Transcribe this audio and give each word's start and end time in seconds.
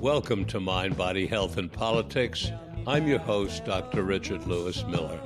Welcome 0.00 0.44
to 0.46 0.60
Mind, 0.60 0.96
Body, 0.96 1.26
Health, 1.26 1.58
and 1.58 1.70
Politics. 1.70 2.50
I'm 2.86 3.06
your 3.06 3.18
host, 3.18 3.64
Dr. 3.64 4.04
Richard 4.04 4.46
Lewis 4.46 4.84
Miller. 4.86 5.20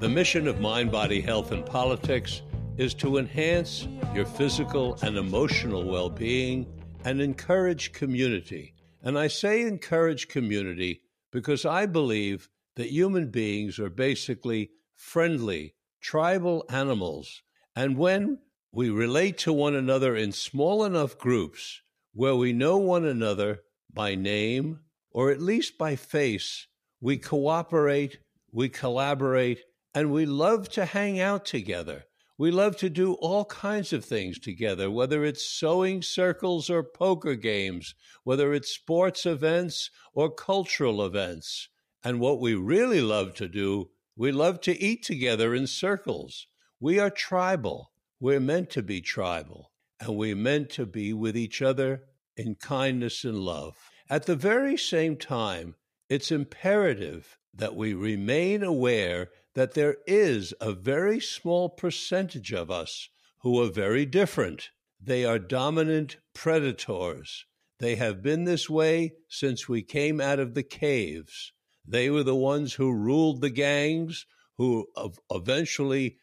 The 0.00 0.08
mission 0.08 0.48
of 0.48 0.60
Mind, 0.60 0.90
Body, 0.90 1.20
Health, 1.20 1.52
and 1.52 1.64
Politics 1.64 2.42
is 2.76 2.92
to 2.94 3.16
enhance 3.18 3.88
your 4.14 4.26
physical 4.26 4.98
and 5.02 5.16
emotional 5.16 5.84
well 5.84 6.10
being 6.10 6.66
and 7.04 7.20
encourage 7.20 7.92
community. 7.92 8.74
And 9.02 9.18
I 9.18 9.28
say 9.28 9.62
encourage 9.62 10.28
community 10.28 11.00
because 11.36 11.66
I 11.66 11.84
believe 11.84 12.48
that 12.76 12.88
human 12.88 13.28
beings 13.28 13.78
are 13.78 13.90
basically 13.90 14.70
friendly, 14.94 15.74
tribal 16.00 16.64
animals. 16.70 17.42
And 17.76 17.98
when 17.98 18.38
we 18.72 18.88
relate 18.88 19.36
to 19.40 19.52
one 19.52 19.74
another 19.74 20.16
in 20.16 20.32
small 20.32 20.82
enough 20.82 21.18
groups 21.18 21.82
where 22.14 22.34
we 22.34 22.54
know 22.54 22.78
one 22.78 23.04
another 23.04 23.60
by 23.92 24.14
name 24.14 24.80
or 25.10 25.30
at 25.30 25.42
least 25.42 25.76
by 25.76 25.94
face, 25.94 26.68
we 27.02 27.18
cooperate, 27.18 28.18
we 28.50 28.70
collaborate, 28.70 29.60
and 29.94 30.10
we 30.10 30.24
love 30.24 30.70
to 30.70 30.86
hang 30.86 31.20
out 31.20 31.44
together. 31.44 32.05
We 32.38 32.50
love 32.50 32.76
to 32.78 32.90
do 32.90 33.14
all 33.14 33.46
kinds 33.46 33.94
of 33.94 34.04
things 34.04 34.38
together, 34.38 34.90
whether 34.90 35.24
it's 35.24 35.44
sewing 35.44 36.02
circles 36.02 36.68
or 36.68 36.82
poker 36.82 37.34
games, 37.34 37.94
whether 38.24 38.52
it's 38.52 38.68
sports 38.70 39.24
events 39.24 39.90
or 40.12 40.30
cultural 40.30 41.04
events. 41.04 41.70
And 42.04 42.20
what 42.20 42.40
we 42.40 42.54
really 42.54 43.00
love 43.00 43.34
to 43.36 43.48
do, 43.48 43.88
we 44.16 44.32
love 44.32 44.60
to 44.62 44.78
eat 44.78 45.02
together 45.02 45.54
in 45.54 45.66
circles. 45.66 46.46
We 46.78 46.98
are 46.98 47.10
tribal. 47.10 47.92
We're 48.20 48.40
meant 48.40 48.68
to 48.70 48.82
be 48.82 49.00
tribal, 49.00 49.72
and 49.98 50.16
we're 50.16 50.36
meant 50.36 50.68
to 50.70 50.84
be 50.84 51.14
with 51.14 51.38
each 51.38 51.62
other 51.62 52.02
in 52.36 52.56
kindness 52.56 53.24
and 53.24 53.38
love. 53.38 53.76
At 54.10 54.26
the 54.26 54.36
very 54.36 54.76
same 54.76 55.16
time, 55.16 55.74
it's 56.10 56.30
imperative 56.30 57.38
that 57.54 57.74
we 57.74 57.94
remain 57.94 58.62
aware 58.62 59.30
that 59.56 59.72
there 59.72 59.96
is 60.06 60.52
a 60.60 60.70
very 60.70 61.18
small 61.18 61.70
percentage 61.70 62.52
of 62.52 62.70
us 62.70 63.08
who 63.38 63.58
are 63.58 63.70
very 63.70 64.04
different. 64.04 64.68
They 65.00 65.24
are 65.24 65.38
dominant 65.38 66.18
predators. 66.34 67.46
They 67.78 67.96
have 67.96 68.22
been 68.22 68.44
this 68.44 68.68
way 68.68 69.14
since 69.28 69.66
we 69.66 69.80
came 69.80 70.20
out 70.20 70.38
of 70.38 70.52
the 70.52 70.62
caves. 70.62 71.52
They 71.88 72.10
were 72.10 72.22
the 72.22 72.36
ones 72.36 72.74
who 72.74 72.92
ruled 72.92 73.40
the 73.40 73.48
gangs, 73.48 74.26
who 74.58 74.86
eventually 75.30 76.18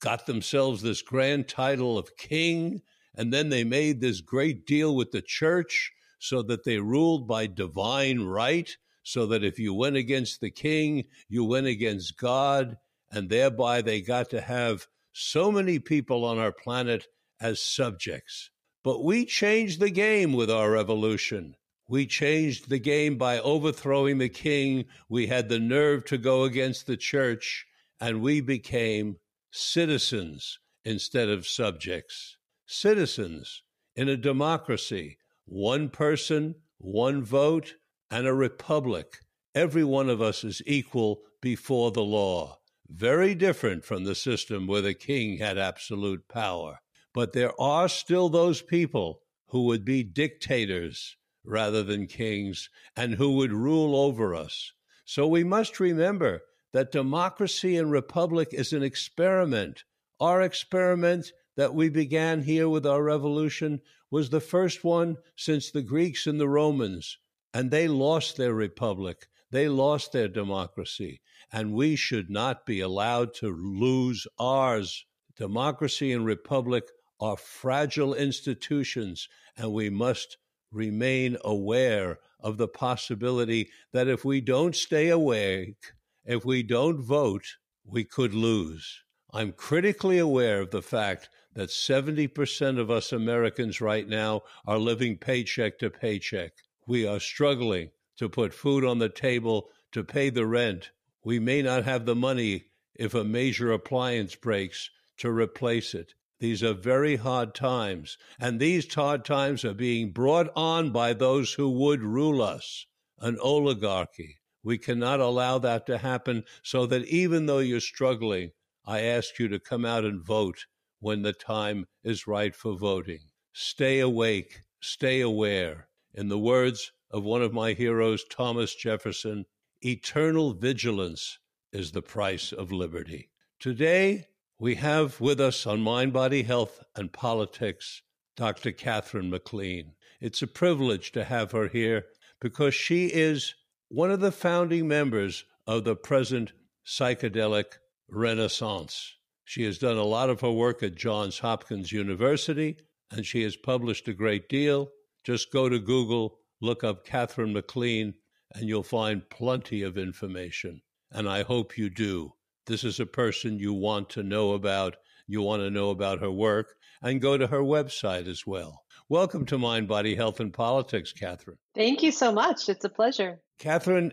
got 0.00 0.26
themselves 0.26 0.82
this 0.82 1.00
grand 1.00 1.48
title 1.48 1.96
of 1.96 2.18
king 2.18 2.82
and 3.14 3.32
then 3.32 3.48
they 3.48 3.64
made 3.64 4.00
this 4.02 4.20
great 4.20 4.66
deal 4.66 4.94
with 4.94 5.10
the 5.10 5.22
church 5.22 5.90
so 6.18 6.42
that 6.42 6.64
they 6.64 6.78
ruled 6.78 7.26
by 7.26 7.46
divine 7.46 8.20
right, 8.20 8.76
so 9.04 9.26
that 9.26 9.44
if 9.44 9.60
you 9.60 9.72
went 9.72 9.94
against 9.94 10.40
the 10.40 10.50
king, 10.50 11.04
you 11.28 11.44
went 11.44 11.68
against 11.68 12.18
God. 12.18 12.76
And 13.12 13.28
thereby 13.28 13.80
they 13.80 14.00
got 14.00 14.30
to 14.30 14.40
have 14.40 14.88
so 15.12 15.52
many 15.52 15.78
people 15.78 16.24
on 16.24 16.38
our 16.38 16.50
planet 16.50 17.06
as 17.40 17.60
subjects. 17.62 18.50
But 18.82 19.04
we 19.04 19.24
changed 19.24 19.78
the 19.78 19.90
game 19.90 20.32
with 20.32 20.50
our 20.50 20.72
revolution. 20.72 21.54
We 21.88 22.06
changed 22.06 22.68
the 22.68 22.80
game 22.80 23.16
by 23.16 23.38
overthrowing 23.38 24.18
the 24.18 24.28
king. 24.28 24.86
We 25.08 25.28
had 25.28 25.48
the 25.48 25.60
nerve 25.60 26.04
to 26.06 26.18
go 26.18 26.42
against 26.42 26.88
the 26.88 26.96
church, 26.96 27.66
and 28.00 28.20
we 28.20 28.40
became 28.40 29.18
citizens 29.52 30.58
instead 30.84 31.28
of 31.28 31.46
subjects 31.46 32.36
citizens 32.66 33.62
in 33.94 34.08
a 34.08 34.16
democracy, 34.16 35.18
one 35.44 35.88
person, 35.88 36.54
one 36.78 37.22
vote, 37.22 37.74
and 38.10 38.26
a 38.26 38.34
republic. 38.34 39.18
Every 39.54 39.84
one 39.84 40.10
of 40.10 40.20
us 40.20 40.44
is 40.44 40.62
equal 40.66 41.22
before 41.40 41.92
the 41.92 42.02
law. 42.02 42.58
Very 42.88 43.34
different 43.34 43.84
from 43.84 44.04
the 44.04 44.14
system 44.14 44.66
where 44.66 44.82
the 44.82 44.94
king 44.94 45.38
had 45.38 45.58
absolute 45.58 46.28
power. 46.28 46.80
But 47.12 47.32
there 47.32 47.58
are 47.60 47.88
still 47.88 48.28
those 48.28 48.60
people 48.62 49.20
who 49.48 49.64
would 49.66 49.84
be 49.84 50.02
dictators 50.02 51.16
rather 51.44 51.82
than 51.82 52.06
kings 52.06 52.68
and 52.96 53.14
who 53.14 53.32
would 53.32 53.52
rule 53.52 53.94
over 53.94 54.34
us. 54.34 54.72
So 55.04 55.26
we 55.26 55.44
must 55.44 55.78
remember 55.78 56.42
that 56.72 56.90
democracy 56.90 57.76
and 57.76 57.90
republic 57.90 58.48
is 58.52 58.72
an 58.72 58.82
experiment. 58.82 59.84
Our 60.18 60.42
experiment 60.42 61.32
that 61.56 61.74
we 61.74 61.88
began 61.88 62.42
here 62.42 62.68
with 62.68 62.86
our 62.86 63.02
revolution 63.02 63.80
was 64.10 64.30
the 64.30 64.40
first 64.40 64.82
one 64.82 65.16
since 65.36 65.70
the 65.70 65.82
Greeks 65.82 66.26
and 66.26 66.40
the 66.40 66.48
Romans, 66.48 67.18
and 67.54 67.70
they 67.70 67.86
lost 67.86 68.36
their 68.36 68.52
republic. 68.52 69.28
They 69.52 69.68
lost 69.68 70.10
their 70.10 70.26
democracy, 70.26 71.20
and 71.52 71.72
we 71.72 71.94
should 71.94 72.28
not 72.28 72.66
be 72.66 72.80
allowed 72.80 73.32
to 73.34 73.48
lose 73.48 74.26
ours. 74.40 75.06
Democracy 75.36 76.10
and 76.10 76.26
republic 76.26 76.82
are 77.20 77.36
fragile 77.36 78.12
institutions, 78.12 79.28
and 79.56 79.72
we 79.72 79.88
must 79.88 80.36
remain 80.72 81.36
aware 81.44 82.18
of 82.40 82.56
the 82.56 82.66
possibility 82.66 83.70
that 83.92 84.08
if 84.08 84.24
we 84.24 84.40
don't 84.40 84.74
stay 84.74 85.08
awake, 85.08 85.92
if 86.24 86.44
we 86.44 86.64
don't 86.64 87.00
vote, 87.00 87.46
we 87.84 88.02
could 88.02 88.34
lose. 88.34 89.04
I'm 89.32 89.52
critically 89.52 90.18
aware 90.18 90.60
of 90.60 90.72
the 90.72 90.82
fact 90.82 91.28
that 91.54 91.68
70% 91.68 92.80
of 92.80 92.90
us 92.90 93.12
Americans 93.12 93.80
right 93.80 94.08
now 94.08 94.42
are 94.66 94.78
living 94.78 95.16
paycheck 95.18 95.78
to 95.78 95.90
paycheck. 95.90 96.52
We 96.86 97.06
are 97.06 97.20
struggling 97.20 97.90
to 98.18 98.28
put 98.28 98.52
food 98.52 98.84
on 98.84 98.98
the 98.98 99.08
table, 99.08 99.70
to 99.92 100.04
pay 100.04 100.30
the 100.30 100.46
rent. 100.46 100.90
We 101.24 101.38
may 101.38 101.62
not 101.62 101.84
have 101.84 102.04
the 102.04 102.14
money 102.14 102.66
if 102.94 103.14
a 103.14 103.24
major 103.24 103.72
appliance 103.72 104.34
breaks 104.34 104.90
to 105.18 105.30
replace 105.30 105.94
it. 105.94 106.14
These 106.40 106.62
are 106.62 106.74
very 106.74 107.16
hard 107.16 107.54
times, 107.54 108.18
and 108.38 108.60
these 108.60 108.92
hard 108.92 109.24
times 109.24 109.64
are 109.64 109.72
being 109.72 110.12
brought 110.12 110.50
on 110.54 110.90
by 110.90 111.14
those 111.14 111.54
who 111.54 111.70
would 111.70 112.02
rule 112.02 112.42
us 112.42 112.86
an 113.18 113.38
oligarchy. 113.40 114.40
We 114.62 114.76
cannot 114.76 115.20
allow 115.20 115.58
that 115.60 115.86
to 115.86 115.98
happen, 115.98 116.44
so 116.62 116.86
that 116.86 117.06
even 117.06 117.46
though 117.46 117.60
you're 117.60 117.80
struggling, 117.80 118.52
I 118.84 119.00
ask 119.00 119.38
you 119.38 119.48
to 119.48 119.58
come 119.58 119.84
out 119.84 120.04
and 120.04 120.22
vote 120.22 120.66
when 121.00 121.22
the 121.22 121.32
time 121.32 121.86
is 122.02 122.26
right 122.26 122.54
for 122.54 122.76
voting. 122.76 123.20
Stay 123.52 124.00
awake, 124.00 124.62
stay 124.80 125.20
aware. 125.20 125.88
In 126.14 126.28
the 126.28 126.38
words 126.38 126.92
of 127.10 127.24
one 127.24 127.42
of 127.42 127.52
my 127.52 127.72
heroes, 127.72 128.24
Thomas 128.24 128.72
Jefferson, 128.72 129.46
eternal 129.80 130.52
vigilance 130.52 131.38
is 131.72 131.90
the 131.90 132.02
price 132.02 132.52
of 132.52 132.70
liberty. 132.70 133.30
Today, 133.58 134.28
we 134.60 134.76
have 134.76 135.20
with 135.20 135.40
us 135.40 135.66
on 135.66 135.80
Mind, 135.80 136.12
Body, 136.12 136.44
Health, 136.44 136.84
and 136.94 137.12
Politics 137.12 138.02
Dr. 138.36 138.70
Katherine 138.70 139.28
MacLean. 139.28 139.94
It's 140.20 140.40
a 140.40 140.46
privilege 140.46 141.10
to 141.12 141.24
have 141.24 141.50
her 141.50 141.66
here 141.66 142.06
because 142.40 142.74
she 142.74 143.06
is 143.06 143.54
one 143.88 144.12
of 144.12 144.20
the 144.20 144.32
founding 144.32 144.86
members 144.86 145.44
of 145.66 145.82
the 145.82 145.96
present 145.96 146.52
psychedelic 146.86 147.78
renaissance. 148.08 149.16
She 149.44 149.64
has 149.64 149.78
done 149.78 149.96
a 149.96 150.04
lot 150.04 150.30
of 150.30 150.40
her 150.42 150.52
work 150.52 150.82
at 150.82 150.94
Johns 150.94 151.40
Hopkins 151.40 151.90
University, 151.90 152.76
and 153.10 153.26
she 153.26 153.42
has 153.42 153.56
published 153.56 154.06
a 154.06 154.14
great 154.14 154.48
deal. 154.48 154.90
Just 155.24 155.50
go 155.50 155.70
to 155.70 155.78
Google, 155.78 156.38
look 156.60 156.84
up 156.84 157.06
Katherine 157.06 157.54
MacLean, 157.54 158.12
and 158.52 158.68
you'll 158.68 158.82
find 158.82 159.28
plenty 159.30 159.82
of 159.82 159.96
information. 159.96 160.82
And 161.10 161.26
I 161.26 161.42
hope 161.42 161.78
you 161.78 161.88
do. 161.88 162.34
This 162.66 162.84
is 162.84 163.00
a 163.00 163.06
person 163.06 163.58
you 163.58 163.72
want 163.72 164.10
to 164.10 164.22
know 164.22 164.52
about. 164.52 164.96
You 165.26 165.40
want 165.40 165.62
to 165.62 165.70
know 165.70 165.88
about 165.88 166.20
her 166.20 166.30
work, 166.30 166.74
and 167.02 167.22
go 167.22 167.38
to 167.38 167.46
her 167.46 167.62
website 167.62 168.28
as 168.28 168.46
well. 168.46 168.82
Welcome 169.08 169.46
to 169.46 169.56
Mind, 169.56 169.88
Body, 169.88 170.14
Health, 170.14 170.40
and 170.40 170.52
Politics, 170.52 171.14
Katherine. 171.14 171.56
Thank 171.74 172.02
you 172.02 172.12
so 172.12 172.30
much. 172.30 172.68
It's 172.68 172.84
a 172.84 172.90
pleasure. 172.90 173.40
Katherine, 173.58 174.12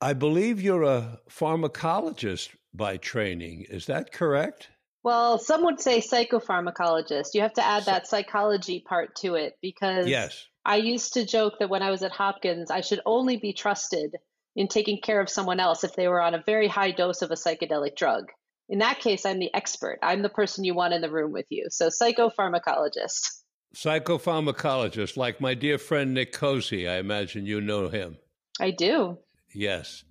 I 0.00 0.12
believe 0.12 0.62
you're 0.62 0.84
a 0.84 1.18
pharmacologist 1.28 2.50
by 2.72 2.98
training. 2.98 3.66
Is 3.68 3.86
that 3.86 4.12
correct? 4.12 4.68
Well, 5.02 5.38
some 5.38 5.64
would 5.64 5.80
say 5.80 6.00
psychopharmacologist. 6.00 7.34
You 7.34 7.42
have 7.42 7.54
to 7.54 7.64
add 7.64 7.84
that 7.84 8.06
psychology 8.06 8.84
part 8.86 9.14
to 9.16 9.34
it 9.34 9.54
because 9.62 10.08
yes. 10.08 10.46
I 10.64 10.76
used 10.76 11.14
to 11.14 11.24
joke 11.24 11.54
that 11.60 11.70
when 11.70 11.82
I 11.82 11.90
was 11.90 12.02
at 12.02 12.12
Hopkins, 12.12 12.70
I 12.70 12.80
should 12.80 13.00
only 13.06 13.36
be 13.36 13.52
trusted 13.52 14.16
in 14.56 14.66
taking 14.66 15.00
care 15.00 15.20
of 15.20 15.30
someone 15.30 15.60
else 15.60 15.84
if 15.84 15.94
they 15.94 16.08
were 16.08 16.20
on 16.20 16.34
a 16.34 16.42
very 16.44 16.66
high 16.66 16.90
dose 16.90 17.22
of 17.22 17.30
a 17.30 17.34
psychedelic 17.34 17.96
drug. 17.96 18.24
In 18.68 18.80
that 18.80 18.98
case, 18.98 19.24
I'm 19.24 19.38
the 19.38 19.54
expert. 19.54 19.98
I'm 20.02 20.22
the 20.22 20.28
person 20.28 20.64
you 20.64 20.74
want 20.74 20.92
in 20.92 21.00
the 21.00 21.10
room 21.10 21.32
with 21.32 21.46
you. 21.48 21.68
So, 21.70 21.88
psychopharmacologist. 21.88 23.42
Psychopharmacologist, 23.74 25.16
like 25.16 25.40
my 25.40 25.54
dear 25.54 25.78
friend 25.78 26.12
Nick 26.12 26.32
Cozzi. 26.32 26.90
I 26.90 26.96
imagine 26.96 27.46
you 27.46 27.60
know 27.60 27.88
him. 27.88 28.18
I 28.60 28.72
do. 28.72 29.18
Yes. 29.54 30.04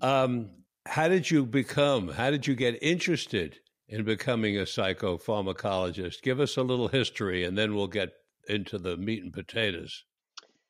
Um, 0.00 0.50
how 0.86 1.08
did 1.08 1.30
you 1.30 1.44
become, 1.44 2.08
how 2.08 2.30
did 2.30 2.46
you 2.46 2.54
get 2.54 2.78
interested 2.82 3.58
in 3.88 4.04
becoming 4.04 4.56
a 4.56 4.62
psychopharmacologist? 4.62 6.22
Give 6.22 6.40
us 6.40 6.56
a 6.56 6.62
little 6.62 6.88
history 6.88 7.44
and 7.44 7.56
then 7.56 7.74
we'll 7.74 7.86
get 7.86 8.12
into 8.48 8.78
the 8.78 8.96
meat 8.96 9.22
and 9.22 9.32
potatoes. 9.32 10.04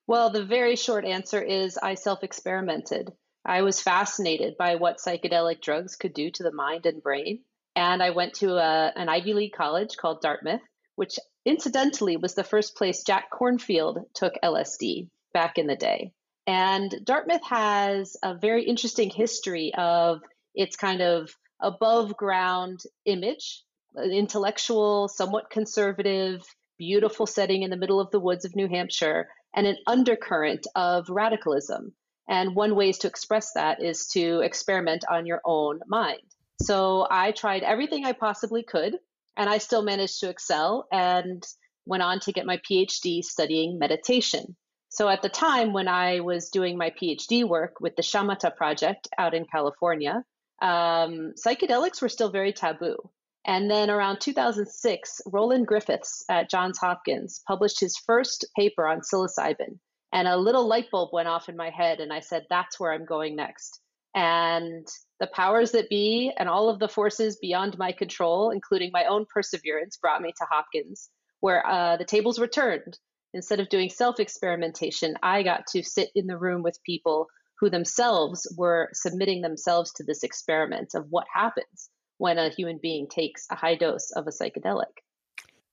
Well, 0.07 0.31
the 0.31 0.45
very 0.45 0.77
short 0.77 1.05
answer 1.05 1.41
is 1.41 1.79
I 1.79 1.95
self 1.95 2.25
experimented. 2.25 3.13
I 3.45 3.63
was 3.63 3.81
fascinated 3.81 4.57
by 4.57 4.77
what 4.77 4.99
psychedelic 4.99 5.61
drugs 5.61 5.97
could 5.97 6.15
do 6.15 6.31
to 6.31 6.43
the 6.43 6.53
mind 6.53 6.87
and 6.87 7.03
brain. 7.03 7.41
And 7.77 8.03
I 8.03 8.11
went 8.11 8.35
to 8.35 8.57
a, 8.57 8.93
an 8.97 9.09
Ivy 9.09 9.35
League 9.35 9.53
college 9.53 9.97
called 9.97 10.21
Dartmouth, 10.21 10.63
which 10.97 11.19
incidentally 11.45 12.17
was 12.17 12.35
the 12.35 12.45
first 12.45 12.77
place 12.77 13.05
Jack 13.05 13.31
Kornfield 13.31 14.05
took 14.15 14.35
LSD 14.43 15.09
back 15.33 15.59
in 15.59 15.67
the 15.67 15.77
day. 15.77 16.13
And 16.47 16.93
Dartmouth 17.05 17.45
has 17.45 18.17
a 18.23 18.35
very 18.35 18.65
interesting 18.65 19.11
history 19.11 19.73
of 19.77 20.23
its 20.55 20.77
kind 20.77 21.03
of 21.03 21.31
above 21.61 22.17
ground 22.17 22.81
image, 23.05 23.63
an 23.95 24.11
intellectual, 24.11 25.09
somewhat 25.09 25.51
conservative, 25.51 26.43
beautiful 26.79 27.27
setting 27.27 27.63
in 27.63 27.71
the 27.71 27.77
middle 27.77 28.01
of 28.01 28.11
the 28.11 28.21
woods 28.21 28.45
of 28.45 28.55
New 28.55 28.69
Hampshire, 28.69 29.29
and 29.55 29.67
an 29.67 29.77
undercurrent 29.87 30.67
of 30.75 31.09
radicalism. 31.09 31.93
And 32.29 32.55
one 32.55 32.77
ways 32.77 32.99
to 32.99 33.09
express 33.09 33.53
that 33.55 33.83
is 33.83 34.07
to 34.09 34.41
experiment 34.41 35.05
on 35.11 35.27
your 35.27 35.41
own 35.45 35.81
mind. 35.87 36.21
So 36.61 37.07
I 37.11 37.33
tried 37.33 37.63
everything 37.63 38.05
I 38.05 38.13
possibly 38.13 38.63
could, 38.63 38.97
and 39.37 39.49
I 39.49 39.59
still 39.59 39.83
managed 39.83 40.21
to 40.21 40.29
excel 40.29 40.87
and 40.93 41.43
went 41.87 42.03
on 42.03 42.21
to 42.21 42.33
get 42.33 42.47
my 42.47 42.59
PhD 42.59 43.23
studying 43.23 43.79
meditation. 43.79 44.57
So 44.91 45.09
at 45.09 45.23
the 45.23 45.29
time 45.29 45.73
when 45.73 45.89
I 45.89 46.21
was 46.21 46.51
doing 46.51 46.77
my 46.77 46.91
PhD 46.91 47.49
work 47.49 47.81
with 47.81 47.97
the 47.97 48.03
Shamatha 48.03 48.55
Project 48.57 49.09
out 49.17 49.35
in 49.35 49.47
California, 49.47 50.25
um, 50.61 51.33
psychedelics 51.35 52.03
were 52.03 52.09
still 52.09 52.31
very 52.31 52.53
taboo. 52.53 52.97
And 53.45 53.71
then 53.71 53.91
around 53.91 54.21
2006, 54.21 55.23
Roland 55.27 55.67
Griffiths 55.67 56.25
at 56.29 56.51
Johns 56.51 56.79
Hopkins 56.79 57.43
published 57.47 57.81
his 57.81 57.97
first 57.97 58.45
paper 58.57 58.87
on 58.87 59.01
psilocybin. 59.01 59.79
And 60.13 60.29
a 60.29 60.37
little 60.37 60.67
light 60.67 60.91
bulb 60.91 61.11
went 61.13 61.29
off 61.29 61.49
in 61.49 61.57
my 61.57 61.71
head, 61.71 62.01
and 62.01 62.13
I 62.13 62.21
said, 62.21 62.47
that's 62.49 62.81
where 62.81 62.93
I'm 62.93 63.05
going 63.05 63.37
next. 63.37 63.81
And 64.15 64.87
the 65.21 65.27
powers 65.29 65.73
that 65.73 65.89
be 65.89 66.33
and 66.37 66.49
all 66.49 66.69
of 66.69 66.79
the 66.79 66.89
forces 66.89 67.37
beyond 67.37 67.79
my 67.79 67.93
control, 67.93 68.51
including 68.51 68.91
my 68.93 69.05
own 69.05 69.27
perseverance, 69.33 69.97
brought 69.97 70.23
me 70.23 70.33
to 70.33 70.47
Hopkins, 70.51 71.11
where 71.41 71.67
uh, 71.67 71.97
the 71.97 72.05
tables 72.05 72.39
were 72.39 72.47
turned. 72.47 72.99
Instead 73.35 73.61
of 73.61 73.69
doing 73.69 73.91
self 73.91 74.19
experimentation, 74.21 75.15
I 75.23 75.43
got 75.43 75.67
to 75.69 75.83
sit 75.83 76.11
in 76.15 76.27
the 76.27 76.39
room 76.39 76.63
with 76.63 76.83
people 76.85 77.29
who 77.61 77.71
themselves 77.71 78.53
were 78.57 78.89
submitting 78.93 79.43
themselves 79.43 79.93
to 79.95 80.05
this 80.05 80.23
experiment 80.23 80.95
of 80.95 81.07
what 81.11 81.27
happens 81.33 81.91
when 82.19 82.39
a 82.39 82.51
human 82.51 82.79
being 82.81 83.09
takes 83.09 83.47
a 83.51 83.55
high 83.55 83.75
dose 83.75 84.11
of 84.11 84.27
a 84.27 84.31
psychedelic. 84.31 85.03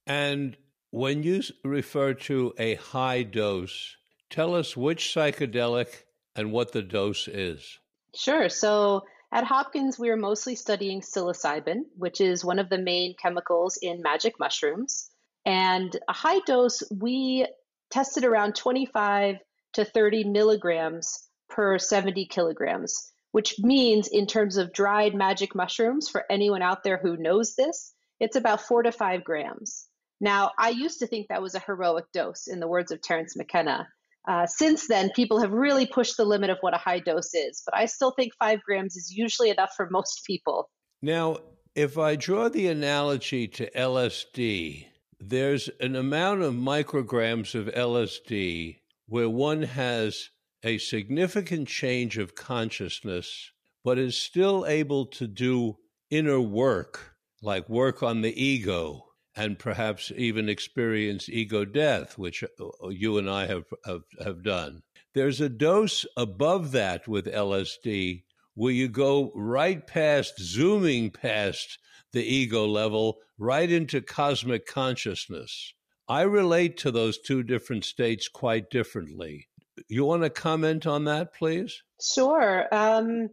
And 0.07 0.57
when 0.91 1.23
you 1.23 1.41
refer 1.63 2.13
to 2.13 2.53
a 2.57 2.75
high 2.75 3.23
dose, 3.23 3.97
tell 4.29 4.55
us 4.55 4.77
which 4.77 5.13
psychedelic 5.13 5.87
and 6.35 6.51
what 6.51 6.71
the 6.71 6.81
dose 6.81 7.27
is. 7.27 7.79
Sure. 8.15 8.49
So 8.49 9.03
at 9.31 9.43
Hopkins, 9.43 9.99
we 9.99 10.09
are 10.09 10.17
mostly 10.17 10.55
studying 10.55 11.01
psilocybin, 11.01 11.83
which 11.97 12.21
is 12.21 12.45
one 12.45 12.59
of 12.59 12.69
the 12.69 12.77
main 12.77 13.15
chemicals 13.21 13.77
in 13.81 14.01
magic 14.01 14.39
mushrooms. 14.39 15.09
And 15.45 15.95
a 16.07 16.13
high 16.13 16.39
dose, 16.45 16.83
we 16.91 17.47
tested 17.89 18.23
around 18.23 18.55
25 18.55 19.37
to 19.73 19.85
30 19.85 20.23
milligrams 20.25 21.27
per 21.49 21.77
70 21.77 22.25
kilograms, 22.27 23.11
which 23.31 23.59
means, 23.59 24.07
in 24.07 24.27
terms 24.27 24.57
of 24.57 24.73
dried 24.73 25.13
magic 25.13 25.55
mushrooms, 25.55 26.09
for 26.09 26.25
anyone 26.29 26.61
out 26.61 26.83
there 26.83 26.97
who 26.97 27.17
knows 27.17 27.55
this, 27.55 27.93
it's 28.19 28.35
about 28.35 28.61
four 28.61 28.83
to 28.83 28.91
five 28.91 29.23
grams. 29.23 29.87
Now, 30.21 30.51
I 30.57 30.69
used 30.69 30.99
to 30.99 31.07
think 31.07 31.27
that 31.27 31.41
was 31.41 31.55
a 31.55 31.59
heroic 31.59 32.05
dose, 32.13 32.47
in 32.47 32.59
the 32.59 32.67
words 32.67 32.91
of 32.91 33.01
Terence 33.01 33.35
McKenna. 33.35 33.87
Uh, 34.27 34.47
since 34.47 34.87
then, 34.87 35.11
people 35.15 35.39
have 35.39 35.51
really 35.51 35.85
pushed 35.85 36.17
the 36.17 36.25
limit 36.25 36.49
of 36.49 36.57
what 36.61 36.73
a 36.73 36.77
high 36.77 36.99
dose 36.99 37.33
is, 37.33 37.61
but 37.65 37.77
I 37.77 37.85
still 37.85 38.11
think 38.11 38.33
five 38.39 38.61
grams 38.63 38.95
is 38.95 39.11
usually 39.15 39.49
enough 39.49 39.73
for 39.75 39.89
most 39.91 40.23
people. 40.25 40.69
Now, 41.01 41.37
if 41.75 41.97
I 41.97 42.15
draw 42.15 42.49
the 42.49 42.67
analogy 42.67 43.47
to 43.49 43.69
LSD, 43.71 44.87
there's 45.19 45.69
an 45.79 45.95
amount 45.95 46.41
of 46.41 46.53
micrograms 46.53 47.53
of 47.53 47.67
LSD 47.67 48.77
where 49.07 49.29
one 49.29 49.61
has 49.61 50.29
a 50.65 50.79
significant 50.79 51.67
change 51.67 52.17
of 52.17 52.33
consciousness, 52.33 53.51
but 53.83 53.99
is 53.99 54.17
still 54.17 54.65
able 54.65 55.05
to 55.05 55.27
do 55.27 55.77
inner 56.09 56.41
work, 56.41 57.15
like 57.39 57.69
work 57.69 58.01
on 58.01 58.21
the 58.21 58.43
ego, 58.43 59.05
and 59.35 59.59
perhaps 59.59 60.11
even 60.17 60.49
experience 60.49 61.29
ego 61.29 61.65
death, 61.65 62.17
which 62.17 62.43
uh, 62.43 62.87
you 62.89 63.19
and 63.19 63.29
I 63.29 63.45
have, 63.45 63.65
have, 63.85 64.01
have 64.23 64.43
done. 64.43 64.81
There's 65.13 65.39
a 65.39 65.49
dose 65.49 66.03
above 66.17 66.71
that 66.71 67.07
with 67.07 67.27
LSD 67.27 68.23
where 68.55 68.73
you 68.73 68.87
go 68.87 69.31
right 69.35 69.85
past, 69.85 70.39
zooming 70.39 71.11
past 71.11 71.77
the 72.11 72.23
ego 72.23 72.65
level, 72.65 73.19
right 73.37 73.69
into 73.69 74.01
cosmic 74.01 74.65
consciousness. 74.65 75.73
I 76.07 76.21
relate 76.21 76.75
to 76.77 76.89
those 76.89 77.19
two 77.19 77.43
different 77.43 77.85
states 77.85 78.27
quite 78.27 78.71
differently. 78.71 79.47
You 79.87 80.05
want 80.05 80.23
to 80.23 80.29
comment 80.29 80.85
on 80.85 81.05
that, 81.05 81.33
please? 81.33 81.81
Sure. 82.01 82.67
Um, 82.71 83.29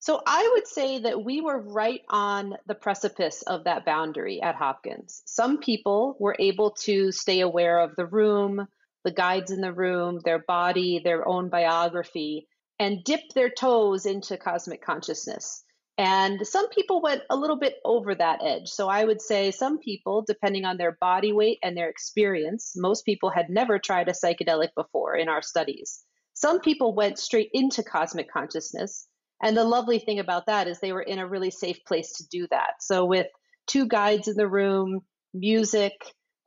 so 0.00 0.20
I 0.26 0.50
would 0.54 0.66
say 0.66 0.98
that 1.00 1.24
we 1.24 1.40
were 1.40 1.60
right 1.60 2.00
on 2.08 2.56
the 2.66 2.74
precipice 2.74 3.42
of 3.42 3.64
that 3.64 3.84
boundary 3.84 4.42
at 4.42 4.56
Hopkins. 4.56 5.22
Some 5.26 5.58
people 5.58 6.16
were 6.18 6.34
able 6.38 6.72
to 6.82 7.12
stay 7.12 7.40
aware 7.40 7.78
of 7.78 7.94
the 7.94 8.06
room, 8.06 8.66
the 9.04 9.12
guides 9.12 9.50
in 9.50 9.60
the 9.60 9.72
room, 9.72 10.20
their 10.24 10.40
body, 10.40 11.00
their 11.04 11.26
own 11.26 11.48
biography, 11.50 12.48
and 12.78 13.04
dip 13.04 13.20
their 13.34 13.50
toes 13.50 14.06
into 14.06 14.36
cosmic 14.36 14.82
consciousness. 14.82 15.62
And 15.98 16.46
some 16.46 16.68
people 16.70 17.02
went 17.02 17.22
a 17.30 17.36
little 17.36 17.58
bit 17.58 17.76
over 17.84 18.14
that 18.14 18.40
edge. 18.42 18.68
So 18.68 18.88
I 18.88 19.04
would 19.04 19.20
say 19.20 19.50
some 19.50 19.78
people, 19.78 20.24
depending 20.26 20.64
on 20.64 20.78
their 20.78 20.96
body 21.00 21.32
weight 21.32 21.58
and 21.62 21.76
their 21.76 21.88
experience, 21.88 22.72
most 22.76 23.04
people 23.04 23.30
had 23.30 23.50
never 23.50 23.78
tried 23.78 24.08
a 24.08 24.12
psychedelic 24.12 24.70
before 24.74 25.14
in 25.16 25.28
our 25.28 25.42
studies. 25.42 26.02
Some 26.34 26.60
people 26.60 26.94
went 26.94 27.18
straight 27.18 27.50
into 27.52 27.82
cosmic 27.82 28.32
consciousness 28.32 29.06
and 29.42 29.56
the 29.56 29.64
lovely 29.64 29.98
thing 29.98 30.20
about 30.20 30.46
that 30.46 30.68
is 30.68 30.78
they 30.78 30.92
were 30.92 31.02
in 31.02 31.18
a 31.18 31.28
really 31.28 31.50
safe 31.50 31.84
place 31.84 32.12
to 32.14 32.24
do 32.30 32.46
that. 32.52 32.74
So, 32.80 33.04
with 33.04 33.26
two 33.66 33.88
guides 33.88 34.28
in 34.28 34.36
the 34.36 34.48
room, 34.48 35.00
music, 35.34 35.92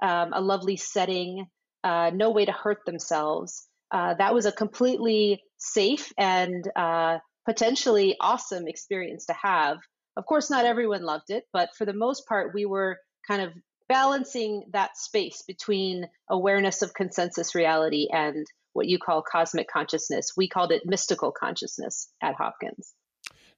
um, 0.01 0.31
a 0.33 0.39
lovely 0.39 0.77
setting, 0.77 1.45
uh, 1.83 2.11
no 2.13 2.31
way 2.31 2.45
to 2.45 2.53
hurt 2.53 2.79
themselves, 2.85 3.67
uh, 3.91 4.13
that 4.15 4.33
was 4.33 4.45
a 4.45 4.51
completely 4.51 5.43
safe 5.57 6.11
and 6.17 6.65
uh, 6.75 7.17
potentially 7.45 8.15
awesome 8.19 8.67
experience 8.67 9.25
to 9.27 9.33
have. 9.33 9.77
Of 10.17 10.25
course, 10.25 10.49
not 10.49 10.65
everyone 10.65 11.03
loved 11.03 11.29
it, 11.29 11.43
but 11.53 11.69
for 11.77 11.85
the 11.85 11.93
most 11.93 12.27
part, 12.27 12.53
we 12.53 12.65
were 12.65 12.97
kind 13.27 13.41
of 13.41 13.51
balancing 13.87 14.63
that 14.73 14.97
space 14.97 15.43
between 15.47 16.07
awareness 16.29 16.81
of 16.81 16.93
consensus 16.93 17.53
reality 17.53 18.07
and 18.11 18.45
what 18.73 18.87
you 18.87 18.97
call 18.97 19.21
cosmic 19.21 19.67
consciousness. 19.69 20.33
We 20.35 20.47
called 20.47 20.71
it 20.71 20.83
mystical 20.85 21.31
consciousness 21.31 22.09
at 22.21 22.35
Hopkins. 22.35 22.93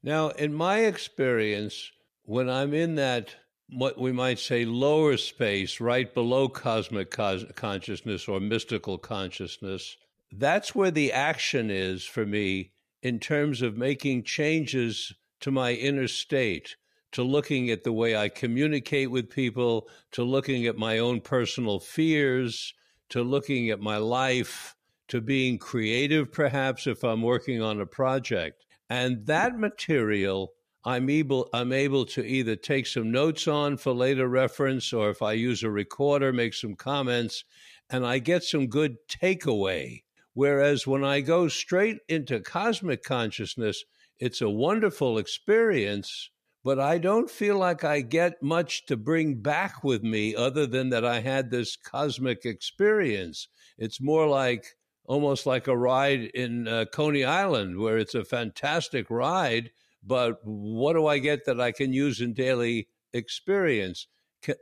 Now, 0.04 0.30
in 0.30 0.54
my 0.54 0.80
experience, 0.80 1.92
when 2.24 2.50
I'm 2.50 2.74
in 2.74 2.96
that, 2.96 3.36
what 3.70 3.98
we 3.98 4.12
might 4.12 4.40
say, 4.40 4.64
lower 4.66 5.18
space, 5.18 5.82
right 5.82 6.14
below 6.14 6.50
cosmic 6.50 7.12
cos- 7.12 7.46
consciousness 7.56 8.28
or 8.28 8.40
mystical 8.40 8.98
consciousness, 8.98 9.98
that's 10.32 10.76
where 10.76 10.92
the 10.92 11.12
action 11.14 11.70
is 11.70 12.06
for 12.06 12.26
me 12.26 12.72
in 13.02 13.20
terms 13.20 13.62
of 13.62 13.78
making 13.78 14.24
changes 14.24 15.14
to 15.40 15.52
my 15.52 15.74
inner 15.74 16.08
state, 16.08 16.76
to 17.12 17.24
looking 17.24 17.70
at 17.70 17.84
the 17.84 17.94
way 17.94 18.16
I 18.16 18.30
communicate 18.30 19.12
with 19.12 19.30
people, 19.30 19.88
to 20.12 20.24
looking 20.24 20.66
at 20.66 20.78
my 20.78 20.98
own 20.98 21.22
personal 21.22 21.80
fears, 21.80 22.74
to 23.10 23.24
looking 23.24 23.70
at 23.70 23.80
my 23.80 23.98
life 23.98 24.76
to 25.08 25.22
being 25.22 25.58
creative, 25.58 26.32
perhaps, 26.32 26.88
if 26.88 27.04
I'm 27.04 27.22
working 27.22 27.62
on 27.62 27.80
a 27.80 27.86
project. 27.86 28.66
And 28.90 29.26
that 29.26 29.58
material, 29.58 30.54
I'm 30.84 31.10
able, 31.10 31.50
I'm 31.54 31.72
able 31.72 32.06
to 32.08 32.26
either 32.26 32.56
take 32.56 32.88
some 32.88 33.12
notes 33.12 33.48
on 33.48 33.78
for 33.78 33.94
later 33.94 34.28
reference, 34.28 34.92
or 34.94 35.10
if 35.10 35.22
I 35.22 35.34
use 35.34 35.64
a 35.64 35.70
recorder, 35.70 36.34
make 36.34 36.54
some 36.54 36.76
comments, 36.76 37.44
and 37.90 38.06
I 38.06 38.20
get 38.20 38.44
some 38.44 38.68
good 38.68 38.98
takeaway. 39.08 40.04
Whereas 40.38 40.86
when 40.86 41.04
I 41.04 41.22
go 41.22 41.48
straight 41.48 41.98
into 42.08 42.40
cosmic 42.40 43.02
consciousness, 43.02 43.84
it's 44.20 44.40
a 44.40 44.48
wonderful 44.48 45.18
experience, 45.18 46.30
but 46.64 46.80
I 46.80 47.00
don't 47.00 47.28
feel 47.28 47.58
like 47.58 47.84
I 47.84 48.02
get 48.02 48.44
much 48.44 48.86
to 48.86 48.96
bring 48.98 49.42
back 49.42 49.84
with 49.84 50.04
me 50.04 50.36
other 50.36 50.68
than 50.68 50.90
that 50.90 51.04
I 51.04 51.22
had 51.22 51.50
this 51.50 51.76
cosmic 51.76 52.46
experience. 52.46 53.48
It's 53.80 54.00
more 54.00 54.28
like, 54.28 54.76
almost 55.06 55.48
like 55.48 55.68
a 55.68 55.76
ride 55.76 56.26
in 56.36 56.68
uh, 56.68 56.86
Coney 56.94 57.26
Island, 57.26 57.80
where 57.80 57.98
it's 57.98 58.14
a 58.14 58.24
fantastic 58.24 59.10
ride, 59.10 59.72
but 60.04 60.38
what 60.44 60.94
do 60.94 61.08
I 61.08 61.18
get 61.18 61.46
that 61.46 61.60
I 61.60 61.72
can 61.72 61.94
use 61.94 62.22
in 62.22 62.36
daily 62.36 62.90
experience? 63.12 64.06
Can, 64.44 64.54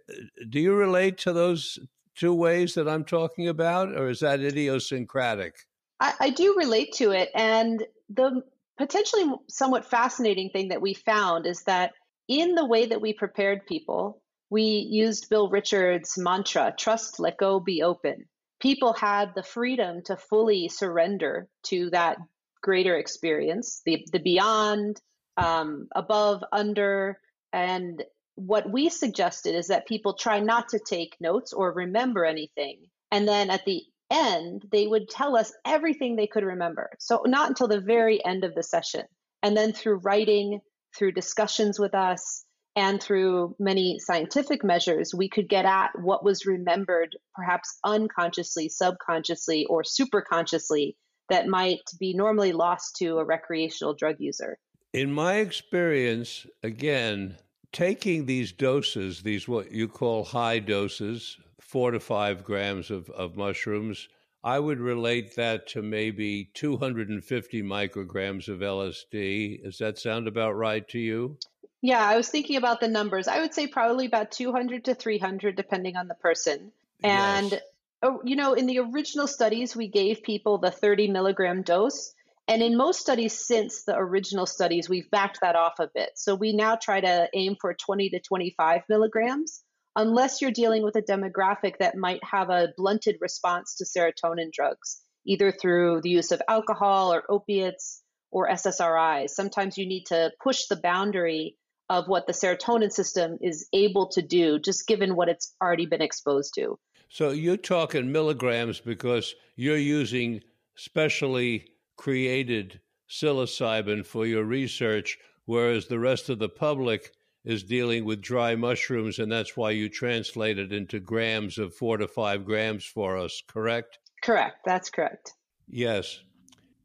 do 0.50 0.58
you 0.58 0.74
relate 0.74 1.18
to 1.18 1.34
those 1.34 1.80
two 2.16 2.34
ways 2.34 2.74
that 2.76 2.88
I'm 2.88 3.04
talking 3.04 3.48
about, 3.48 3.96
or 3.96 4.10
is 4.10 4.20
that 4.20 4.40
idiosyncratic? 4.40 5.56
I, 6.00 6.14
I 6.20 6.30
do 6.30 6.56
relate 6.58 6.94
to 6.96 7.12
it. 7.12 7.30
And 7.36 7.84
the 8.10 8.42
potentially 8.78 9.26
somewhat 9.50 9.86
fascinating 9.86 10.50
thing 10.50 10.70
that 10.70 10.82
we 10.82 10.94
found 10.94 11.46
is 11.46 11.64
that 11.64 11.92
in 12.28 12.56
the 12.56 12.66
way 12.66 12.86
that 12.88 13.02
we 13.02 13.14
prepared 13.14 13.66
people, 13.66 14.22
we 14.50 14.64
used 14.64 15.30
Bill 15.30 15.50
Richards' 15.50 16.18
mantra 16.18 16.74
trust, 16.78 17.20
let 17.20 17.38
go, 17.38 17.60
be 17.60 17.82
open. 17.84 18.26
People 18.60 18.94
had 18.94 19.34
the 19.36 19.44
freedom 19.44 20.02
to 20.06 20.18
fully 20.18 20.70
surrender 20.70 21.48
to 21.64 21.90
that 21.92 22.18
greater 22.62 22.96
experience, 22.98 23.82
the, 23.86 24.06
the 24.12 24.20
beyond, 24.20 25.00
um, 25.38 25.88
above, 25.96 26.44
under. 26.52 27.20
And 27.54 28.04
what 28.36 28.70
we 28.70 28.90
suggested 28.90 29.56
is 29.56 29.68
that 29.68 29.88
people 29.88 30.14
try 30.14 30.40
not 30.40 30.70
to 30.70 30.80
take 30.80 31.16
notes 31.20 31.54
or 31.54 31.72
remember 31.72 32.26
anything. 32.26 32.80
And 33.12 33.28
then 33.28 33.50
at 33.50 33.66
the 33.66 33.82
end, 34.12 34.66
they 34.72 34.88
would 34.88 35.10
tell 35.10 35.36
us 35.36 35.54
everything 35.66 36.16
they 36.16 36.28
could 36.28 36.44
remember. 36.44 36.90
So, 37.00 37.24
not 37.26 37.50
until 37.50 37.68
the 37.68 37.80
very 37.80 38.24
end 38.24 38.44
of 38.44 38.54
the 38.54 38.64
session. 38.64 39.04
And 39.42 39.56
then 39.56 39.74
through 39.74 40.02
writing, 40.04 40.60
through 40.98 41.14
discussions 41.14 41.80
with 41.80 41.94
us, 41.94 42.46
and 42.76 43.02
through 43.02 43.56
many 43.58 44.00
scientific 44.00 44.64
measures, 44.64 45.14
we 45.16 45.30
could 45.30 45.48
get 45.48 45.66
at 45.66 45.92
what 45.98 46.26
was 46.26 46.46
remembered 46.46 47.16
perhaps 47.34 47.80
unconsciously, 47.86 48.68
subconsciously, 48.68 49.66
or 49.68 49.84
superconsciously 49.84 50.96
that 51.30 51.48
might 51.48 51.82
be 52.00 52.14
normally 52.14 52.52
lost 52.52 52.98
to 52.98 53.18
a 53.18 53.26
recreational 53.26 53.94
drug 53.94 54.18
user. 54.20 54.58
In 54.94 55.12
my 55.12 55.36
experience, 55.36 56.46
again, 56.64 57.38
taking 57.72 58.26
these 58.26 58.52
doses, 58.52 59.22
these 59.22 59.48
what 59.48 59.72
you 59.72 59.88
call 59.88 60.24
high 60.24 60.60
doses, 60.60 61.38
four 61.60 61.92
to 61.92 62.00
five 62.00 62.44
grams 62.44 62.92
of, 62.92 63.10
of 63.10 63.36
mushrooms, 63.36 64.08
I 64.44 64.60
would 64.60 64.80
relate 64.80 65.36
that 65.38 65.68
to 65.70 65.82
maybe 65.82 66.52
250 66.54 67.64
micrograms 67.64 68.48
of 68.48 68.60
LSD. 68.60 69.64
Does 69.64 69.80
that 69.80 69.98
sound 69.98 70.28
about 70.28 70.56
right 70.56 70.88
to 70.90 71.00
you? 71.00 71.38
Yeah, 71.82 72.08
I 72.08 72.16
was 72.16 72.30
thinking 72.30 72.56
about 72.56 72.80
the 72.80 72.88
numbers. 72.88 73.28
I 73.28 73.42
would 73.42 73.54
say 73.54 73.68
probably 73.68 74.06
about 74.06 74.32
200 74.32 74.86
to 74.86 74.96
300, 74.96 75.56
depending 75.56 75.98
on 75.98 76.08
the 76.08 76.14
person. 76.16 76.72
And, 77.04 77.52
yes. 77.52 77.62
Oh, 78.04 78.22
you 78.24 78.36
know, 78.36 78.54
in 78.54 78.68
the 78.68 78.80
original 78.80 79.26
studies, 79.26 79.76
we 79.76 79.88
gave 79.88 80.22
people 80.22 80.60
the 80.60 80.70
30 80.70 81.08
milligram 81.08 81.64
dose. 81.64 82.14
And 82.48 82.62
in 82.62 82.78
most 82.78 83.00
studies 83.00 83.34
since 83.34 83.84
the 83.84 83.96
original 83.98 84.46
studies, 84.46 84.88
we've 84.88 85.10
backed 85.10 85.40
that 85.42 85.56
off 85.56 85.80
a 85.80 85.90
bit. 85.94 86.12
So 86.16 86.36
we 86.36 86.54
now 86.54 86.76
try 86.76 87.02
to 87.02 87.28
aim 87.34 87.56
for 87.60 87.74
20 87.74 88.10
to 88.12 88.20
25 88.20 88.82
milligrams, 88.88 89.64
unless 89.96 90.42
you're 90.42 90.52
dealing 90.52 90.84
with 90.84 90.96
a 90.96 91.02
demographic 91.02 91.78
that 91.80 91.98
might 91.98 92.24
have 92.24 92.50
a 92.50 92.70
blunted 92.78 93.18
response 93.20 93.76
to 93.78 93.86
serotonin 93.86 94.52
drugs, 94.52 95.02
either 95.26 95.52
through 95.52 96.02
the 96.02 96.10
use 96.10 96.32
of 96.32 96.42
alcohol 96.48 97.12
or 97.12 97.24
opiates 97.30 98.04
or 98.30 98.48
SSRIs. 98.48 99.32
Sometimes 99.32 99.78
you 99.78 99.88
need 99.88 100.06
to 100.08 100.32
push 100.44 100.68
the 100.68 100.76
boundary 100.76 101.58
of 101.90 102.08
what 102.08 102.28
the 102.28 102.34
serotonin 102.34 102.92
system 102.92 103.38
is 103.42 103.68
able 103.74 104.10
to 104.10 104.22
do, 104.22 104.60
just 104.60 104.88
given 104.88 105.16
what 105.16 105.30
it's 105.30 105.56
already 105.62 105.86
been 105.86 106.02
exposed 106.02 106.54
to. 106.56 106.78
So 107.10 107.32
you're 107.32 107.58
talking 107.58 108.12
milligrams 108.12 108.80
because 108.80 109.36
you're 109.56 109.78
using 109.78 110.42
specially 110.76 111.70
created 111.98 112.80
psilocybin 113.10 114.06
for 114.06 114.26
your 114.26 114.44
research, 114.44 115.18
whereas 115.46 115.88
the 115.88 116.00
rest 116.00 116.30
of 116.30 116.40
the 116.40 116.50
public 116.50 117.12
is 117.44 117.64
dealing 117.64 118.06
with 118.06 118.22
dry 118.22 118.56
mushrooms, 118.56 119.20
and 119.20 119.32
that's 119.32 119.56
why 119.56 119.70
you 119.70 119.88
translate 119.88 120.58
it 120.58 120.74
into 120.74 121.00
grams 121.00 121.58
of 121.58 121.76
four 121.76 121.98
to 121.98 122.08
five 122.08 122.44
grams 122.44 122.84
for 122.84 123.18
us, 123.18 123.44
correct? 123.48 124.00
Correct. 124.24 124.58
That's 124.66 124.90
correct. 124.90 125.34
Yes. 125.68 126.20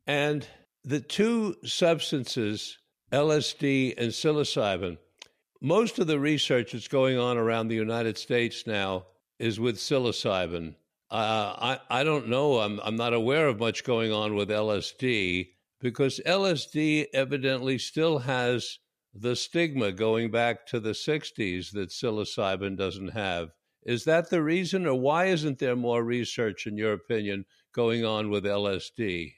And 0.07 0.47
the 0.85 1.01
two 1.01 1.57
substances, 1.65 2.79
LSD 3.11 3.95
and 3.97 4.11
psilocybin, 4.11 4.99
most 5.63 5.99
of 5.99 6.07
the 6.07 6.19
research 6.19 6.73
that's 6.73 6.89
going 6.89 7.19
on 7.19 7.39
around 7.39 7.69
the 7.69 7.75
United 7.75 8.19
States 8.19 8.67
now 8.67 9.07
is 9.39 9.59
with 9.59 9.77
psilocybin. 9.77 10.75
Uh, 11.11 11.79
I, 11.91 12.01
I 12.01 12.05
don't 12.05 12.29
know. 12.29 12.59
I'm, 12.59 12.81
I'm 12.85 12.97
not 12.97 13.13
aware 13.13 13.49
of 13.49 13.59
much 13.59 13.83
going 13.85 14.13
on 14.13 14.37
with 14.37 14.49
LSD 14.49 15.49
because 15.81 16.21
LSD 16.25 17.07
evidently 17.13 17.79
still 17.79 18.19
has 18.21 18.79
the 19.13 19.35
stigma 19.35 19.91
going 19.91 20.31
back 20.31 20.67
to 20.67 20.79
the 20.79 20.91
60s 20.91 21.73
that 21.73 21.91
psilocybin 21.91 22.77
doesn't 22.77 23.09
have. 23.09 23.51
Is 23.83 24.05
that 24.05 24.31
the 24.31 24.43
reason, 24.43 24.87
or 24.87 24.95
why 24.95 25.27
isn't 25.27 25.59
there 25.59 25.75
more 25.75 26.05
research, 26.05 26.67
in 26.67 26.77
your 26.77 26.93
opinion, 26.93 27.45
going 27.75 28.05
on 28.05 28.31
with 28.31 28.45
LSD? 28.45 29.35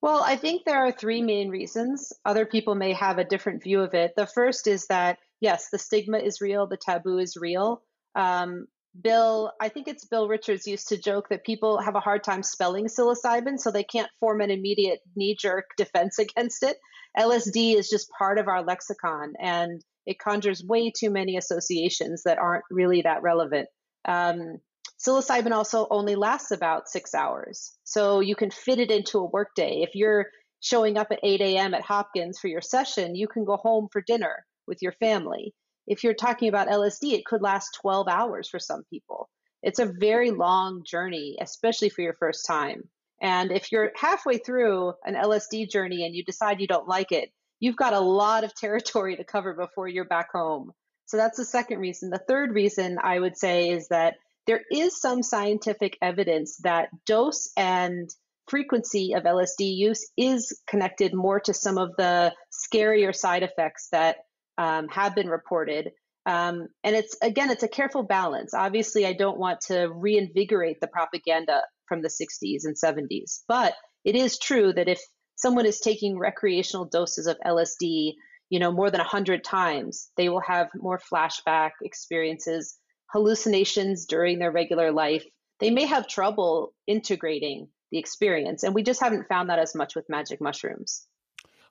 Well, 0.00 0.22
I 0.24 0.36
think 0.36 0.64
there 0.64 0.78
are 0.78 0.92
three 0.92 1.22
main 1.22 1.48
reasons. 1.48 2.12
Other 2.24 2.46
people 2.46 2.74
may 2.74 2.92
have 2.92 3.18
a 3.18 3.24
different 3.24 3.62
view 3.62 3.80
of 3.80 3.94
it. 3.94 4.14
The 4.16 4.26
first 4.26 4.66
is 4.66 4.86
that, 4.86 5.18
yes, 5.40 5.68
the 5.70 5.78
stigma 5.78 6.18
is 6.18 6.40
real, 6.40 6.66
the 6.66 6.76
taboo 6.76 7.18
is 7.18 7.36
real. 7.36 7.82
Um, 8.14 8.66
Bill, 9.00 9.52
I 9.60 9.68
think 9.68 9.86
it's 9.86 10.06
Bill 10.06 10.28
Richards 10.28 10.66
used 10.66 10.88
to 10.88 10.96
joke 10.96 11.28
that 11.28 11.44
people 11.44 11.78
have 11.78 11.94
a 11.94 12.00
hard 12.00 12.24
time 12.24 12.42
spelling 12.42 12.86
psilocybin, 12.86 13.58
so 13.58 13.70
they 13.70 13.84
can't 13.84 14.10
form 14.18 14.40
an 14.40 14.50
immediate 14.50 15.00
knee 15.14 15.36
jerk 15.38 15.64
defense 15.76 16.18
against 16.18 16.62
it. 16.62 16.76
LSD 17.18 17.74
is 17.74 17.88
just 17.88 18.10
part 18.18 18.38
of 18.38 18.48
our 18.48 18.62
lexicon, 18.62 19.34
and 19.40 19.82
it 20.06 20.18
conjures 20.18 20.64
way 20.64 20.90
too 20.90 21.10
many 21.10 21.36
associations 21.36 22.22
that 22.24 22.38
aren't 22.38 22.64
really 22.70 23.02
that 23.02 23.22
relevant. 23.22 23.68
Um, 24.06 24.58
psilocybin 24.98 25.52
also 25.52 25.86
only 25.90 26.16
lasts 26.16 26.50
about 26.50 26.88
six 26.88 27.14
hours, 27.14 27.76
so 27.84 28.20
you 28.20 28.34
can 28.34 28.50
fit 28.50 28.78
it 28.78 28.90
into 28.90 29.18
a 29.18 29.30
workday. 29.30 29.82
If 29.82 29.90
you're 29.94 30.26
showing 30.60 30.96
up 30.96 31.08
at 31.12 31.20
8 31.22 31.40
a.m. 31.40 31.74
at 31.74 31.82
Hopkins 31.82 32.38
for 32.38 32.48
your 32.48 32.62
session, 32.62 33.14
you 33.14 33.28
can 33.28 33.44
go 33.44 33.56
home 33.56 33.88
for 33.92 34.02
dinner 34.06 34.44
with 34.66 34.78
your 34.82 34.92
family 34.92 35.54
if 35.88 36.04
you're 36.04 36.14
talking 36.14 36.48
about 36.48 36.68
LSD, 36.68 37.14
it 37.14 37.24
could 37.24 37.42
last 37.42 37.78
12 37.80 38.08
hours 38.08 38.48
for 38.48 38.58
some 38.58 38.84
people. 38.90 39.28
It's 39.62 39.80
a 39.80 39.86
very 39.86 40.30
long 40.30 40.84
journey, 40.84 41.36
especially 41.40 41.88
for 41.88 42.02
your 42.02 42.14
first 42.14 42.46
time. 42.46 42.82
And 43.20 43.50
if 43.50 43.72
you're 43.72 43.90
halfway 43.96 44.38
through 44.38 44.92
an 45.04 45.14
LSD 45.14 45.68
journey 45.70 46.04
and 46.04 46.14
you 46.14 46.22
decide 46.22 46.60
you 46.60 46.68
don't 46.68 46.86
like 46.86 47.10
it, 47.10 47.32
you've 47.58 47.76
got 47.76 47.94
a 47.94 48.00
lot 48.00 48.44
of 48.44 48.54
territory 48.60 49.16
to 49.16 49.24
cover 49.24 49.54
before 49.54 49.88
you're 49.88 50.04
back 50.04 50.28
home. 50.32 50.72
So 51.06 51.16
that's 51.16 51.38
the 51.38 51.44
second 51.44 51.78
reason. 51.78 52.10
The 52.10 52.22
third 52.28 52.52
reason 52.52 52.98
I 53.02 53.18
would 53.18 53.36
say 53.36 53.70
is 53.70 53.88
that 53.88 54.16
there 54.46 54.62
is 54.70 55.00
some 55.00 55.22
scientific 55.22 55.96
evidence 56.02 56.58
that 56.58 56.90
dose 57.06 57.50
and 57.56 58.08
frequency 58.46 59.14
of 59.14 59.24
LSD 59.24 59.76
use 59.76 60.10
is 60.16 60.58
connected 60.66 61.14
more 61.14 61.40
to 61.40 61.54
some 61.54 61.78
of 61.78 61.94
the 61.96 62.34
scarier 62.52 63.14
side 63.14 63.42
effects 63.42 63.88
that 63.92 64.16
um, 64.58 64.88
have 64.88 65.14
been 65.14 65.28
reported. 65.28 65.92
Um, 66.26 66.68
and 66.84 66.94
it's 66.94 67.16
again, 67.22 67.50
it's 67.50 67.62
a 67.62 67.68
careful 67.68 68.02
balance. 68.02 68.52
Obviously, 68.52 69.06
I 69.06 69.14
don't 69.14 69.38
want 69.38 69.62
to 69.62 69.88
reinvigorate 69.88 70.80
the 70.80 70.88
propaganda 70.88 71.62
from 71.86 72.02
the 72.02 72.08
60s 72.08 72.64
and 72.64 72.76
70s, 72.76 73.40
but 73.48 73.74
it 74.04 74.14
is 74.14 74.38
true 74.38 74.72
that 74.74 74.88
if 74.88 75.00
someone 75.36 75.64
is 75.64 75.80
taking 75.80 76.18
recreational 76.18 76.84
doses 76.84 77.26
of 77.26 77.38
LSD, 77.46 78.12
you 78.50 78.58
know, 78.58 78.72
more 78.72 78.90
than 78.90 78.98
100 78.98 79.42
times, 79.44 80.10
they 80.16 80.28
will 80.28 80.40
have 80.40 80.68
more 80.74 81.00
flashback 81.12 81.70
experiences, 81.82 82.76
hallucinations 83.12 84.04
during 84.04 84.38
their 84.38 84.52
regular 84.52 84.92
life. 84.92 85.24
They 85.60 85.70
may 85.70 85.86
have 85.86 86.06
trouble 86.08 86.74
integrating 86.86 87.68
the 87.90 87.98
experience, 87.98 88.64
and 88.64 88.74
we 88.74 88.82
just 88.82 89.00
haven't 89.00 89.28
found 89.28 89.48
that 89.48 89.58
as 89.58 89.74
much 89.74 89.96
with 89.96 90.10
magic 90.10 90.40
mushrooms. 90.40 91.06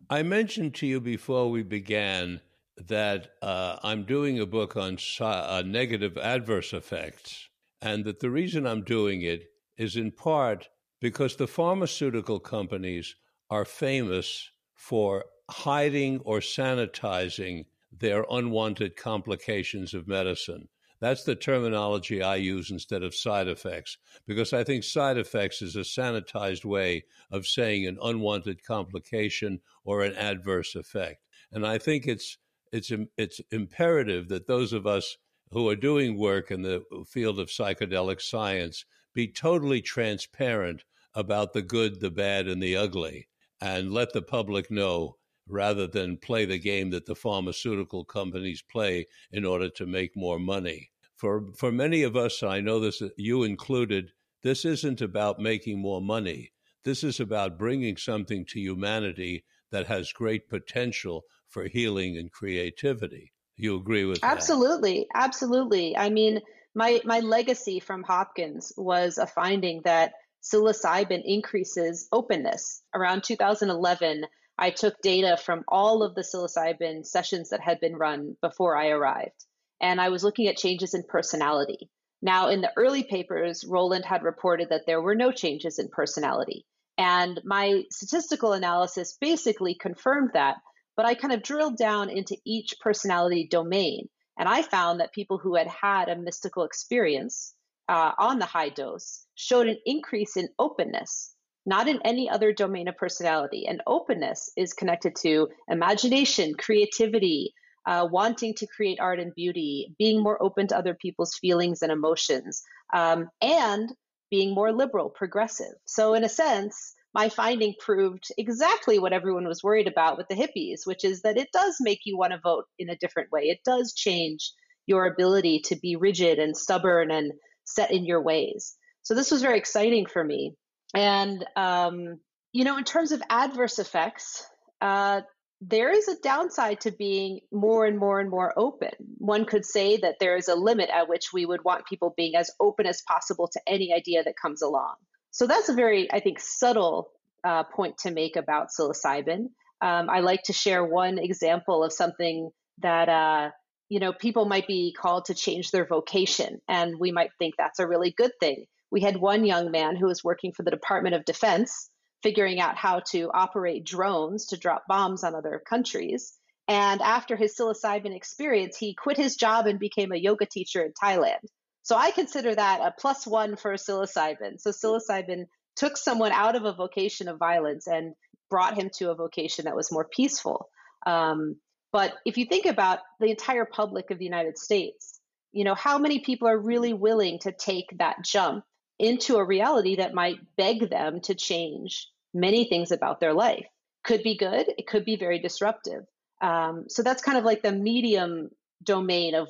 I 0.10 0.24
mentioned 0.24 0.74
to 0.76 0.88
you 0.88 1.00
before 1.00 1.50
we 1.50 1.64
began 1.64 2.42
that 2.86 3.30
uh, 3.42 3.78
I'm 3.84 4.04
doing 4.04 4.40
a 4.40 4.46
book 4.46 4.78
on 4.78 4.98
uh, 5.20 5.64
negative 5.66 6.18
adverse 6.18 6.74
effects, 6.74 7.50
and 7.82 8.06
that 8.06 8.20
the 8.20 8.30
reason 8.30 8.68
I'm 8.68 8.84
doing 8.84 9.22
it 9.22 9.46
is 9.78 9.96
in 9.96 10.12
part 10.12 10.70
because 11.00 11.36
the 11.36 11.48
pharmaceutical 11.48 12.40
companies 12.40 13.16
are 13.50 13.66
famous 13.66 14.52
for 14.76 15.26
hiding 15.50 16.20
or 16.20 16.40
sanitizing 16.40 17.66
their 17.92 18.26
unwanted 18.30 18.96
complications 18.96 19.94
of 19.94 20.08
medicine. 20.08 20.68
That's 21.00 21.24
the 21.24 21.36
terminology 21.36 22.24
I 22.24 22.38
use 22.38 22.72
instead 22.72 23.04
of 23.04 23.14
side 23.14 23.48
effects, 23.48 23.98
because 24.26 24.52
I 24.52 24.64
think 24.64 24.84
side 24.84 25.18
effects 25.18 25.62
is 25.62 25.76
a 25.76 25.82
sanitized 25.82 26.66
way 26.66 27.06
of 27.32 27.46
saying 27.46 27.86
an 27.86 28.00
unwanted 28.02 28.64
complication 28.64 29.62
or 29.84 30.04
an 30.04 30.16
adverse 30.16 30.76
effect. 30.76 31.24
And 31.52 31.66
I 31.66 31.78
think 31.78 32.08
it's 32.08 32.38
it's 32.72 32.92
it's 33.18 33.42
imperative 33.52 34.28
that 34.30 34.48
those 34.48 34.74
of 34.74 34.86
us 34.86 35.18
who 35.52 35.70
are 35.70 35.76
doing 35.76 36.18
work 36.18 36.52
in 36.52 36.62
the 36.62 36.84
field 37.08 37.40
of 37.40 37.48
psychedelic 37.48 38.22
science 38.22 38.86
be 39.14 39.28
totally 39.28 39.82
transparent 39.82 40.84
about 41.14 41.54
the 41.54 41.62
good, 41.62 42.00
the 42.00 42.12
bad, 42.12 42.48
and 42.48 42.62
the 42.62 42.76
ugly, 42.76 43.28
and 43.60 43.92
let 43.92 44.14
the 44.14 44.22
public 44.22 44.70
know 44.70 45.18
rather 45.48 45.88
than 45.88 46.18
play 46.18 46.46
the 46.46 46.60
game 46.60 46.90
that 46.92 47.06
the 47.06 47.16
pharmaceutical 47.16 48.04
companies 48.04 48.62
play 48.62 49.08
in 49.32 49.46
order 49.46 49.70
to 49.70 49.86
make 49.86 50.16
more 50.16 50.38
money. 50.38 50.92
For, 51.16 51.52
for 51.56 51.72
many 51.72 52.04
of 52.04 52.16
us, 52.16 52.44
I 52.44 52.62
know 52.62 52.80
this, 52.80 53.02
you 53.18 53.44
included, 53.44 54.12
this 54.44 54.66
isn't 54.66 55.02
about 55.02 55.40
making 55.40 55.80
more 55.80 56.02
money. 56.02 56.52
This 56.84 57.04
is 57.04 57.20
about 57.20 57.58
bringing 57.58 57.98
something 57.98 58.46
to 58.46 58.60
humanity 58.60 59.44
that 59.72 59.88
has 59.88 60.14
great 60.14 60.48
potential 60.48 61.24
for 61.50 61.66
healing 61.68 62.18
and 62.18 62.32
creativity. 62.32 63.32
You 63.56 63.76
agree 63.78 64.06
with 64.06 64.24
absolutely, 64.24 65.08
that? 65.14 65.18
Absolutely, 65.24 65.94
absolutely. 65.94 65.98
I 65.98 66.10
mean, 66.10 66.42
my 66.76 67.02
my 67.06 67.20
legacy 67.22 67.80
from 67.80 68.04
Hopkins 68.04 68.72
was 68.78 69.18
a 69.18 69.26
finding 69.26 69.82
that 69.84 70.14
psilocybin 70.44 71.22
increases 71.26 72.08
openness. 72.12 72.84
Around 72.94 73.24
2011, 73.24 74.26
I 74.60 74.70
took 74.70 75.02
data 75.02 75.38
from 75.38 75.64
all 75.68 76.04
of 76.04 76.16
the 76.16 76.22
psilocybin 76.22 77.06
sessions 77.06 77.50
that 77.50 77.62
had 77.62 77.80
been 77.80 77.96
run 77.96 78.38
before 78.42 78.78
I 78.78 78.90
arrived, 78.90 79.46
and 79.82 80.00
I 80.00 80.10
was 80.10 80.24
looking 80.24 80.48
at 80.48 80.58
changes 80.58 80.94
in 80.94 81.04
personality. 81.08 81.90
Now, 82.22 82.50
in 82.50 82.62
the 82.62 82.72
early 82.76 83.04
papers, 83.04 83.64
Roland 83.68 84.06
had 84.06 84.24
reported 84.24 84.70
that 84.70 84.86
there 84.88 85.02
were 85.02 85.16
no 85.16 85.32
changes 85.32 85.78
in 85.78 85.88
personality. 85.90 86.66
And 86.98 87.40
my 87.44 87.84
statistical 87.92 88.54
analysis 88.54 89.18
basically 89.22 89.76
confirmed 89.76 90.32
that, 90.34 90.58
but 90.98 91.06
I 91.06 91.14
kind 91.14 91.32
of 91.32 91.44
drilled 91.44 91.78
down 91.78 92.10
into 92.10 92.36
each 92.44 92.74
personality 92.82 93.48
domain. 93.50 94.10
And 94.38 94.50
I 94.50 94.64
found 94.64 95.00
that 95.00 95.14
people 95.14 95.38
who 95.38 95.56
had 95.56 95.68
had 95.68 96.10
a 96.10 96.18
mystical 96.18 96.64
experience 96.64 97.54
uh, 97.88 98.12
on 98.18 98.40
the 98.40 98.46
high 98.46 98.70
dose 98.70 99.26
showed 99.36 99.68
an 99.68 99.78
increase 99.86 100.36
in 100.36 100.50
openness, 100.60 101.34
not 101.66 101.88
in 101.88 102.02
any 102.04 102.30
other 102.30 102.52
domain 102.52 102.88
of 102.88 102.98
personality. 102.98 103.66
And 103.68 103.82
openness 103.88 104.52
is 104.58 104.74
connected 104.74 105.16
to 105.22 105.48
imagination, 105.70 106.56
creativity, 106.56 107.54
uh, 107.86 108.08
wanting 108.12 108.54
to 108.56 108.68
create 108.68 109.00
art 109.00 109.20
and 109.20 109.34
beauty, 109.34 109.96
being 109.98 110.22
more 110.22 110.42
open 110.44 110.68
to 110.68 110.78
other 110.78 110.94
people's 110.94 111.36
feelings 111.36 111.82
and 111.82 111.92
emotions, 111.92 112.62
um, 112.94 113.30
and 113.42 113.90
being 114.30 114.54
more 114.54 114.74
liberal, 114.74 115.10
progressive. 115.10 115.74
So, 115.86 116.14
in 116.14 116.24
a 116.26 116.30
sense, 116.30 116.94
my 117.14 117.30
finding 117.30 117.74
proved 117.80 118.28
exactly 118.38 119.00
what 119.00 119.14
everyone 119.14 119.48
was 119.48 119.64
worried 119.64 119.88
about 119.88 120.18
with 120.18 120.28
the 120.28 120.36
hippies, 120.36 120.86
which 120.86 121.04
is 121.04 121.22
that 121.22 121.38
it 121.38 121.50
does 121.52 121.78
make 121.80 122.00
you 122.06 122.18
want 122.18 122.34
to 122.34 122.40
vote 122.44 122.66
in 122.78 122.90
a 122.90 122.98
different 122.98 123.32
way. 123.32 123.44
It 123.44 123.60
does 123.66 123.94
change 123.94 124.52
your 124.86 125.06
ability 125.06 125.62
to 125.66 125.76
be 125.76 125.96
rigid 125.96 126.40
and 126.40 126.56
stubborn 126.56 127.12
and 127.12 127.32
set 127.64 127.92
in 127.92 128.06
your 128.06 128.22
ways. 128.22 128.76
So, 129.04 129.14
this 129.14 129.32
was 129.32 129.42
very 129.42 129.58
exciting 129.58 130.06
for 130.06 130.24
me. 130.24 130.54
And, 130.94 131.46
um, 131.56 132.20
you 132.54 132.64
know, 132.64 132.78
in 132.78 132.84
terms 132.84 133.12
of 133.12 133.22
adverse 133.30 133.80
effects, 133.80 134.46
uh, 134.82 135.22
there 135.62 135.92
is 135.92 136.08
a 136.08 136.20
downside 136.22 136.82
to 136.82 136.92
being 136.92 137.40
more 137.52 137.86
and 137.86 137.98
more 137.98 138.20
and 138.20 138.30
more 138.30 138.54
open. 138.58 138.92
One 139.18 139.46
could 139.46 139.66
say 139.66 139.98
that 139.98 140.18
there 140.20 140.36
is 140.36 140.48
a 140.48 140.56
limit 140.56 140.90
at 140.90 141.10
which 141.10 141.34
we 141.34 141.46
would 141.46 141.64
want 141.64 141.88
people 141.88 142.14
being 142.16 142.36
as 142.36 142.52
open 142.60 142.86
as 142.86 143.02
possible 143.08 143.48
to 143.54 143.62
any 143.66 143.94
idea 143.94 144.24
that 144.24 144.36
comes 144.40 144.62
along. 144.62 144.96
So 145.38 145.46
that's 145.46 145.70
a 145.70 145.74
very, 145.74 146.12
I 146.12 146.20
think, 146.20 146.40
subtle 146.40 147.12
uh, 147.44 147.62
point 147.62 148.00
to 148.00 148.10
make 148.10 148.36
about 148.38 148.70
psilocybin. 148.70 149.50
Um, 149.80 150.10
I 150.10 150.22
like 150.22 150.42
to 150.46 150.54
share 150.54 150.84
one 150.84 151.20
example 151.20 151.84
of 151.84 151.94
something 151.94 152.50
that 152.80 153.08
uh, 153.08 153.52
you 153.88 154.00
know 154.00 154.14
people 154.14 154.46
might 154.46 154.66
be 154.66 154.96
called 155.00 155.26
to 155.26 155.36
change 155.36 155.70
their 155.70 155.86
vocation, 155.86 156.60
and 156.68 157.00
we 157.00 157.12
might 157.12 157.30
think 157.38 157.54
that's 157.56 157.78
a 157.78 157.86
really 157.86 158.10
good 158.18 158.32
thing. 158.40 158.66
We 158.90 159.02
had 159.02 159.18
one 159.18 159.46
young 159.46 159.70
man 159.70 159.96
who 159.96 160.08
was 160.08 160.24
working 160.24 160.54
for 160.54 160.64
the 160.64 160.72
Department 160.72 161.14
of 161.14 161.24
Defense 161.24 161.92
figuring 162.24 162.60
out 162.60 162.76
how 162.76 163.02
to 163.12 163.30
operate 163.32 163.86
drones 163.86 164.48
to 164.48 164.58
drop 164.58 164.86
bombs 164.88 165.24
on 165.24 165.36
other 165.36 165.62
countries. 165.64 166.34
And 166.68 167.00
after 167.00 167.36
his 167.36 167.56
psilocybin 167.56 168.16
experience, 168.16 168.76
he 168.76 168.96
quit 168.96 169.18
his 169.18 169.36
job 169.36 169.68
and 169.68 169.78
became 169.78 170.12
a 170.12 170.18
yoga 170.18 170.48
teacher 170.48 170.82
in 170.82 170.94
Thailand. 170.94 171.46
So 171.88 171.96
I 171.96 172.12
consider 172.12 172.54
that 172.54 172.82
a 172.82 172.92
plus 172.92 173.26
one 173.26 173.56
for 173.56 173.76
psilocybin. 173.76 174.60
So 174.60 174.72
psilocybin 174.72 175.46
took 175.78 175.96
someone 175.96 176.34
out 176.34 176.58
of 176.58 176.66
a 176.66 176.74
vocation 176.74 177.30
of 177.30 177.38
violence 177.40 177.88
and 177.88 178.14
brought 178.50 178.78
him 178.78 178.90
to 178.98 179.10
a 179.10 179.16
vocation 179.16 179.64
that 179.66 179.76
was 179.76 179.90
more 179.90 180.04
peaceful. 180.04 180.68
Um, 181.06 181.56
but 181.94 182.16
if 182.26 182.38
you 182.38 182.46
think 182.46 182.66
about 182.66 183.00
the 183.22 183.30
entire 183.30 183.64
public 183.64 184.12
of 184.12 184.20
the 184.20 184.26
United 184.26 184.58
States, 184.58 185.22
you 185.54 185.64
know, 185.64 185.76
how 185.76 185.98
many 185.98 186.20
people 186.20 186.50
are 186.50 186.60
really 186.60 186.92
willing 186.92 187.40
to 187.40 187.54
take 187.54 187.98
that 188.00 188.22
jump 188.22 188.66
into 189.00 189.38
a 189.38 189.46
reality 189.46 189.96
that 189.96 190.14
might 190.14 190.40
beg 190.58 190.90
them 190.90 191.22
to 191.22 191.36
change 191.36 192.10
many 192.34 192.66
things 192.66 192.92
about 192.92 193.22
their 193.22 193.34
life. 193.34 193.66
Could 194.04 194.24
be 194.24 194.36
good, 194.36 194.68
it 194.78 194.88
could 194.88 195.06
be 195.06 195.16
very 195.16 195.40
disruptive. 195.40 196.04
Um, 196.42 196.88
so 196.90 197.02
that's 197.02 197.24
kind 197.24 197.38
of 197.38 197.46
like 197.46 197.62
the 197.62 197.72
medium 197.72 198.50
domain 198.84 199.36
of 199.36 199.50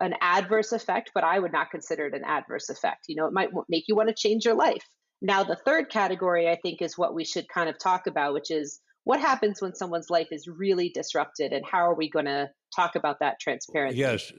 an 0.00 0.14
adverse 0.20 0.72
effect, 0.72 1.10
but 1.14 1.24
I 1.24 1.38
would 1.38 1.52
not 1.52 1.70
consider 1.70 2.06
it 2.06 2.14
an 2.14 2.24
adverse 2.24 2.70
effect. 2.70 3.06
You 3.08 3.16
know, 3.16 3.26
it 3.26 3.32
might 3.32 3.50
make 3.68 3.84
you 3.88 3.96
want 3.96 4.08
to 4.08 4.14
change 4.14 4.44
your 4.44 4.54
life. 4.54 4.84
Now, 5.20 5.42
the 5.42 5.56
third 5.56 5.90
category, 5.90 6.48
I 6.48 6.56
think, 6.62 6.80
is 6.80 6.96
what 6.96 7.14
we 7.14 7.24
should 7.24 7.48
kind 7.48 7.68
of 7.68 7.78
talk 7.78 8.06
about, 8.06 8.34
which 8.34 8.50
is 8.50 8.80
what 9.04 9.20
happens 9.20 9.60
when 9.60 9.74
someone's 9.74 10.10
life 10.10 10.28
is 10.30 10.46
really 10.46 10.90
disrupted 10.90 11.52
and 11.52 11.64
how 11.64 11.78
are 11.78 11.94
we 11.94 12.08
going 12.08 12.26
to 12.26 12.50
talk 12.74 12.94
about 12.94 13.18
that 13.20 13.40
transparency? 13.40 13.98
Yes. 13.98 14.32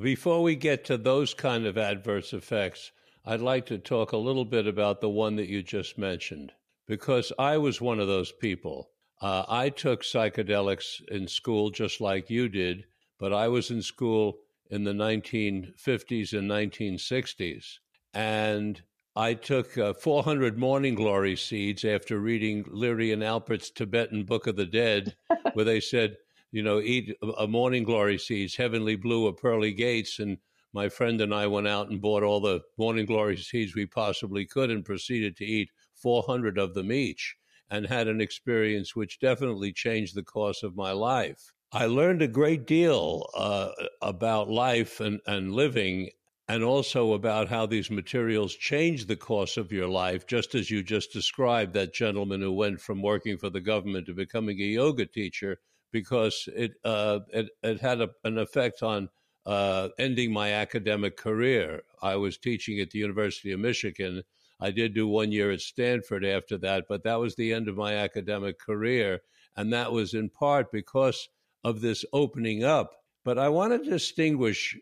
Before 0.00 0.42
we 0.42 0.56
get 0.56 0.84
to 0.86 0.96
those 0.96 1.34
kind 1.34 1.66
of 1.66 1.76
adverse 1.76 2.32
effects, 2.32 2.92
I'd 3.26 3.40
like 3.40 3.66
to 3.66 3.78
talk 3.78 4.12
a 4.12 4.16
little 4.16 4.46
bit 4.46 4.66
about 4.66 5.00
the 5.00 5.10
one 5.10 5.36
that 5.36 5.48
you 5.48 5.62
just 5.62 5.98
mentioned, 5.98 6.52
because 6.88 7.30
I 7.38 7.58
was 7.58 7.80
one 7.80 8.00
of 8.00 8.08
those 8.08 8.32
people. 8.32 8.90
Uh, 9.20 9.44
I 9.48 9.68
took 9.68 10.02
psychedelics 10.02 11.02
in 11.08 11.28
school 11.28 11.70
just 11.70 12.00
like 12.00 12.30
you 12.30 12.48
did, 12.48 12.84
but 13.22 13.32
I 13.32 13.46
was 13.46 13.70
in 13.70 13.82
school 13.82 14.40
in 14.68 14.82
the 14.82 14.90
1950s 14.90 16.36
and 16.36 16.50
1960s. 16.50 17.78
And 18.12 18.82
I 19.14 19.34
took 19.34 19.78
uh, 19.78 19.94
400 19.94 20.58
morning 20.58 20.96
glory 20.96 21.36
seeds 21.36 21.84
after 21.84 22.18
reading 22.18 22.64
Leary 22.66 23.12
and 23.12 23.22
Alpert's 23.22 23.70
Tibetan 23.70 24.24
Book 24.24 24.48
of 24.48 24.56
the 24.56 24.66
Dead, 24.66 25.14
where 25.52 25.64
they 25.64 25.78
said, 25.78 26.16
you 26.50 26.64
know, 26.64 26.80
eat 26.80 27.16
a 27.38 27.46
morning 27.46 27.84
glory 27.84 28.18
seeds, 28.18 28.56
heavenly 28.56 28.96
blue 28.96 29.26
or 29.26 29.32
pearly 29.32 29.72
gates. 29.72 30.18
And 30.18 30.38
my 30.72 30.88
friend 30.88 31.20
and 31.20 31.32
I 31.32 31.46
went 31.46 31.68
out 31.68 31.90
and 31.90 32.02
bought 32.02 32.24
all 32.24 32.40
the 32.40 32.62
morning 32.76 33.06
glory 33.06 33.36
seeds 33.36 33.76
we 33.76 33.86
possibly 33.86 34.46
could 34.46 34.68
and 34.68 34.84
proceeded 34.84 35.36
to 35.36 35.44
eat 35.44 35.70
400 35.94 36.58
of 36.58 36.74
them 36.74 36.90
each 36.90 37.36
and 37.70 37.86
had 37.86 38.08
an 38.08 38.20
experience 38.20 38.96
which 38.96 39.20
definitely 39.20 39.72
changed 39.72 40.16
the 40.16 40.24
course 40.24 40.64
of 40.64 40.74
my 40.74 40.90
life. 40.90 41.52
I 41.74 41.86
learned 41.86 42.20
a 42.20 42.28
great 42.28 42.66
deal 42.66 43.30
uh, 43.34 43.70
about 44.02 44.50
life 44.50 45.00
and, 45.00 45.20
and 45.26 45.54
living 45.54 46.10
and 46.46 46.62
also 46.62 47.14
about 47.14 47.48
how 47.48 47.64
these 47.64 47.90
materials 47.90 48.54
change 48.54 49.06
the 49.06 49.16
course 49.16 49.56
of 49.56 49.72
your 49.72 49.88
life, 49.88 50.26
just 50.26 50.54
as 50.54 50.70
you 50.70 50.82
just 50.82 51.14
described 51.14 51.72
that 51.72 51.94
gentleman 51.94 52.42
who 52.42 52.52
went 52.52 52.78
from 52.78 53.00
working 53.00 53.38
for 53.38 53.48
the 53.48 53.60
government 53.62 54.04
to 54.06 54.12
becoming 54.12 54.60
a 54.60 54.64
yoga 54.64 55.06
teacher 55.06 55.60
because 55.92 56.46
it, 56.54 56.72
uh, 56.84 57.20
it, 57.32 57.48
it 57.62 57.80
had 57.80 58.02
a, 58.02 58.10
an 58.24 58.36
effect 58.36 58.82
on 58.82 59.08
uh, 59.46 59.88
ending 59.98 60.30
my 60.30 60.52
academic 60.52 61.16
career. 61.16 61.84
I 62.02 62.16
was 62.16 62.36
teaching 62.36 62.80
at 62.80 62.90
the 62.90 62.98
University 62.98 63.50
of 63.50 63.60
Michigan. 63.60 64.24
I 64.60 64.72
did 64.72 64.92
do 64.92 65.08
one 65.08 65.32
year 65.32 65.50
at 65.50 65.62
Stanford 65.62 66.22
after 66.22 66.58
that, 66.58 66.84
but 66.86 67.02
that 67.04 67.18
was 67.18 67.34
the 67.34 67.50
end 67.50 67.66
of 67.68 67.76
my 67.76 67.94
academic 67.94 68.58
career. 68.58 69.20
And 69.56 69.72
that 69.72 69.90
was 69.90 70.12
in 70.12 70.28
part 70.28 70.70
because 70.70 71.28
of 71.64 71.80
this 71.80 72.04
opening 72.12 72.64
up. 72.64 72.92
But 73.24 73.38
I 73.38 73.48
want 73.48 73.72
to 73.72 73.90
distinguish 73.90 74.76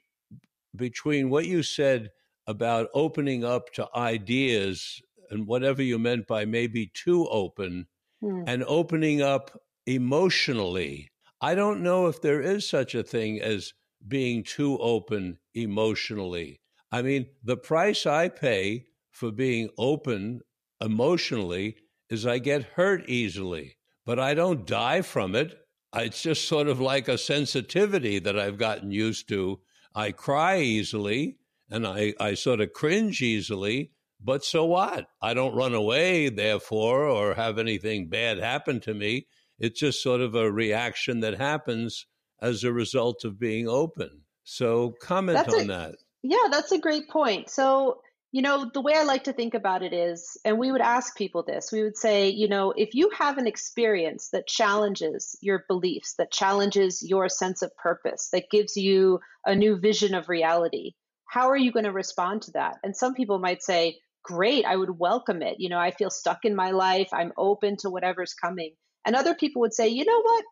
between 0.75 1.31
what 1.31 1.47
you 1.47 1.63
said 1.63 2.11
about 2.47 2.89
opening 2.95 3.45
up 3.45 3.73
to 3.75 3.89
ideas 3.95 5.01
and 5.31 5.47
whatever 5.47 5.83
you 5.83 5.99
meant 5.99 6.27
by 6.27 6.45
maybe 6.45 6.91
too 6.93 7.27
open 7.29 7.87
mm. 8.23 8.45
and 8.47 8.65
opening 8.65 9.23
up 9.23 9.61
emotionally. 9.87 11.11
I 11.41 11.55
don't 11.55 11.83
know 11.83 12.07
if 12.07 12.21
there 12.21 12.41
is 12.41 12.69
such 12.69 12.95
a 12.95 13.03
thing 13.03 13.41
as 13.41 13.73
being 14.07 14.43
too 14.43 14.79
open 14.79 15.39
emotionally. 15.55 16.61
I 16.93 17.03
mean, 17.03 17.27
the 17.43 17.57
price 17.57 18.07
I 18.07 18.29
pay 18.29 18.87
for 19.11 19.31
being 19.31 19.71
open 19.79 20.41
emotionally 20.81 21.77
is 22.09 22.27
I 22.27 22.39
get 22.39 22.65
hurt 22.65 23.09
easily, 23.09 23.77
but 24.05 24.19
I 24.19 24.35
don't 24.35 24.67
die 24.67 25.03
from 25.03 25.35
it. 25.35 25.57
It's 25.95 26.23
just 26.23 26.47
sort 26.47 26.69
of 26.69 26.81
like 26.81 27.09
a 27.09 27.19
sensitivity 27.19 28.19
that 28.21 28.39
I've 28.39 28.59
gotten 28.59 28.91
used 28.91 29.29
to. 29.29 29.61
I 29.95 30.13
cry 30.13 30.61
easily 30.61 31.39
and 31.69 31.87
I, 31.87 32.15
I 32.21 32.35
sort 32.35 32.61
of 32.61 32.73
cringe 32.73 33.23
easily, 33.23 33.93
but 34.23 34.45
so 34.45 34.65
what? 34.65 35.09
I 35.21 35.35
don't 35.35 35.55
run 35.55 35.75
away, 35.75 36.29
therefore, 36.29 37.05
or 37.07 37.35
have 37.35 37.59
anything 37.59 38.09
bad 38.09 38.39
happen 38.39 38.81
to 38.81 38.95
me. 38.95 39.27
It's 39.59 39.81
just 39.81 40.03
sort 40.03 40.21
of 40.21 40.35
a 40.35 40.51
reaction 40.51 41.21
that 41.21 41.39
happens 41.39 42.07
as 42.41 42.65
a 42.65 42.73
result 42.73 43.25
of 43.25 43.39
being 43.39 43.69
open. 43.69 44.23
So 44.45 44.95
comment 45.01 45.39
that's 45.39 45.55
on 45.55 45.63
a, 45.63 45.67
that. 45.67 45.95
Yeah, 46.23 46.49
that's 46.51 46.73
a 46.73 46.79
great 46.79 47.09
point. 47.09 47.51
So 47.51 48.01
You 48.33 48.43
know, 48.43 48.71
the 48.73 48.81
way 48.81 48.93
I 48.95 49.03
like 49.03 49.25
to 49.25 49.33
think 49.33 49.55
about 49.55 49.83
it 49.83 49.93
is, 49.93 50.37
and 50.45 50.57
we 50.57 50.71
would 50.71 50.81
ask 50.81 51.17
people 51.17 51.43
this 51.43 51.73
we 51.73 51.83
would 51.83 51.97
say, 51.97 52.29
you 52.29 52.47
know, 52.49 52.71
if 52.71 52.95
you 52.95 53.11
have 53.11 53.39
an 53.39 53.49
experience 53.49 54.29
that 54.29 54.47
challenges 54.47 55.37
your 55.41 55.65
beliefs, 55.67 56.15
that 56.15 56.31
challenges 56.31 57.03
your 57.03 57.29
sense 57.29 57.63
of 57.63 57.77
purpose, 57.77 58.29
that 58.33 58.51
gives 58.51 58.77
you 58.77 59.19
a 59.45 59.57
new 59.57 59.77
vision 59.77 60.15
of 60.15 60.29
reality, 60.29 60.93
how 61.27 61.49
are 61.49 61.57
you 61.57 61.73
going 61.73 61.87
to 61.87 61.93
respond 61.93 62.43
to 62.43 62.53
that? 62.53 62.77
And 62.85 62.97
some 62.97 63.15
people 63.15 63.41
might 63.41 63.63
say, 63.63 63.99
great, 64.23 64.65
I 64.65 64.77
would 64.77 64.99
welcome 64.99 65.43
it. 65.43 65.57
You 65.59 65.69
know, 65.69 65.79
I 65.79 65.91
feel 65.91 66.11
stuck 66.11 66.45
in 66.45 66.55
my 66.55 66.71
life, 66.71 67.09
I'm 67.13 67.33
open 67.37 67.77
to 67.79 67.91
whatever's 67.91 68.35
coming. 68.35 68.75
And 69.05 69.17
other 69.17 69.35
people 69.35 69.61
would 69.61 69.75
say, 69.75 69.89
you 69.89 70.05
know 70.05 70.23
what? 70.23 70.45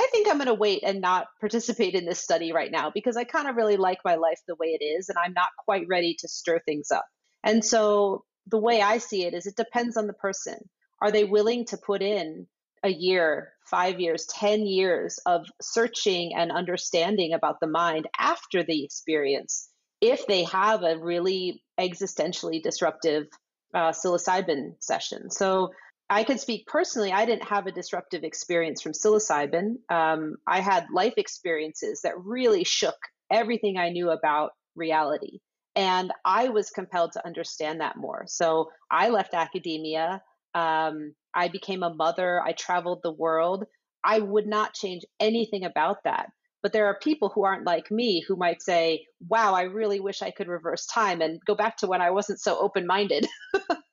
I 0.00 0.08
think 0.10 0.28
I'm 0.28 0.38
going 0.38 0.46
to 0.46 0.54
wait 0.54 0.82
and 0.82 1.02
not 1.02 1.26
participate 1.40 1.94
in 1.94 2.06
this 2.06 2.20
study 2.20 2.52
right 2.52 2.70
now 2.72 2.90
because 2.90 3.18
I 3.18 3.24
kind 3.24 3.48
of 3.48 3.56
really 3.56 3.76
like 3.76 3.98
my 4.02 4.14
life 4.14 4.40
the 4.48 4.54
way 4.54 4.68
it 4.68 4.82
is 4.82 5.10
and 5.10 5.18
I'm 5.18 5.34
not 5.34 5.50
quite 5.62 5.86
ready 5.90 6.16
to 6.20 6.28
stir 6.28 6.58
things 6.60 6.90
up. 6.90 7.04
And 7.44 7.62
so 7.62 8.24
the 8.46 8.58
way 8.58 8.80
I 8.80 8.96
see 8.96 9.26
it 9.26 9.34
is 9.34 9.46
it 9.46 9.56
depends 9.56 9.98
on 9.98 10.06
the 10.06 10.14
person. 10.14 10.56
Are 11.02 11.10
they 11.10 11.24
willing 11.24 11.66
to 11.66 11.76
put 11.76 12.00
in 12.00 12.46
a 12.82 12.88
year, 12.88 13.52
five 13.66 14.00
years, 14.00 14.24
10 14.26 14.66
years 14.66 15.18
of 15.26 15.44
searching 15.60 16.34
and 16.34 16.50
understanding 16.50 17.34
about 17.34 17.60
the 17.60 17.66
mind 17.66 18.08
after 18.18 18.62
the 18.62 18.82
experience 18.82 19.68
if 20.00 20.26
they 20.26 20.44
have 20.44 20.82
a 20.82 20.96
really 20.96 21.62
existentially 21.78 22.62
disruptive 22.62 23.26
uh, 23.74 23.90
psilocybin 23.90 24.76
session? 24.80 25.30
So 25.30 25.72
I 26.10 26.24
can 26.24 26.38
speak 26.38 26.66
personally. 26.66 27.12
I 27.12 27.24
didn't 27.24 27.48
have 27.48 27.68
a 27.68 27.72
disruptive 27.72 28.24
experience 28.24 28.82
from 28.82 28.92
psilocybin. 28.92 29.76
Um, 29.90 30.36
I 30.44 30.58
had 30.60 30.86
life 30.92 31.14
experiences 31.16 32.02
that 32.02 32.18
really 32.18 32.64
shook 32.64 32.96
everything 33.30 33.78
I 33.78 33.90
knew 33.90 34.10
about 34.10 34.50
reality. 34.74 35.38
And 35.76 36.12
I 36.24 36.48
was 36.48 36.70
compelled 36.70 37.12
to 37.12 37.24
understand 37.24 37.80
that 37.80 37.96
more. 37.96 38.24
So 38.26 38.70
I 38.90 39.10
left 39.10 39.34
academia. 39.34 40.20
Um, 40.52 41.14
I 41.32 41.46
became 41.46 41.84
a 41.84 41.94
mother. 41.94 42.42
I 42.42 42.52
traveled 42.52 43.00
the 43.04 43.12
world. 43.12 43.66
I 44.02 44.18
would 44.18 44.48
not 44.48 44.74
change 44.74 45.04
anything 45.20 45.64
about 45.64 46.02
that. 46.02 46.30
But 46.60 46.72
there 46.72 46.86
are 46.86 46.98
people 46.98 47.28
who 47.28 47.44
aren't 47.44 47.66
like 47.66 47.90
me 47.90 48.24
who 48.26 48.34
might 48.34 48.62
say, 48.62 49.06
wow, 49.28 49.54
I 49.54 49.62
really 49.62 50.00
wish 50.00 50.22
I 50.22 50.32
could 50.32 50.48
reverse 50.48 50.86
time 50.86 51.20
and 51.20 51.40
go 51.46 51.54
back 51.54 51.76
to 51.78 51.86
when 51.86 52.02
I 52.02 52.10
wasn't 52.10 52.40
so 52.40 52.58
open 52.58 52.84
minded. 52.84 53.28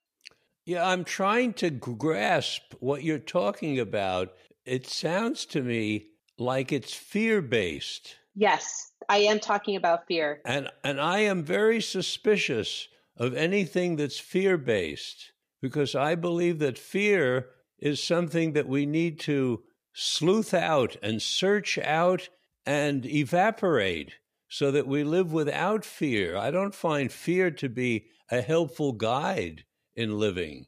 Yeah, 0.67 0.85
I'm 0.85 1.05
trying 1.05 1.53
to 1.53 1.69
grasp 1.69 2.73
what 2.81 3.01
you're 3.01 3.19
talking 3.19 3.79
about. 3.79 4.33
It 4.65 4.85
sounds 4.85 5.45
to 5.45 5.61
me 5.61 6.07
like 6.37 6.73
it's 6.73 6.93
fear 6.93 7.41
based. 7.41 8.17
Yes, 8.35 8.91
I 9.07 9.19
am 9.19 9.39
talking 9.39 9.77
about 9.77 10.07
fear. 10.07 10.41
And 10.43 10.69
and 10.83 10.99
I 10.99 11.19
am 11.19 11.45
very 11.45 11.79
suspicious 11.79 12.89
of 13.15 13.33
anything 13.33 13.95
that's 13.95 14.19
fear 14.19 14.57
based 14.57 15.31
because 15.61 15.95
I 15.95 16.15
believe 16.15 16.59
that 16.59 16.77
fear 16.77 17.47
is 17.79 18.03
something 18.03 18.51
that 18.51 18.67
we 18.67 18.85
need 18.85 19.21
to 19.21 19.63
sleuth 19.93 20.53
out 20.53 20.97
and 21.01 21.21
search 21.21 21.77
out 21.77 22.27
and 22.65 23.05
evaporate 23.05 24.15
so 24.49 24.71
that 24.71 24.85
we 24.85 25.05
live 25.05 25.31
without 25.31 25.85
fear. 25.85 26.35
I 26.35 26.51
don't 26.51 26.75
find 26.75 27.09
fear 27.09 27.51
to 27.51 27.69
be 27.69 28.07
a 28.29 28.41
helpful 28.41 28.91
guide 28.91 29.63
in 29.97 30.17
living? 30.17 30.67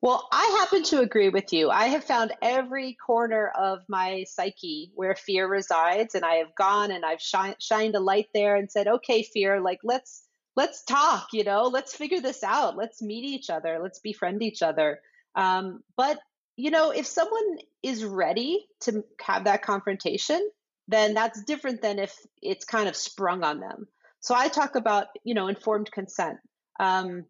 Well, 0.00 0.26
I 0.32 0.58
happen 0.60 0.82
to 0.84 1.00
agree 1.00 1.28
with 1.28 1.52
you. 1.52 1.70
I 1.70 1.86
have 1.86 2.02
found 2.02 2.32
every 2.42 2.94
corner 2.94 3.52
of 3.56 3.80
my 3.88 4.24
psyche 4.28 4.90
where 4.96 5.14
fear 5.14 5.46
resides, 5.46 6.16
and 6.16 6.24
I 6.24 6.36
have 6.36 6.54
gone 6.56 6.90
and 6.90 7.04
I've 7.04 7.20
shi- 7.20 7.54
shined 7.60 7.94
a 7.94 8.00
light 8.00 8.28
there 8.34 8.56
and 8.56 8.70
said, 8.70 8.88
"Okay, 8.88 9.22
fear, 9.22 9.60
like 9.60 9.78
let's 9.84 10.24
let's 10.56 10.82
talk. 10.82 11.28
You 11.32 11.44
know, 11.44 11.64
let's 11.64 11.94
figure 11.94 12.20
this 12.20 12.42
out. 12.42 12.76
Let's 12.76 13.00
meet 13.00 13.24
each 13.24 13.48
other. 13.48 13.78
Let's 13.80 14.00
befriend 14.00 14.42
each 14.42 14.62
other." 14.62 15.00
Um, 15.36 15.84
but 15.96 16.18
you 16.56 16.70
know, 16.72 16.90
if 16.90 17.06
someone 17.06 17.58
is 17.82 18.04
ready 18.04 18.66
to 18.80 19.04
have 19.20 19.44
that 19.44 19.62
confrontation, 19.62 20.50
then 20.88 21.14
that's 21.14 21.44
different 21.44 21.80
than 21.80 22.00
if 22.00 22.14
it's 22.42 22.64
kind 22.64 22.88
of 22.88 22.96
sprung 22.96 23.44
on 23.44 23.60
them. 23.60 23.86
So 24.20 24.34
I 24.34 24.48
talk 24.48 24.74
about 24.74 25.06
you 25.22 25.34
know 25.34 25.46
informed 25.46 25.92
consent. 25.92 26.38
Um, 26.80 27.26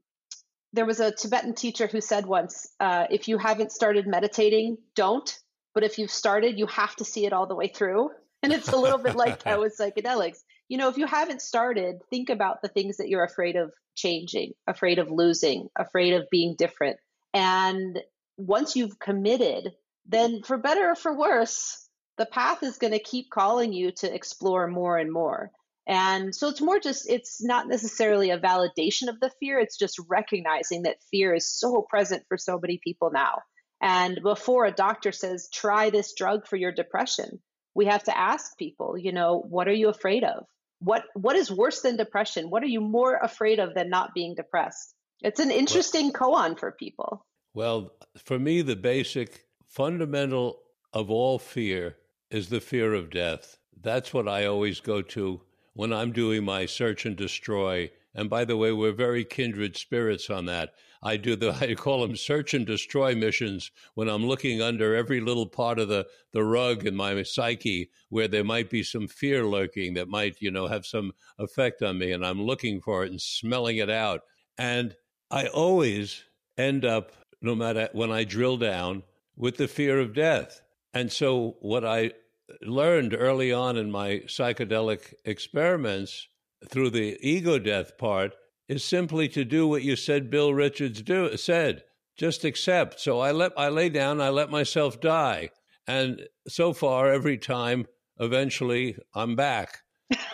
there 0.72 0.86
was 0.86 1.00
a 1.00 1.12
Tibetan 1.12 1.54
teacher 1.54 1.86
who 1.86 2.00
said 2.00 2.26
once, 2.26 2.66
uh, 2.80 3.06
if 3.10 3.28
you 3.28 3.38
haven't 3.38 3.72
started 3.72 4.06
meditating, 4.06 4.78
don't. 4.94 5.38
But 5.74 5.84
if 5.84 5.98
you've 5.98 6.10
started, 6.10 6.58
you 6.58 6.66
have 6.66 6.96
to 6.96 7.04
see 7.04 7.26
it 7.26 7.32
all 7.32 7.46
the 7.46 7.54
way 7.54 7.68
through. 7.68 8.10
And 8.42 8.52
it's 8.52 8.68
a 8.68 8.76
little 8.76 8.98
bit 8.98 9.14
like 9.14 9.44
that 9.44 9.60
with 9.60 9.76
psychedelics. 9.78 10.38
You 10.68 10.78
know, 10.78 10.88
if 10.88 10.96
you 10.96 11.06
haven't 11.06 11.42
started, 11.42 12.00
think 12.10 12.30
about 12.30 12.62
the 12.62 12.68
things 12.68 12.96
that 12.96 13.08
you're 13.08 13.24
afraid 13.24 13.56
of 13.56 13.72
changing, 13.94 14.52
afraid 14.66 14.98
of 14.98 15.10
losing, 15.10 15.68
afraid 15.78 16.14
of 16.14 16.28
being 16.30 16.56
different. 16.56 16.98
And 17.34 18.00
once 18.36 18.74
you've 18.74 18.98
committed, 18.98 19.72
then 20.06 20.42
for 20.42 20.58
better 20.58 20.90
or 20.90 20.94
for 20.94 21.16
worse, 21.16 21.88
the 22.18 22.26
path 22.26 22.62
is 22.62 22.78
going 22.78 22.92
to 22.92 22.98
keep 22.98 23.30
calling 23.30 23.72
you 23.72 23.92
to 23.92 24.12
explore 24.12 24.66
more 24.66 24.98
and 24.98 25.12
more. 25.12 25.50
And 25.86 26.34
so 26.34 26.48
it's 26.48 26.60
more 26.60 26.78
just, 26.78 27.10
it's 27.10 27.42
not 27.42 27.68
necessarily 27.68 28.30
a 28.30 28.38
validation 28.38 29.08
of 29.08 29.18
the 29.20 29.32
fear. 29.40 29.58
It's 29.58 29.76
just 29.76 29.98
recognizing 30.08 30.82
that 30.82 31.02
fear 31.10 31.34
is 31.34 31.50
so 31.50 31.84
present 31.88 32.24
for 32.28 32.36
so 32.36 32.58
many 32.60 32.80
people 32.82 33.10
now. 33.12 33.40
And 33.80 34.20
before 34.22 34.64
a 34.64 34.72
doctor 34.72 35.10
says, 35.10 35.48
try 35.52 35.90
this 35.90 36.14
drug 36.14 36.46
for 36.46 36.56
your 36.56 36.70
depression, 36.70 37.40
we 37.74 37.86
have 37.86 38.04
to 38.04 38.16
ask 38.16 38.56
people, 38.56 38.96
you 38.96 39.12
know, 39.12 39.38
what 39.40 39.66
are 39.66 39.72
you 39.72 39.88
afraid 39.88 40.22
of? 40.22 40.44
What, 40.78 41.04
what 41.14 41.36
is 41.36 41.50
worse 41.50 41.80
than 41.80 41.96
depression? 41.96 42.48
What 42.50 42.62
are 42.62 42.66
you 42.66 42.80
more 42.80 43.16
afraid 43.16 43.58
of 43.58 43.74
than 43.74 43.90
not 43.90 44.14
being 44.14 44.34
depressed? 44.36 44.94
It's 45.20 45.40
an 45.40 45.50
interesting 45.50 46.12
koan 46.12 46.58
for 46.58 46.72
people. 46.72 47.26
Well, 47.54 47.92
for 48.16 48.38
me, 48.38 48.62
the 48.62 48.76
basic 48.76 49.46
fundamental 49.66 50.60
of 50.92 51.10
all 51.10 51.38
fear 51.38 51.96
is 52.30 52.48
the 52.48 52.60
fear 52.60 52.94
of 52.94 53.10
death. 53.10 53.58
That's 53.80 54.14
what 54.14 54.28
I 54.28 54.46
always 54.46 54.80
go 54.80 55.02
to 55.02 55.40
when 55.74 55.92
I'm 55.92 56.12
doing 56.12 56.44
my 56.44 56.66
search 56.66 57.06
and 57.06 57.16
destroy. 57.16 57.90
And 58.14 58.28
by 58.28 58.44
the 58.44 58.56
way, 58.56 58.72
we're 58.72 58.92
very 58.92 59.24
kindred 59.24 59.76
spirits 59.76 60.28
on 60.30 60.46
that. 60.46 60.74
I 61.02 61.16
do 61.16 61.34
the 61.34 61.52
I 61.60 61.74
call 61.74 62.00
them 62.02 62.16
search 62.16 62.54
and 62.54 62.66
destroy 62.66 63.14
missions 63.14 63.70
when 63.94 64.08
I'm 64.08 64.26
looking 64.26 64.62
under 64.62 64.94
every 64.94 65.20
little 65.20 65.46
part 65.46 65.78
of 65.78 65.88
the, 65.88 66.06
the 66.32 66.44
rug 66.44 66.86
in 66.86 66.94
my 66.94 67.22
psyche 67.22 67.90
where 68.10 68.28
there 68.28 68.44
might 68.44 68.70
be 68.70 68.82
some 68.82 69.08
fear 69.08 69.44
lurking 69.44 69.94
that 69.94 70.08
might, 70.08 70.36
you 70.40 70.50
know, 70.50 70.66
have 70.66 70.86
some 70.86 71.12
effect 71.38 71.82
on 71.82 71.98
me 71.98 72.12
and 72.12 72.24
I'm 72.24 72.42
looking 72.42 72.80
for 72.80 73.04
it 73.04 73.10
and 73.10 73.20
smelling 73.20 73.78
it 73.78 73.90
out. 73.90 74.20
And 74.58 74.94
I 75.30 75.46
always 75.46 76.22
end 76.58 76.84
up, 76.84 77.12
no 77.40 77.54
matter 77.54 77.88
when 77.92 78.12
I 78.12 78.24
drill 78.24 78.58
down, 78.58 79.02
with 79.36 79.56
the 79.56 79.66
fear 79.66 79.98
of 79.98 80.14
death. 80.14 80.60
And 80.94 81.10
so 81.10 81.56
what 81.60 81.84
I 81.84 82.12
learned 82.60 83.14
early 83.18 83.52
on 83.52 83.76
in 83.76 83.90
my 83.90 84.22
psychedelic 84.26 85.14
experiments 85.24 86.28
through 86.68 86.90
the 86.90 87.18
ego 87.20 87.58
death 87.58 87.96
part 87.98 88.34
is 88.68 88.84
simply 88.84 89.28
to 89.28 89.44
do 89.44 89.66
what 89.66 89.82
you 89.82 89.96
said 89.96 90.30
Bill 90.30 90.54
Richards 90.54 91.02
do 91.02 91.36
said 91.36 91.84
just 92.16 92.44
accept. 92.44 93.00
So 93.00 93.20
i 93.20 93.32
let 93.32 93.52
i 93.56 93.68
lay 93.68 93.88
down 93.88 94.20
i 94.20 94.28
let 94.28 94.50
myself 94.50 95.00
die. 95.00 95.50
And 95.86 96.22
so 96.48 96.72
far 96.72 97.10
every 97.10 97.38
time 97.38 97.86
eventually 98.18 98.96
i'm 99.14 99.34
back. 99.36 99.82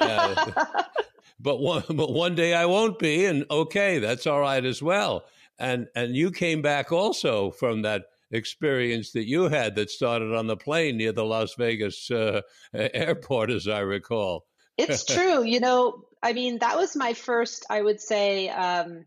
Uh, 0.00 0.66
but 1.40 1.60
one 1.60 1.84
but 1.88 2.12
one 2.12 2.34
day 2.34 2.52
i 2.54 2.66
won't 2.66 2.98
be 2.98 3.24
and 3.24 3.44
okay 3.50 3.98
that's 3.98 4.26
all 4.26 4.40
right 4.40 4.64
as 4.64 4.82
well. 4.82 5.24
And 5.58 5.88
and 5.94 6.14
you 6.14 6.30
came 6.30 6.62
back 6.62 6.92
also 6.92 7.50
from 7.50 7.82
that 7.82 8.06
experience 8.30 9.12
that 9.12 9.26
you 9.26 9.44
had 9.44 9.74
that 9.76 9.90
started 9.90 10.34
on 10.34 10.46
the 10.46 10.56
plane 10.56 10.96
near 10.96 11.12
the 11.12 11.24
Las 11.24 11.54
Vegas 11.54 12.10
uh, 12.10 12.42
airport, 12.72 13.50
as 13.50 13.68
I 13.68 13.80
recall. 13.80 14.46
It's 14.76 15.04
true. 15.14 15.42
You 15.42 15.60
know, 15.60 16.04
I 16.22 16.32
mean, 16.32 16.58
that 16.58 16.76
was 16.76 16.96
my 16.96 17.14
first, 17.14 17.66
I 17.70 17.82
would 17.82 18.00
say, 18.00 18.48
um, 18.48 19.04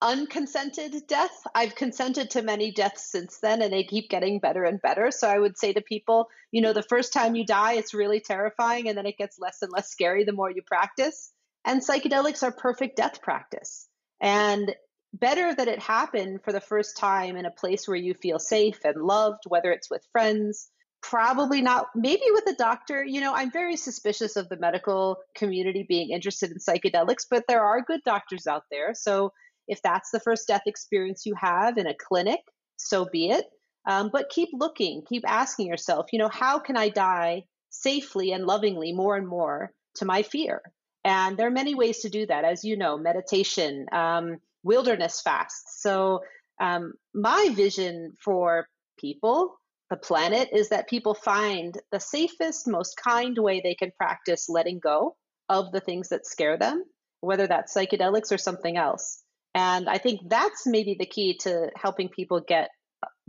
unconsented 0.00 1.06
death. 1.08 1.42
I've 1.54 1.74
consented 1.74 2.30
to 2.30 2.42
many 2.42 2.72
deaths 2.72 3.10
since 3.10 3.38
then, 3.38 3.62
and 3.62 3.72
they 3.72 3.84
keep 3.84 4.08
getting 4.08 4.38
better 4.38 4.64
and 4.64 4.80
better. 4.80 5.10
So 5.10 5.28
I 5.28 5.38
would 5.38 5.58
say 5.58 5.72
to 5.72 5.80
people, 5.80 6.28
you 6.52 6.60
know, 6.60 6.72
the 6.72 6.82
first 6.82 7.12
time 7.12 7.34
you 7.34 7.44
die, 7.44 7.74
it's 7.74 7.94
really 7.94 8.20
terrifying, 8.20 8.88
and 8.88 8.96
then 8.96 9.06
it 9.06 9.18
gets 9.18 9.38
less 9.38 9.62
and 9.62 9.72
less 9.72 9.90
scary 9.90 10.24
the 10.24 10.32
more 10.32 10.50
you 10.50 10.62
practice. 10.62 11.32
And 11.64 11.82
psychedelics 11.82 12.42
are 12.42 12.52
perfect 12.52 12.96
death 12.96 13.20
practice. 13.20 13.88
And 14.20 14.74
better 15.12 15.54
that 15.54 15.68
it 15.68 15.80
happened 15.80 16.40
for 16.44 16.52
the 16.52 16.60
first 16.60 16.96
time 16.96 17.36
in 17.36 17.46
a 17.46 17.50
place 17.50 17.88
where 17.88 17.96
you 17.96 18.14
feel 18.14 18.38
safe 18.38 18.78
and 18.84 19.02
loved, 19.02 19.44
whether 19.46 19.72
it's 19.72 19.90
with 19.90 20.06
friends, 20.12 20.70
probably 21.02 21.62
not, 21.62 21.86
maybe 21.94 22.22
with 22.30 22.46
a 22.48 22.54
doctor. 22.54 23.04
You 23.04 23.20
know, 23.20 23.34
I'm 23.34 23.50
very 23.50 23.76
suspicious 23.76 24.36
of 24.36 24.48
the 24.48 24.58
medical 24.58 25.18
community 25.34 25.84
being 25.88 26.10
interested 26.10 26.50
in 26.50 26.58
psychedelics, 26.58 27.24
but 27.30 27.44
there 27.48 27.62
are 27.62 27.82
good 27.82 28.00
doctors 28.04 28.46
out 28.46 28.64
there. 28.70 28.94
So 28.94 29.32
if 29.66 29.80
that's 29.82 30.10
the 30.10 30.20
first 30.20 30.48
death 30.48 30.62
experience 30.66 31.24
you 31.24 31.34
have 31.40 31.78
in 31.78 31.86
a 31.86 31.94
clinic, 31.94 32.40
so 32.76 33.06
be 33.10 33.30
it. 33.30 33.46
Um, 33.86 34.10
but 34.12 34.28
keep 34.28 34.50
looking, 34.52 35.02
keep 35.08 35.24
asking 35.26 35.66
yourself, 35.66 36.06
you 36.12 36.18
know, 36.18 36.28
how 36.28 36.58
can 36.58 36.76
I 36.76 36.90
die 36.90 37.44
safely 37.70 38.32
and 38.32 38.44
lovingly 38.44 38.92
more 38.92 39.16
and 39.16 39.26
more 39.26 39.72
to 39.96 40.04
my 40.04 40.22
fear? 40.22 40.60
And 41.04 41.36
there 41.36 41.46
are 41.46 41.50
many 41.50 41.74
ways 41.74 42.00
to 42.00 42.10
do 42.10 42.26
that, 42.26 42.44
as 42.44 42.64
you 42.64 42.76
know, 42.76 42.98
meditation, 42.98 43.86
um, 43.92 44.38
wilderness 44.62 45.20
fasts. 45.20 45.80
So, 45.82 46.20
um, 46.60 46.94
my 47.14 47.50
vision 47.54 48.14
for 48.22 48.66
people, 48.98 49.58
the 49.90 49.96
planet, 49.96 50.48
is 50.52 50.70
that 50.70 50.88
people 50.88 51.14
find 51.14 51.78
the 51.92 52.00
safest, 52.00 52.66
most 52.66 52.96
kind 53.02 53.38
way 53.38 53.60
they 53.60 53.74
can 53.74 53.92
practice 53.96 54.48
letting 54.48 54.80
go 54.80 55.16
of 55.48 55.72
the 55.72 55.80
things 55.80 56.08
that 56.08 56.26
scare 56.26 56.58
them, 56.58 56.84
whether 57.20 57.46
that's 57.46 57.74
psychedelics 57.74 58.32
or 58.32 58.38
something 58.38 58.76
else. 58.76 59.22
And 59.54 59.88
I 59.88 59.98
think 59.98 60.20
that's 60.28 60.66
maybe 60.66 60.96
the 60.98 61.06
key 61.06 61.38
to 61.42 61.70
helping 61.76 62.08
people 62.08 62.40
get 62.40 62.70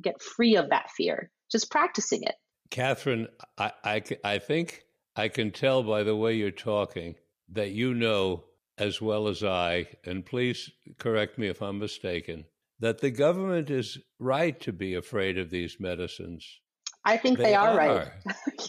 get 0.01 0.21
free 0.21 0.55
of 0.55 0.69
that 0.69 0.89
fear, 0.91 1.29
just 1.51 1.69
practicing 1.69 2.23
it. 2.23 2.35
Katherine, 2.71 3.27
I, 3.57 3.71
I, 3.83 4.03
I 4.23 4.39
think 4.39 4.83
I 5.15 5.27
can 5.27 5.51
tell 5.51 5.83
by 5.83 6.03
the 6.03 6.15
way 6.15 6.35
you're 6.35 6.51
talking 6.51 7.15
that 7.51 7.71
you 7.71 7.93
know 7.93 8.45
as 8.79 9.01
well 9.01 9.27
as 9.27 9.43
I, 9.43 9.87
and 10.05 10.25
please 10.25 10.71
correct 10.97 11.37
me 11.37 11.47
if 11.47 11.61
I'm 11.61 11.79
mistaken, 11.79 12.45
that 12.79 12.99
the 12.99 13.11
government 13.11 13.69
is 13.69 13.97
right 14.19 14.59
to 14.61 14.71
be 14.71 14.95
afraid 14.95 15.37
of 15.37 15.49
these 15.49 15.79
medicines. 15.79 16.59
I 17.05 17.17
think 17.17 17.37
they, 17.37 17.45
they 17.45 17.55
are, 17.55 17.69
are, 17.69 17.77
right. 17.77 18.07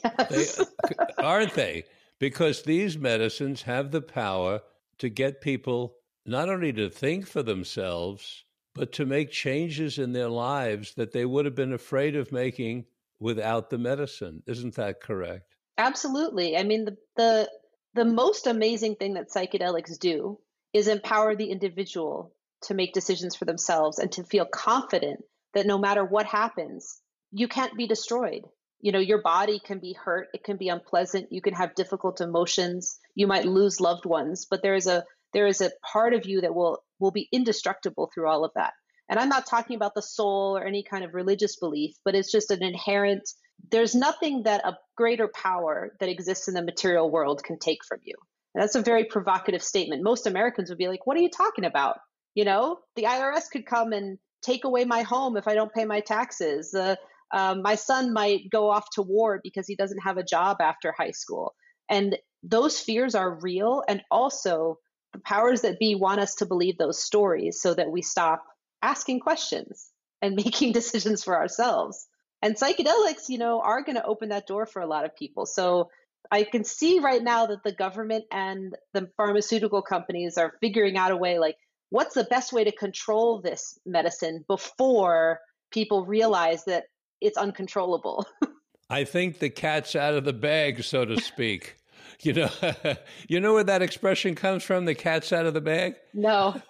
yes. 0.31 0.57
They, 0.57 0.95
uh, 0.99 1.05
aren't 1.19 1.55
they? 1.55 1.85
Because 2.19 2.63
these 2.63 2.99
medicines 2.99 3.63
have 3.63 3.91
the 3.91 4.03
power 4.03 4.61
to 4.99 5.09
get 5.09 5.41
people 5.41 5.97
not 6.27 6.49
only 6.49 6.73
to 6.75 6.91
think 6.91 7.27
for 7.27 7.43
themselves, 7.43 8.45
but 8.75 8.93
to 8.93 9.07
make 9.07 9.31
changes 9.31 9.99
in 9.99 10.13
their 10.13 10.29
lives 10.29 10.95
that 10.95 11.13
they 11.13 11.25
would 11.25 11.45
have 11.45 11.55
been 11.55 11.73
afraid 11.73 12.15
of 12.15 12.33
making 12.33 12.85
without 13.19 13.71
the 13.71 13.79
medicine. 13.79 14.43
Isn't 14.47 14.75
that 14.77 15.01
correct? 15.01 15.57
Absolutely. 15.79 16.57
I 16.57 16.63
mean, 16.63 16.85
the, 16.85 16.97
the, 17.17 17.51
the 17.95 18.05
most 18.05 18.47
amazing 18.47 18.97
thing 18.97 19.15
that 19.15 19.31
psychedelics 19.31 19.99
do 19.99 20.39
is 20.73 20.89
empower 20.89 21.35
the 21.35 21.51
individual 21.51 22.33
to 22.63 22.75
make 22.75 22.93
decisions 22.93 23.35
for 23.35 23.45
themselves 23.45 23.99
and 23.99 24.13
to 24.13 24.25
feel 24.25 24.45
confident 24.45 25.21
that 25.55 25.67
no 25.67 25.79
matter 25.79 26.05
what 26.05 26.27
happens, 26.27 27.01
you 27.33 27.49
can't 27.49 27.77
be 27.77 27.87
destroyed. 27.87 28.43
You 28.81 28.93
know, 28.93 28.99
your 28.99 29.21
body 29.23 29.59
can 29.59 29.79
be 29.79 29.93
hurt, 29.93 30.29
it 30.33 30.45
can 30.45 30.57
be 30.57 30.69
unpleasant, 30.69 31.33
you 31.33 31.43
can 31.43 31.55
have 31.55 31.75
difficult 31.75 32.21
emotions, 32.21 32.99
you 33.15 33.27
might 33.27 33.45
lose 33.45 33.81
loved 33.81 34.07
ones, 34.07 34.47
but 34.49 34.63
there 34.63 34.75
is 34.75 34.87
a 34.87 35.05
there 35.33 35.47
is 35.47 35.61
a 35.61 35.71
part 35.83 36.13
of 36.13 36.27
you 36.27 36.41
that 36.41 36.55
will 36.55 36.83
will 36.99 37.11
be 37.11 37.29
indestructible 37.33 38.11
through 38.13 38.29
all 38.29 38.45
of 38.45 38.53
that. 38.55 38.73
And 39.09 39.19
I'm 39.19 39.29
not 39.29 39.47
talking 39.47 39.77
about 39.77 39.95
the 39.95 40.03
soul 40.03 40.57
or 40.57 40.65
any 40.65 40.83
kind 40.83 41.05
of 41.05 41.15
religious 41.15 41.57
belief, 41.57 41.97
but 42.05 42.15
it's 42.15 42.33
just 42.33 42.51
an 42.51 42.63
inherent 42.63 43.29
there's 43.71 43.95
nothing 43.95 44.45
that 44.45 44.65
a 44.65 44.79
greater 44.97 45.29
power 45.29 45.95
that 46.01 46.09
exists 46.09 46.49
in 46.49 46.55
the 46.55 46.63
material 46.63 47.11
world 47.11 47.43
can 47.43 47.59
take 47.59 47.85
from 47.85 47.99
you. 48.03 48.15
And 48.55 48.63
that's 48.63 48.75
a 48.75 48.83
very 48.83 49.05
provocative 49.05 49.63
statement. 49.63 50.03
Most 50.03 50.27
Americans 50.27 50.71
would 50.71 50.79
be 50.79 50.89
like, 50.89 51.07
"What 51.07 51.17
are 51.17 51.21
you 51.21 51.31
talking 51.31 51.65
about?" 51.65 51.99
You 52.35 52.45
know, 52.45 52.81
the 52.97 53.05
IRS 53.05 53.51
could 53.51 53.67
come 53.67 53.93
and 53.93 54.19
take 54.43 54.65
away 54.65 54.85
my 54.85 55.03
home 55.03 55.37
if 55.37 55.47
I 55.47 55.55
don't 55.55 55.73
pay 55.73 55.85
my 55.85 56.01
taxes. 56.01 56.75
Uh, 56.75 56.97
my 57.33 57.75
son 57.75 58.13
might 58.13 58.51
go 58.51 58.71
off 58.71 58.91
to 58.95 59.03
war 59.03 59.41
because 59.43 59.67
he 59.67 59.77
doesn't 59.77 60.01
have 60.01 60.17
a 60.17 60.25
job 60.25 60.59
after 60.61 60.93
high 60.93 61.13
school. 61.13 61.55
And 61.89 62.17
those 62.43 62.81
fears 62.81 63.15
are 63.15 63.39
real. 63.41 63.83
And 63.89 64.03
also, 64.11 64.79
the 65.13 65.21
powers 65.21 65.63
that 65.63 65.79
be 65.79 65.95
want 65.95 66.21
us 66.21 66.37
to 66.37 66.47
believe 66.47 66.79
those 66.79 67.03
stories 67.03 67.61
so 67.61 67.75
that 67.75 67.91
we 67.91 68.03
stop 68.03 68.45
asking 68.83 69.21
questions 69.21 69.91
and 70.23 70.35
making 70.45 70.73
decisions 70.73 71.23
for 71.23 71.37
ourselves. 71.37 72.07
And 72.43 72.57
psychedelics, 72.57 73.29
you 73.29 73.39
know, 73.39 73.61
are 73.61 73.83
going 73.83 73.97
to 73.97 74.05
open 74.05 74.31
that 74.31 74.47
door 74.47 74.67
for 74.67 74.81
a 74.81 74.87
lot 74.87 75.05
of 75.05 75.15
people. 75.15 75.47
So 75.47 75.91
I 76.31 76.45
can 76.45 76.65
see 76.65 77.01
right 77.01 77.23
now 77.23 77.47
that 77.47 77.63
the 77.65 77.73
government 77.73 78.25
and 78.31 78.77
the 78.95 79.11
pharmaceutical 79.17 79.83
companies 79.83 80.39
are 80.39 80.55
figuring 80.61 80.97
out 80.97 81.11
a 81.11 81.17
way 81.17 81.39
like, 81.39 81.57
what's 81.91 82.15
the 82.15 82.25
best 82.25 82.53
way 82.53 82.65
to 82.65 82.73
control 82.73 83.41
this 83.41 83.79
medicine 83.85 84.45
before 84.49 85.41
people 85.71 86.07
realize 86.07 86.65
that 86.65 86.85
it's 87.21 87.37
uncontrollable? 87.37 88.27
I 88.91 89.05
think 89.05 89.39
the 89.39 89.51
cat's 89.51 89.95
out 89.95 90.15
of 90.15 90.25
the 90.25 90.33
bag, 90.33 90.83
so 90.83 91.05
to 91.05 91.21
speak. 91.21 91.77
you 92.23 92.33
know, 92.33 92.51
you 93.29 93.41
know 93.41 93.55
where 93.55 93.65
that 93.65 93.83
expression 93.83 94.35
comes 94.35 94.63
from? 94.63 94.85
The 94.85 94.95
cat's 94.95 95.33
out 95.33 95.47
of 95.47 95.55
the 95.55 95.61
bag. 95.61 95.95
No. 96.15 96.61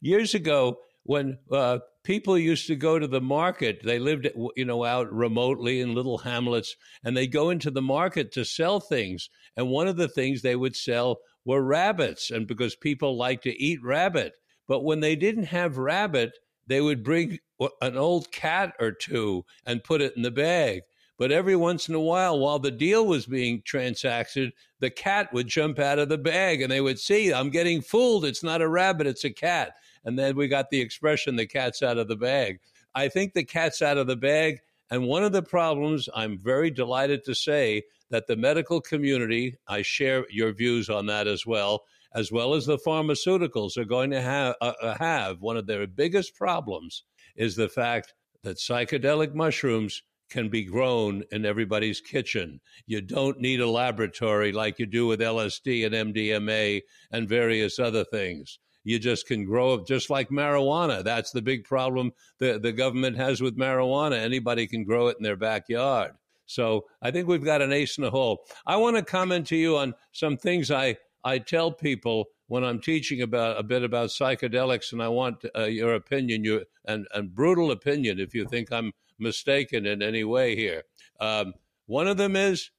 Years 0.00 0.34
ago, 0.34 0.78
when 1.04 1.38
uh, 1.50 1.78
people 2.04 2.38
used 2.38 2.66
to 2.68 2.76
go 2.76 2.98
to 2.98 3.06
the 3.08 3.20
market, 3.20 3.82
they 3.82 3.98
lived, 3.98 4.28
you 4.56 4.64
know, 4.64 4.84
out 4.84 5.12
remotely 5.12 5.80
in 5.80 5.94
little 5.94 6.18
hamlets, 6.18 6.76
and 7.02 7.16
they 7.16 7.26
go 7.26 7.50
into 7.50 7.70
the 7.70 7.82
market 7.82 8.30
to 8.32 8.44
sell 8.44 8.78
things. 8.78 9.30
And 9.56 9.68
one 9.68 9.88
of 9.88 9.96
the 9.96 10.08
things 10.08 10.42
they 10.42 10.56
would 10.56 10.76
sell 10.76 11.18
were 11.44 11.62
rabbits, 11.62 12.30
and 12.30 12.46
because 12.46 12.76
people 12.76 13.16
like 13.16 13.42
to 13.42 13.62
eat 13.62 13.82
rabbit. 13.82 14.34
But 14.68 14.84
when 14.84 15.00
they 15.00 15.16
didn't 15.16 15.44
have 15.44 15.78
rabbit, 15.78 16.38
they 16.66 16.80
would 16.80 17.02
bring 17.02 17.38
an 17.80 17.96
old 17.96 18.30
cat 18.30 18.74
or 18.78 18.92
two 18.92 19.44
and 19.66 19.84
put 19.84 20.00
it 20.00 20.16
in 20.16 20.22
the 20.22 20.30
bag. 20.30 20.82
But 21.16 21.30
every 21.30 21.54
once 21.54 21.88
in 21.88 21.94
a 21.94 22.00
while, 22.00 22.38
while 22.38 22.58
the 22.58 22.70
deal 22.70 23.06
was 23.06 23.26
being 23.26 23.62
transacted, 23.64 24.52
the 24.80 24.90
cat 24.90 25.32
would 25.32 25.46
jump 25.46 25.78
out 25.78 25.98
of 25.98 26.08
the 26.08 26.18
bag 26.18 26.60
and 26.60 26.72
they 26.72 26.80
would 26.80 26.98
see, 26.98 27.32
I'm 27.32 27.50
getting 27.50 27.82
fooled. 27.82 28.24
It's 28.24 28.42
not 28.42 28.62
a 28.62 28.68
rabbit, 28.68 29.06
it's 29.06 29.24
a 29.24 29.30
cat. 29.30 29.74
And 30.04 30.18
then 30.18 30.36
we 30.36 30.48
got 30.48 30.70
the 30.70 30.80
expression, 30.80 31.36
the 31.36 31.46
cat's 31.46 31.82
out 31.82 31.98
of 31.98 32.08
the 32.08 32.16
bag. 32.16 32.60
I 32.94 33.08
think 33.08 33.32
the 33.32 33.44
cat's 33.44 33.82
out 33.82 33.98
of 33.98 34.06
the 34.06 34.16
bag. 34.16 34.58
And 34.90 35.06
one 35.06 35.24
of 35.24 35.32
the 35.32 35.42
problems, 35.42 36.08
I'm 36.14 36.38
very 36.38 36.70
delighted 36.70 37.24
to 37.24 37.34
say 37.34 37.82
that 38.10 38.26
the 38.26 38.36
medical 38.36 38.80
community, 38.80 39.56
I 39.66 39.82
share 39.82 40.26
your 40.30 40.52
views 40.52 40.90
on 40.90 41.06
that 41.06 41.26
as 41.26 41.46
well, 41.46 41.84
as 42.14 42.30
well 42.30 42.54
as 42.54 42.66
the 42.66 42.78
pharmaceuticals 42.78 43.76
are 43.76 43.86
going 43.86 44.10
to 44.10 44.20
have, 44.20 44.54
uh, 44.60 44.74
uh 44.80 44.96
have 44.98 45.40
one 45.40 45.56
of 45.56 45.66
their 45.66 45.86
biggest 45.86 46.34
problems 46.36 47.02
is 47.34 47.56
the 47.56 47.68
fact 47.68 48.14
that 48.42 48.58
psychedelic 48.58 49.34
mushrooms 49.34 50.02
can 50.30 50.48
be 50.48 50.64
grown 50.64 51.22
in 51.32 51.44
everybody's 51.44 52.00
kitchen. 52.00 52.60
You 52.86 53.00
don't 53.00 53.40
need 53.40 53.60
a 53.60 53.70
laboratory 53.70 54.52
like 54.52 54.78
you 54.78 54.86
do 54.86 55.06
with 55.06 55.20
LSD 55.20 55.86
and 55.86 56.14
MDMA 56.14 56.82
and 57.10 57.28
various 57.28 57.78
other 57.78 58.04
things. 58.04 58.58
You 58.84 58.98
just 58.98 59.26
can 59.26 59.44
grow 59.44 59.74
it 59.74 59.86
just 59.86 60.10
like 60.10 60.28
marijuana. 60.28 61.02
That's 61.02 61.32
the 61.32 61.42
big 61.42 61.64
problem 61.64 62.12
the, 62.38 62.58
the 62.58 62.72
government 62.72 63.16
has 63.16 63.40
with 63.40 63.58
marijuana. 63.58 64.18
Anybody 64.18 64.66
can 64.66 64.84
grow 64.84 65.08
it 65.08 65.16
in 65.18 65.24
their 65.24 65.36
backyard. 65.36 66.12
So 66.46 66.84
I 67.02 67.10
think 67.10 67.26
we've 67.26 67.44
got 67.44 67.62
an 67.62 67.72
ace 67.72 67.96
in 67.96 68.04
the 68.04 68.10
hole. 68.10 68.44
I 68.66 68.76
want 68.76 68.96
to 68.96 69.02
comment 69.02 69.46
to 69.48 69.56
you 69.56 69.78
on 69.78 69.94
some 70.12 70.36
things 70.36 70.70
I, 70.70 70.96
I 71.24 71.38
tell 71.38 71.72
people 71.72 72.26
when 72.46 72.62
I'm 72.62 72.80
teaching 72.80 73.22
about 73.22 73.58
a 73.58 73.62
bit 73.62 73.82
about 73.82 74.10
psychedelics, 74.10 74.92
and 74.92 75.02
I 75.02 75.08
want 75.08 75.44
uh, 75.56 75.64
your 75.64 75.94
opinion, 75.94 76.44
your 76.44 76.62
and, 76.84 77.06
and 77.14 77.34
brutal 77.34 77.70
opinion, 77.70 78.20
if 78.20 78.34
you 78.34 78.44
think 78.44 78.70
I'm 78.70 78.92
mistaken 79.18 79.86
in 79.86 80.02
any 80.02 80.24
way 80.24 80.54
here. 80.54 80.82
Um, 81.20 81.54
one 81.86 82.06
of 82.06 82.18
them 82.18 82.36
is 82.36 82.70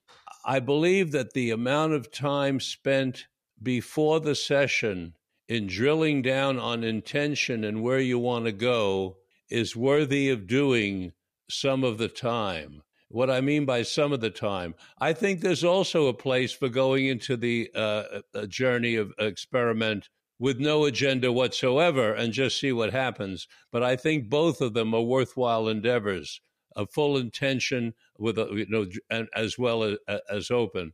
I 0.45 0.59
believe 0.59 1.11
that 1.13 1.33
the 1.33 1.49
amount 1.49 1.93
of 1.93 2.11
time 2.11 2.59
spent 2.59 3.25
before 3.61 4.19
the 4.19 4.35
session 4.35 5.14
in 5.47 5.67
drilling 5.67 6.21
down 6.21 6.59
on 6.59 6.83
intention 6.83 7.63
and 7.63 7.83
where 7.83 7.99
you 7.99 8.17
want 8.17 8.45
to 8.45 8.51
go 8.51 9.17
is 9.49 9.75
worthy 9.75 10.29
of 10.29 10.47
doing 10.47 11.13
some 11.49 11.83
of 11.83 11.97
the 11.97 12.07
time. 12.07 12.81
What 13.09 13.29
I 13.29 13.41
mean 13.41 13.65
by 13.65 13.83
some 13.83 14.11
of 14.11 14.21
the 14.21 14.31
time, 14.31 14.73
I 14.99 15.13
think 15.13 15.39
there's 15.39 15.63
also 15.63 16.07
a 16.07 16.13
place 16.13 16.51
for 16.51 16.69
going 16.69 17.05
into 17.05 17.37
the 17.37 17.69
uh, 17.75 18.21
journey 18.47 18.95
of 18.95 19.13
experiment 19.19 20.09
with 20.39 20.59
no 20.59 20.85
agenda 20.85 21.31
whatsoever 21.31 22.13
and 22.13 22.33
just 22.33 22.59
see 22.59 22.73
what 22.73 22.91
happens. 22.91 23.47
But 23.71 23.83
I 23.83 23.95
think 23.95 24.29
both 24.29 24.59
of 24.59 24.73
them 24.73 24.93
are 24.93 25.01
worthwhile 25.01 25.67
endeavors, 25.67 26.41
a 26.75 26.87
full 26.87 27.17
intention 27.17 27.93
with 28.17 28.37
a, 28.37 28.47
you 28.51 28.65
know 28.67 28.87
and 29.09 29.29
as 29.35 29.57
well 29.57 29.83
as, 29.83 29.97
as 30.29 30.51
open. 30.51 30.93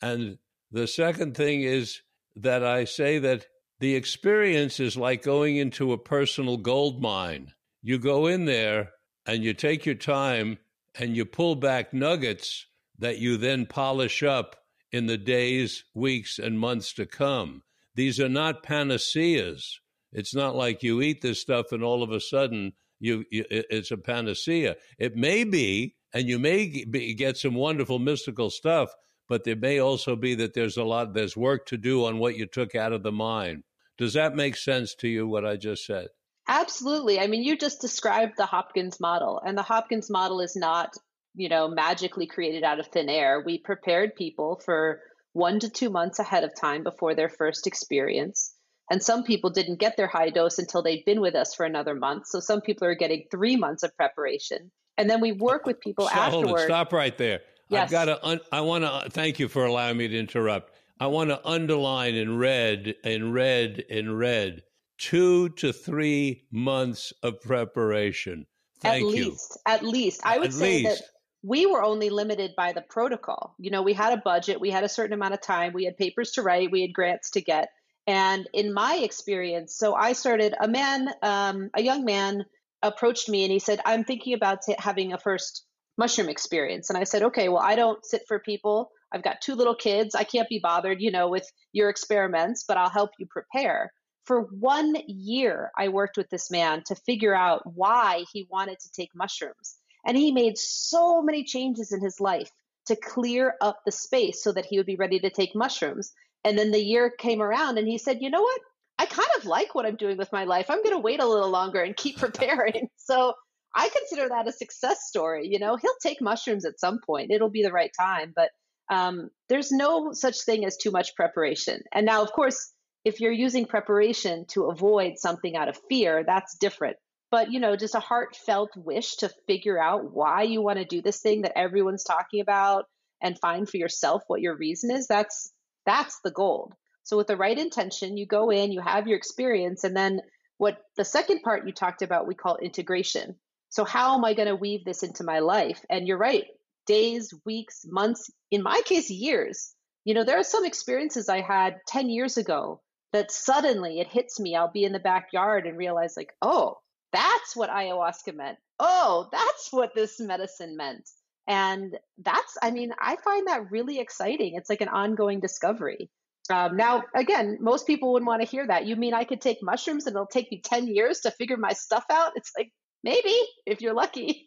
And 0.00 0.38
the 0.72 0.86
second 0.86 1.36
thing 1.36 1.62
is 1.62 2.02
that 2.34 2.64
I 2.64 2.84
say 2.84 3.18
that 3.20 3.46
the 3.82 3.96
experience 3.96 4.78
is 4.78 4.96
like 4.96 5.24
going 5.24 5.56
into 5.56 5.92
a 5.92 5.98
personal 5.98 6.56
gold 6.56 7.02
mine. 7.02 7.52
You 7.82 7.98
go 7.98 8.28
in 8.28 8.44
there 8.44 8.90
and 9.26 9.42
you 9.42 9.54
take 9.54 9.84
your 9.84 9.96
time 9.96 10.58
and 10.94 11.16
you 11.16 11.24
pull 11.24 11.56
back 11.56 11.92
nuggets 11.92 12.64
that 13.00 13.18
you 13.18 13.36
then 13.36 13.66
polish 13.66 14.22
up 14.22 14.54
in 14.92 15.06
the 15.06 15.18
days, 15.18 15.82
weeks, 15.94 16.38
and 16.38 16.60
months 16.60 16.92
to 16.92 17.06
come. 17.06 17.64
These 17.96 18.20
are 18.20 18.28
not 18.28 18.62
panaceas. 18.62 19.80
It's 20.12 20.32
not 20.32 20.54
like 20.54 20.84
you 20.84 21.02
eat 21.02 21.20
this 21.20 21.40
stuff 21.40 21.72
and 21.72 21.82
all 21.82 22.04
of 22.04 22.12
a 22.12 22.20
sudden 22.20 22.74
you, 23.00 23.24
you 23.32 23.44
it's 23.50 23.90
a 23.90 23.96
panacea. 23.96 24.76
It 24.96 25.16
may 25.16 25.42
be, 25.42 25.96
and 26.14 26.28
you 26.28 26.38
may 26.38 26.84
be, 26.84 27.14
get 27.14 27.36
some 27.36 27.56
wonderful 27.56 27.98
mystical 27.98 28.48
stuff, 28.48 28.94
but 29.28 29.42
there 29.42 29.56
may 29.56 29.80
also 29.80 30.14
be 30.14 30.36
that 30.36 30.54
there's 30.54 30.76
a 30.76 30.84
lot 30.84 31.14
there's 31.14 31.36
work 31.36 31.66
to 31.66 31.76
do 31.76 32.04
on 32.04 32.18
what 32.18 32.36
you 32.36 32.46
took 32.46 32.76
out 32.76 32.92
of 32.92 33.02
the 33.02 33.10
mind. 33.10 33.64
Does 33.98 34.14
that 34.14 34.34
make 34.34 34.56
sense 34.56 34.94
to 34.96 35.08
you? 35.08 35.26
What 35.26 35.44
I 35.44 35.56
just 35.56 35.86
said? 35.86 36.08
Absolutely. 36.48 37.20
I 37.20 37.26
mean, 37.28 37.42
you 37.42 37.56
just 37.56 37.80
described 37.80 38.34
the 38.36 38.46
Hopkins 38.46 38.98
model, 39.00 39.40
and 39.44 39.56
the 39.56 39.62
Hopkins 39.62 40.10
model 40.10 40.40
is 40.40 40.56
not, 40.56 40.96
you 41.34 41.48
know, 41.48 41.68
magically 41.68 42.26
created 42.26 42.64
out 42.64 42.80
of 42.80 42.88
thin 42.88 43.08
air. 43.08 43.42
We 43.44 43.58
prepared 43.58 44.16
people 44.16 44.60
for 44.64 45.00
one 45.32 45.60
to 45.60 45.70
two 45.70 45.90
months 45.90 46.18
ahead 46.18 46.44
of 46.44 46.52
time 46.54 46.82
before 46.82 47.14
their 47.14 47.28
first 47.28 47.66
experience. 47.66 48.54
And 48.90 49.02
some 49.02 49.22
people 49.22 49.50
didn't 49.50 49.78
get 49.78 49.96
their 49.96 50.08
high 50.08 50.30
dose 50.30 50.58
until 50.58 50.82
they'd 50.82 51.04
been 51.06 51.20
with 51.20 51.34
us 51.34 51.54
for 51.54 51.64
another 51.64 51.94
month. 51.94 52.26
So 52.26 52.40
some 52.40 52.60
people 52.60 52.86
are 52.86 52.94
getting 52.94 53.24
three 53.30 53.56
months 53.56 53.82
of 53.82 53.96
preparation. 53.96 54.70
And 54.98 55.08
then 55.08 55.20
we 55.20 55.32
work 55.32 55.64
with 55.64 55.80
people 55.80 56.08
so, 56.08 56.14
afterwards. 56.14 56.64
Stop 56.64 56.92
right 56.92 57.16
there. 57.16 57.40
Yes. 57.68 57.84
I've 57.84 57.90
got 57.90 58.04
to. 58.06 58.26
Un- 58.26 58.40
I 58.50 58.60
want 58.60 58.84
to. 58.84 58.90
Uh, 58.90 59.08
thank 59.08 59.38
you 59.38 59.48
for 59.48 59.64
allowing 59.64 59.96
me 59.96 60.08
to 60.08 60.18
interrupt. 60.18 60.72
I 61.00 61.06
want 61.06 61.30
to 61.30 61.46
underline 61.46 62.14
in 62.14 62.38
red, 62.38 62.94
in 63.04 63.32
red, 63.32 63.78
in 63.88 64.16
red, 64.16 64.62
two 64.98 65.48
to 65.50 65.72
three 65.72 66.44
months 66.50 67.12
of 67.22 67.40
preparation. 67.40 68.46
Thank 68.80 69.06
at 69.06 69.16
you. 69.16 69.24
least, 69.30 69.58
at 69.66 69.82
least, 69.84 70.20
I 70.24 70.38
would 70.38 70.48
At 70.48 70.54
say 70.54 70.82
least. 70.84 71.00
that 71.00 71.08
we 71.42 71.66
were 71.66 71.82
only 71.82 72.10
limited 72.10 72.52
by 72.56 72.72
the 72.72 72.82
protocol. 72.82 73.54
You 73.58 73.70
know, 73.70 73.82
we 73.82 73.92
had 73.94 74.12
a 74.12 74.22
budget, 74.22 74.60
we 74.60 74.70
had 74.70 74.84
a 74.84 74.88
certain 74.88 75.12
amount 75.12 75.34
of 75.34 75.40
time, 75.40 75.72
we 75.72 75.84
had 75.84 75.96
papers 75.96 76.32
to 76.32 76.42
write, 76.42 76.70
we 76.70 76.82
had 76.82 76.92
grants 76.92 77.30
to 77.30 77.40
get. 77.40 77.68
And 78.06 78.48
in 78.52 78.72
my 78.72 78.96
experience, 78.96 79.76
so 79.76 79.94
I 79.94 80.12
started, 80.12 80.54
a 80.60 80.68
man, 80.68 81.08
um, 81.22 81.70
a 81.74 81.82
young 81.82 82.04
man 82.04 82.44
approached 82.82 83.28
me 83.28 83.44
and 83.44 83.52
he 83.52 83.60
said, 83.60 83.80
I'm 83.84 84.04
thinking 84.04 84.34
about 84.34 84.62
t- 84.62 84.74
having 84.78 85.12
a 85.12 85.18
first 85.18 85.64
mushroom 85.96 86.28
experience. 86.28 86.90
And 86.90 86.98
I 86.98 87.04
said, 87.04 87.22
okay, 87.22 87.48
well, 87.48 87.62
I 87.62 87.76
don't 87.76 88.04
sit 88.04 88.22
for 88.26 88.40
people. 88.40 88.90
I've 89.12 89.22
got 89.22 89.40
two 89.40 89.54
little 89.54 89.74
kids. 89.74 90.14
I 90.14 90.24
can't 90.24 90.48
be 90.48 90.60
bothered, 90.62 91.00
you 91.00 91.10
know, 91.10 91.28
with 91.28 91.46
your 91.72 91.88
experiments, 91.88 92.64
but 92.66 92.76
I'll 92.76 92.90
help 92.90 93.10
you 93.18 93.26
prepare. 93.26 93.92
For 94.24 94.42
one 94.42 94.94
year, 95.06 95.70
I 95.76 95.88
worked 95.88 96.16
with 96.16 96.30
this 96.30 96.50
man 96.50 96.82
to 96.86 96.94
figure 96.94 97.34
out 97.34 97.62
why 97.64 98.24
he 98.32 98.46
wanted 98.50 98.78
to 98.80 98.92
take 98.92 99.10
mushrooms. 99.14 99.76
And 100.06 100.16
he 100.16 100.32
made 100.32 100.58
so 100.58 101.22
many 101.22 101.44
changes 101.44 101.92
in 101.92 102.00
his 102.00 102.20
life 102.20 102.50
to 102.86 102.96
clear 102.96 103.54
up 103.60 103.80
the 103.84 103.92
space 103.92 104.42
so 104.42 104.52
that 104.52 104.66
he 104.66 104.76
would 104.76 104.86
be 104.86 104.96
ready 104.96 105.20
to 105.20 105.30
take 105.30 105.54
mushrooms. 105.54 106.12
And 106.44 106.58
then 106.58 106.70
the 106.70 106.82
year 106.82 107.10
came 107.10 107.40
around 107.40 107.78
and 107.78 107.86
he 107.86 107.98
said, 107.98 108.18
you 108.20 108.30
know 108.30 108.42
what? 108.42 108.60
I 108.98 109.06
kind 109.06 109.28
of 109.36 109.46
like 109.46 109.74
what 109.74 109.86
I'm 109.86 109.96
doing 109.96 110.16
with 110.16 110.32
my 110.32 110.44
life. 110.44 110.66
I'm 110.68 110.82
going 110.82 110.94
to 110.94 111.00
wait 111.00 111.20
a 111.20 111.26
little 111.26 111.50
longer 111.50 111.80
and 111.82 111.96
keep 111.96 112.16
preparing. 112.18 112.88
so 112.96 113.34
I 113.74 113.88
consider 113.88 114.28
that 114.28 114.48
a 114.48 114.52
success 114.52 115.06
story. 115.08 115.48
You 115.50 115.58
know, 115.58 115.76
he'll 115.76 115.90
take 116.02 116.20
mushrooms 116.20 116.64
at 116.64 116.78
some 116.78 116.98
point, 117.04 117.30
it'll 117.30 117.50
be 117.50 117.62
the 117.62 117.72
right 117.72 117.90
time. 117.98 118.32
But 118.34 118.50
um, 118.92 119.30
there's 119.48 119.72
no 119.72 120.12
such 120.12 120.42
thing 120.44 120.66
as 120.66 120.76
too 120.76 120.90
much 120.90 121.16
preparation. 121.16 121.80
And 121.92 122.04
now, 122.04 122.22
of 122.22 122.32
course, 122.32 122.72
if 123.04 123.20
you're 123.20 123.32
using 123.32 123.64
preparation 123.64 124.44
to 124.48 124.66
avoid 124.66 125.14
something 125.16 125.56
out 125.56 125.68
of 125.68 125.80
fear, 125.88 126.24
that's 126.26 126.56
different. 126.58 126.96
But 127.30 127.50
you 127.50 127.58
know, 127.58 127.74
just 127.74 127.94
a 127.94 128.00
heartfelt 128.00 128.70
wish 128.76 129.16
to 129.16 129.30
figure 129.46 129.82
out 129.82 130.12
why 130.12 130.42
you 130.42 130.60
want 130.60 130.78
to 130.78 130.84
do 130.84 131.00
this 131.00 131.20
thing 131.20 131.42
that 131.42 131.56
everyone's 131.58 132.04
talking 132.04 132.42
about 132.42 132.84
and 133.22 133.38
find 133.38 133.66
for 133.66 133.78
yourself 133.78 134.22
what 134.26 134.42
your 134.42 134.56
reason 134.56 134.90
is, 134.90 135.06
that's 135.06 135.50
that's 135.86 136.20
the 136.22 136.30
gold. 136.30 136.74
So 137.04 137.16
with 137.16 137.28
the 137.28 137.36
right 137.36 137.58
intention, 137.58 138.18
you 138.18 138.26
go 138.26 138.50
in, 138.50 138.72
you 138.72 138.82
have 138.82 139.08
your 139.08 139.16
experience, 139.16 139.84
and 139.84 139.96
then 139.96 140.20
what 140.58 140.78
the 140.96 141.04
second 141.04 141.40
part 141.42 141.66
you 141.66 141.72
talked 141.72 142.02
about 142.02 142.26
we 142.26 142.34
call 142.34 142.56
integration. 142.58 143.36
So 143.70 143.84
how 143.84 144.14
am 144.16 144.24
I 144.24 144.34
going 144.34 144.48
to 144.48 144.54
weave 144.54 144.84
this 144.84 145.02
into 145.02 145.24
my 145.24 145.38
life? 145.38 145.80
And 145.88 146.06
you're 146.06 146.18
right, 146.18 146.44
days, 146.86 147.32
weeks, 147.44 147.84
months, 147.86 148.30
in 148.50 148.62
my 148.62 148.80
case 148.84 149.10
years. 149.10 149.74
You 150.04 150.14
know, 150.14 150.24
there 150.24 150.38
are 150.38 150.44
some 150.44 150.64
experiences 150.64 151.28
I 151.28 151.40
had 151.40 151.76
10 151.88 152.10
years 152.10 152.36
ago 152.36 152.80
that 153.12 153.30
suddenly 153.30 154.00
it 154.00 154.08
hits 154.08 154.40
me. 154.40 154.56
I'll 154.56 154.70
be 154.70 154.84
in 154.84 154.92
the 154.92 154.98
backyard 154.98 155.66
and 155.66 155.76
realize, 155.76 156.14
like, 156.16 156.32
oh, 156.42 156.78
that's 157.12 157.54
what 157.54 157.70
ayahuasca 157.70 158.34
meant. 158.34 158.58
Oh, 158.78 159.28
that's 159.30 159.68
what 159.70 159.94
this 159.94 160.18
medicine 160.18 160.76
meant. 160.76 161.08
And 161.46 161.96
that's, 162.18 162.56
I 162.62 162.70
mean, 162.70 162.92
I 163.00 163.16
find 163.16 163.46
that 163.48 163.70
really 163.70 163.98
exciting. 163.98 164.54
It's 164.54 164.70
like 164.70 164.80
an 164.80 164.88
ongoing 164.88 165.40
discovery. 165.40 166.10
Um, 166.50 166.76
now, 166.76 167.04
again, 167.14 167.58
most 167.60 167.86
people 167.86 168.12
wouldn't 168.12 168.26
want 168.26 168.42
to 168.42 168.48
hear 168.48 168.66
that. 168.66 168.86
You 168.86 168.96
mean 168.96 169.14
I 169.14 169.24
could 169.24 169.40
take 169.40 169.58
mushrooms 169.62 170.06
and 170.06 170.14
it'll 170.14 170.26
take 170.26 170.50
me 170.50 170.60
10 170.64 170.88
years 170.88 171.20
to 171.20 171.30
figure 171.30 171.56
my 171.56 171.72
stuff 171.72 172.04
out? 172.10 172.32
It's 172.36 172.52
like, 172.56 172.72
maybe, 173.02 173.34
if 173.66 173.80
you're 173.80 173.94
lucky. 173.94 174.46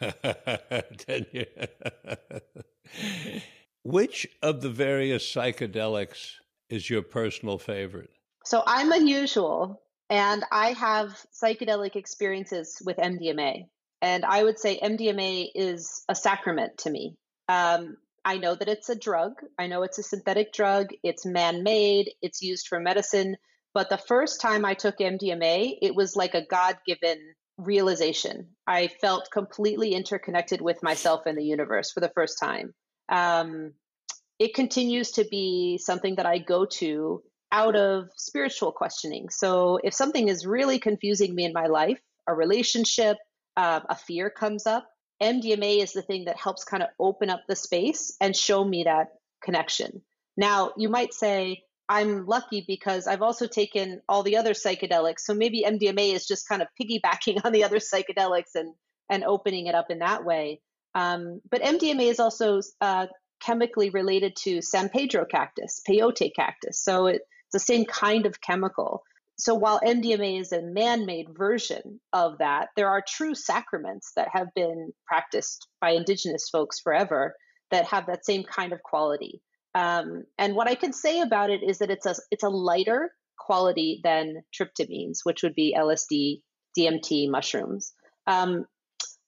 Which 3.84 4.28
of 4.42 4.60
the 4.60 4.70
various 4.70 5.24
psychedelics 5.24 6.32
is 6.68 6.88
your 6.88 7.02
personal 7.02 7.58
favorite? 7.58 8.10
So 8.44 8.62
I'm 8.66 8.92
unusual 8.92 9.82
and 10.10 10.44
I 10.52 10.72
have 10.72 11.24
psychedelic 11.32 11.96
experiences 11.96 12.80
with 12.84 12.96
MDMA. 12.98 13.66
And 14.00 14.24
I 14.24 14.42
would 14.42 14.58
say 14.58 14.78
MDMA 14.80 15.48
is 15.54 16.04
a 16.08 16.14
sacrament 16.14 16.78
to 16.78 16.90
me. 16.90 17.16
Um, 17.48 17.96
I 18.24 18.38
know 18.38 18.54
that 18.54 18.68
it's 18.68 18.88
a 18.88 18.98
drug. 18.98 19.32
I 19.58 19.66
know 19.66 19.82
it's 19.82 19.98
a 19.98 20.02
synthetic 20.02 20.52
drug. 20.52 20.88
It's 21.02 21.26
man 21.26 21.62
made. 21.62 22.10
It's 22.20 22.42
used 22.42 22.68
for 22.68 22.78
medicine. 22.78 23.36
But 23.74 23.90
the 23.90 23.98
first 23.98 24.40
time 24.40 24.64
I 24.64 24.74
took 24.74 24.98
MDMA, 24.98 25.78
it 25.80 25.94
was 25.94 26.14
like 26.14 26.34
a 26.34 26.46
God 26.46 26.76
given 26.86 27.18
realization. 27.58 28.48
I 28.66 28.88
felt 28.88 29.30
completely 29.32 29.94
interconnected 29.94 30.60
with 30.60 30.82
myself 30.82 31.26
and 31.26 31.36
the 31.36 31.44
universe 31.44 31.92
for 31.92 32.00
the 32.00 32.12
first 32.14 32.38
time. 32.40 32.74
Um, 33.08 33.72
it 34.38 34.54
continues 34.54 35.12
to 35.12 35.24
be 35.24 35.78
something 35.78 36.16
that 36.16 36.26
I 36.26 36.38
go 36.38 36.64
to 36.64 37.22
out 37.52 37.76
of 37.76 38.08
spiritual 38.16 38.72
questioning. 38.72 39.28
So 39.28 39.78
if 39.84 39.94
something 39.94 40.28
is 40.28 40.46
really 40.46 40.78
confusing 40.78 41.34
me 41.34 41.44
in 41.44 41.52
my 41.52 41.66
life, 41.66 42.00
a 42.26 42.34
relationship, 42.34 43.18
uh, 43.56 43.80
a 43.88 43.94
fear 43.94 44.30
comes 44.30 44.66
up, 44.66 44.88
MDMA 45.22 45.82
is 45.82 45.92
the 45.92 46.02
thing 46.02 46.24
that 46.24 46.36
helps 46.36 46.64
kind 46.64 46.82
of 46.82 46.88
open 46.98 47.30
up 47.30 47.42
the 47.46 47.54
space 47.54 48.16
and 48.20 48.34
show 48.34 48.64
me 48.64 48.84
that 48.84 49.08
connection. 49.44 50.02
Now, 50.36 50.72
you 50.76 50.88
might 50.88 51.12
say, 51.12 51.62
I'm 51.92 52.24
lucky 52.24 52.64
because 52.66 53.06
I've 53.06 53.20
also 53.20 53.46
taken 53.46 54.00
all 54.08 54.22
the 54.22 54.38
other 54.38 54.54
psychedelics. 54.54 55.20
So 55.20 55.34
maybe 55.34 55.62
MDMA 55.62 56.14
is 56.14 56.26
just 56.26 56.48
kind 56.48 56.62
of 56.62 56.68
piggybacking 56.80 57.40
on 57.44 57.52
the 57.52 57.64
other 57.64 57.80
psychedelics 57.80 58.54
and, 58.54 58.72
and 59.10 59.24
opening 59.24 59.66
it 59.66 59.74
up 59.74 59.90
in 59.90 59.98
that 59.98 60.24
way. 60.24 60.62
Um, 60.94 61.42
but 61.50 61.60
MDMA 61.60 62.08
is 62.08 62.18
also 62.18 62.62
uh, 62.80 63.08
chemically 63.42 63.90
related 63.90 64.36
to 64.44 64.62
San 64.62 64.88
Pedro 64.88 65.26
cactus, 65.26 65.82
peyote 65.86 66.34
cactus. 66.34 66.82
So 66.82 67.08
it, 67.08 67.16
it's 67.16 67.52
the 67.52 67.60
same 67.60 67.84
kind 67.84 68.24
of 68.24 68.40
chemical. 68.40 69.02
So 69.36 69.54
while 69.54 69.78
MDMA 69.80 70.40
is 70.40 70.52
a 70.52 70.62
man 70.62 71.04
made 71.04 71.26
version 71.36 72.00
of 72.14 72.38
that, 72.38 72.68
there 72.74 72.88
are 72.88 73.04
true 73.06 73.34
sacraments 73.34 74.12
that 74.16 74.28
have 74.32 74.48
been 74.54 74.92
practiced 75.06 75.68
by 75.82 75.90
indigenous 75.90 76.48
folks 76.50 76.80
forever 76.80 77.34
that 77.70 77.84
have 77.86 78.06
that 78.06 78.24
same 78.24 78.44
kind 78.44 78.72
of 78.72 78.82
quality. 78.82 79.42
Um, 79.74 80.24
and 80.38 80.54
what 80.54 80.68
I 80.68 80.74
can 80.74 80.92
say 80.92 81.20
about 81.20 81.50
it 81.50 81.62
is 81.62 81.78
that 81.78 81.90
it's 81.90 82.06
a 82.06 82.14
it's 82.30 82.44
a 82.44 82.48
lighter 82.48 83.10
quality 83.38 84.00
than 84.04 84.42
tryptamines, 84.54 85.18
which 85.24 85.42
would 85.42 85.54
be 85.54 85.74
LSD, 85.76 86.42
DMT, 86.78 87.30
mushrooms. 87.30 87.92
Um, 88.26 88.66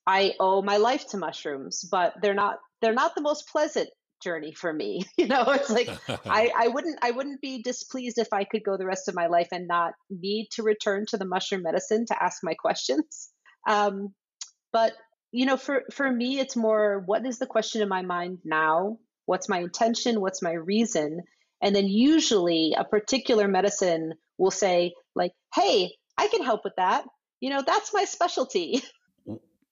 I 0.07 0.33
owe 0.39 0.61
my 0.61 0.77
life 0.77 1.07
to 1.09 1.17
mushrooms, 1.17 1.83
but 1.89 2.13
they're 2.21 2.35
not 2.35 2.57
they're 2.81 2.93
not 2.93 3.15
the 3.15 3.21
most 3.21 3.49
pleasant 3.49 3.89
journey 4.23 4.53
for 4.53 4.71
me. 4.71 5.01
You 5.17 5.27
know, 5.27 5.45
it's 5.47 5.69
like 5.69 5.89
I, 6.25 6.51
I 6.57 6.67
wouldn't 6.67 6.99
I 7.01 7.11
wouldn't 7.11 7.41
be 7.41 7.61
displeased 7.61 8.17
if 8.17 8.27
I 8.31 8.43
could 8.43 8.63
go 8.63 8.77
the 8.77 8.85
rest 8.85 9.07
of 9.07 9.15
my 9.15 9.27
life 9.27 9.49
and 9.51 9.67
not 9.67 9.93
need 10.09 10.49
to 10.53 10.63
return 10.63 11.05
to 11.09 11.17
the 11.17 11.25
mushroom 11.25 11.63
medicine 11.63 12.05
to 12.07 12.23
ask 12.23 12.43
my 12.43 12.53
questions. 12.53 13.29
Um, 13.67 14.13
but 14.71 14.93
you 15.31 15.47
know, 15.47 15.57
for 15.57 15.85
for 15.91 16.11
me, 16.11 16.37
it's 16.37 16.55
more 16.55 17.01
what 17.03 17.25
is 17.25 17.39
the 17.39 17.47
question 17.47 17.81
in 17.81 17.89
my 17.89 18.03
mind 18.03 18.37
now? 18.45 18.99
What's 19.25 19.49
my 19.49 19.59
intention? 19.59 20.21
What's 20.21 20.41
my 20.41 20.53
reason? 20.53 21.23
And 21.61 21.75
then 21.75 21.87
usually 21.87 22.75
a 22.77 22.83
particular 22.83 23.47
medicine 23.47 24.13
will 24.37 24.51
say 24.51 24.93
like, 25.15 25.31
"Hey, 25.53 25.91
I 26.17 26.27
can 26.27 26.43
help 26.43 26.63
with 26.63 26.75
that." 26.77 27.05
You 27.39 27.49
know, 27.49 27.63
that's 27.65 27.93
my 27.93 28.05
specialty. 28.05 28.81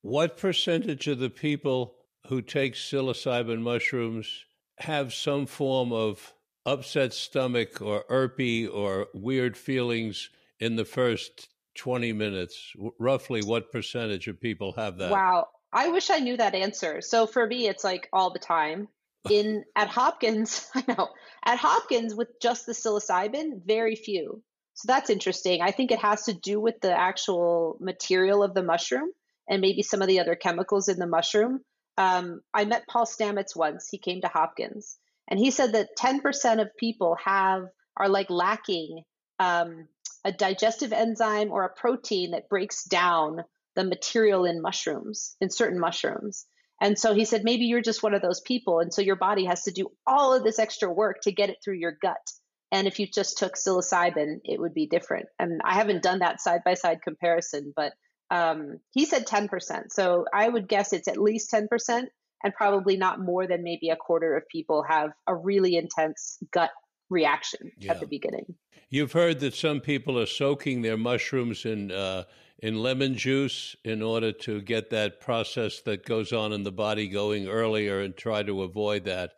What 0.03 0.35
percentage 0.35 1.07
of 1.07 1.19
the 1.19 1.29
people 1.29 1.95
who 2.27 2.41
take 2.41 2.73
psilocybin 2.73 3.61
mushrooms 3.61 4.43
have 4.79 5.13
some 5.13 5.45
form 5.45 5.93
of 5.93 6.33
upset 6.65 7.13
stomach 7.13 7.81
or 7.81 8.03
irpy 8.09 8.69
or 8.69 9.07
weird 9.13 9.55
feelings 9.55 10.29
in 10.59 10.75
the 10.75 10.83
first 10.83 11.47
20 11.75 12.11
minutes? 12.11 12.73
Roughly 12.99 13.43
what 13.43 13.71
percentage 13.71 14.27
of 14.27 14.41
people 14.41 14.73
have 14.73 14.97
that? 14.97 15.11
Wow. 15.11 15.47
I 15.71 15.87
wish 15.87 16.09
I 16.09 16.19
knew 16.19 16.35
that 16.35 16.53
answer. 16.53 16.99
So 16.99 17.25
for 17.25 17.47
me, 17.47 17.69
it's 17.69 17.85
like 17.85 18.09
all 18.11 18.29
the 18.29 18.39
time. 18.39 18.89
In 19.29 19.63
at 19.75 19.87
Hopkins, 19.87 20.67
I 20.75 20.83
know 20.87 21.09
at 21.45 21.57
Hopkins 21.57 22.15
with 22.15 22.39
just 22.41 22.65
the 22.65 22.73
psilocybin, 22.73 23.65
very 23.65 23.95
few. 23.95 24.43
So 24.75 24.87
that's 24.87 25.09
interesting. 25.09 25.61
I 25.61 25.71
think 25.71 25.91
it 25.91 25.99
has 25.99 26.23
to 26.23 26.33
do 26.33 26.59
with 26.59 26.81
the 26.81 26.91
actual 26.91 27.77
material 27.79 28.43
of 28.43 28.53
the 28.53 28.63
mushroom 28.63 29.11
and 29.47 29.61
maybe 29.61 29.83
some 29.83 30.01
of 30.01 30.07
the 30.07 30.19
other 30.19 30.35
chemicals 30.35 30.87
in 30.87 30.97
the 30.97 31.07
mushroom. 31.07 31.59
Um, 31.97 32.41
I 32.53 32.65
met 32.65 32.87
Paul 32.87 33.05
Stamets 33.05 33.55
once. 33.55 33.87
He 33.89 33.99
came 33.99 34.21
to 34.21 34.27
Hopkins, 34.27 34.97
and 35.27 35.39
he 35.39 35.51
said 35.51 35.73
that 35.73 35.95
10% 35.99 36.61
of 36.61 36.75
people 36.77 37.17
have 37.23 37.65
are 37.95 38.09
like 38.09 38.29
lacking 38.31 39.03
um, 39.39 39.87
a 40.25 40.31
digestive 40.31 40.93
enzyme 40.93 41.51
or 41.51 41.63
a 41.63 41.73
protein 41.73 42.31
that 42.31 42.49
breaks 42.49 42.83
down 42.85 43.43
the 43.75 43.83
material 43.83 44.45
in 44.45 44.61
mushrooms, 44.61 45.35
in 45.41 45.49
certain 45.49 45.79
mushrooms. 45.79 46.45
And 46.81 46.97
so 46.97 47.13
he 47.13 47.25
said, 47.25 47.43
maybe 47.43 47.65
you're 47.65 47.81
just 47.81 48.03
one 48.03 48.13
of 48.13 48.21
those 48.21 48.41
people. 48.41 48.79
And 48.79 48.93
so 48.93 49.01
your 49.01 49.15
body 49.15 49.45
has 49.45 49.63
to 49.63 49.71
do 49.71 49.91
all 50.05 50.33
of 50.33 50.43
this 50.43 50.59
extra 50.59 50.91
work 50.91 51.21
to 51.21 51.31
get 51.31 51.49
it 51.49 51.57
through 51.63 51.75
your 51.77 51.97
gut. 52.01 52.31
And 52.71 52.87
if 52.87 52.99
you 52.99 53.07
just 53.07 53.37
took 53.37 53.53
psilocybin, 53.53 54.39
it 54.43 54.59
would 54.59 54.73
be 54.73 54.87
different. 54.87 55.27
And 55.37 55.61
I 55.63 55.75
haven't 55.75 56.03
done 56.03 56.19
that 56.19 56.41
side 56.41 56.61
by 56.65 56.73
side 56.73 57.01
comparison, 57.03 57.71
but 57.75 57.93
um, 58.31 58.79
he 58.91 59.05
said 59.05 59.27
10%. 59.27 59.91
So 59.91 60.25
I 60.33 60.49
would 60.49 60.67
guess 60.67 60.91
it's 60.91 61.07
at 61.07 61.17
least 61.17 61.51
10% 61.51 62.05
and 62.43 62.53
probably 62.53 62.97
not 62.97 63.19
more 63.19 63.47
than 63.47 63.63
maybe 63.63 63.89
a 63.89 63.95
quarter 63.95 64.35
of 64.35 64.47
people 64.49 64.83
have 64.87 65.11
a 65.27 65.35
really 65.35 65.75
intense 65.75 66.39
gut 66.51 66.71
reaction 67.09 67.71
yeah. 67.77 67.91
at 67.91 67.99
the 67.99 68.07
beginning. 68.07 68.55
You've 68.89 69.13
heard 69.13 69.39
that 69.39 69.53
some 69.53 69.79
people 69.79 70.19
are 70.19 70.25
soaking 70.25 70.81
their 70.81 70.97
mushrooms 70.97 71.65
in 71.65 71.91
uh, 71.91 72.23
in 72.59 72.81
lemon 72.81 73.15
juice 73.15 73.75
in 73.83 74.01
order 74.01 74.31
to 74.31 74.61
get 74.61 74.89
that 74.89 75.19
process 75.19 75.81
that 75.81 76.05
goes 76.05 76.31
on 76.31 76.53
in 76.53 76.63
the 76.63 76.71
body 76.71 77.07
going 77.07 77.47
earlier 77.47 77.99
and 77.99 78.15
try 78.15 78.43
to 78.43 78.63
avoid 78.63 79.05
that. 79.05 79.31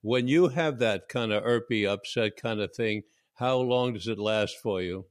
When 0.00 0.26
you 0.26 0.48
have 0.48 0.78
that 0.80 1.08
kind 1.08 1.32
of 1.32 1.44
irpy 1.44 1.88
upset 1.88 2.36
kind 2.36 2.60
of 2.60 2.74
thing, 2.74 3.02
how 3.34 3.58
long 3.58 3.94
does 3.94 4.08
it 4.08 4.18
last 4.18 4.56
for 4.62 4.82
you? 4.82 5.06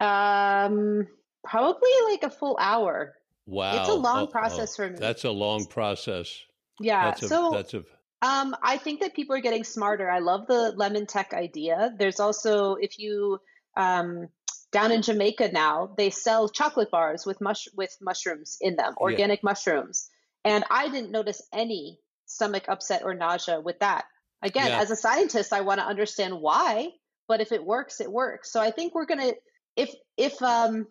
Um, 0.00 1.06
probably 1.44 1.90
like 2.10 2.22
a 2.22 2.30
full 2.30 2.56
hour. 2.60 3.14
Wow, 3.46 3.80
it's 3.80 3.88
a 3.88 3.94
long 3.94 4.24
oh, 4.24 4.26
process 4.26 4.74
oh, 4.74 4.76
for 4.76 4.90
me. 4.90 4.98
That's 4.98 5.24
a 5.24 5.30
long 5.30 5.64
process. 5.66 6.38
Yeah, 6.80 7.06
that's 7.06 7.22
a, 7.22 7.28
so 7.28 7.50
that's 7.50 7.74
a. 7.74 7.84
Um, 8.20 8.54
I 8.62 8.76
think 8.76 9.00
that 9.00 9.14
people 9.14 9.34
are 9.34 9.40
getting 9.40 9.64
smarter. 9.64 10.10
I 10.10 10.18
love 10.18 10.46
the 10.46 10.72
lemon 10.76 11.06
tek 11.06 11.32
idea. 11.32 11.94
There's 11.98 12.20
also 12.20 12.74
if 12.74 12.98
you 12.98 13.38
um, 13.76 14.28
down 14.72 14.92
in 14.92 15.02
Jamaica 15.02 15.50
now, 15.52 15.94
they 15.96 16.10
sell 16.10 16.48
chocolate 16.48 16.90
bars 16.90 17.24
with 17.24 17.40
mush 17.40 17.68
with 17.76 17.96
mushrooms 18.00 18.58
in 18.60 18.76
them, 18.76 18.94
organic 18.98 19.40
yeah. 19.40 19.48
mushrooms. 19.50 20.08
And 20.44 20.64
I 20.70 20.88
didn't 20.88 21.10
notice 21.10 21.42
any 21.52 21.98
stomach 22.26 22.64
upset 22.68 23.02
or 23.04 23.14
nausea 23.14 23.60
with 23.60 23.78
that. 23.80 24.04
Again, 24.42 24.68
yeah. 24.68 24.80
as 24.80 24.90
a 24.90 24.96
scientist, 24.96 25.52
I 25.52 25.62
want 25.62 25.80
to 25.80 25.86
understand 25.86 26.40
why, 26.40 26.90
but 27.26 27.40
if 27.40 27.50
it 27.52 27.64
works, 27.64 28.00
it 28.00 28.10
works. 28.10 28.52
So 28.52 28.60
I 28.60 28.70
think 28.70 28.94
we're 28.94 29.06
gonna 29.06 29.32
if 29.76 29.94
if 30.16 30.40
um 30.42 30.86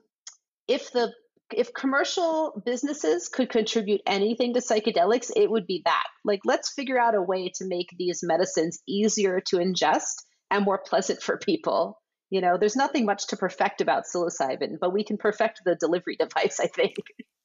if 0.67 0.91
the 0.91 1.13
if 1.53 1.73
commercial 1.73 2.61
businesses 2.65 3.30
could 3.30 3.49
contribute 3.49 4.01
anything 4.05 4.53
to 4.53 4.59
psychedelics, 4.59 5.32
it 5.36 5.49
would 5.49 5.65
be 5.65 5.82
that. 5.86 6.03
Like, 6.25 6.41
let's 6.43 6.73
figure 6.73 6.99
out 6.99 7.15
a 7.15 7.21
way 7.21 7.51
to 7.55 7.65
make 7.65 7.88
these 7.97 8.19
medicines 8.21 8.80
easier 8.88 9.39
to 9.47 9.57
ingest 9.57 10.23
and 10.51 10.65
more 10.65 10.78
pleasant 10.78 11.21
for 11.21 11.38
people. 11.38 12.01
You 12.30 12.41
know, 12.41 12.57
there's 12.57 12.75
nothing 12.75 13.05
much 13.05 13.28
to 13.28 13.38
perfect 13.38 13.82
about 13.82 14.03
psilocybin, 14.05 14.80
but 14.80 14.91
we 14.93 15.03
can 15.03 15.17
perfect 15.17 15.61
the 15.63 15.75
delivery 15.75 16.15
device, 16.19 16.59
I 16.59 16.67
think. 16.67 16.95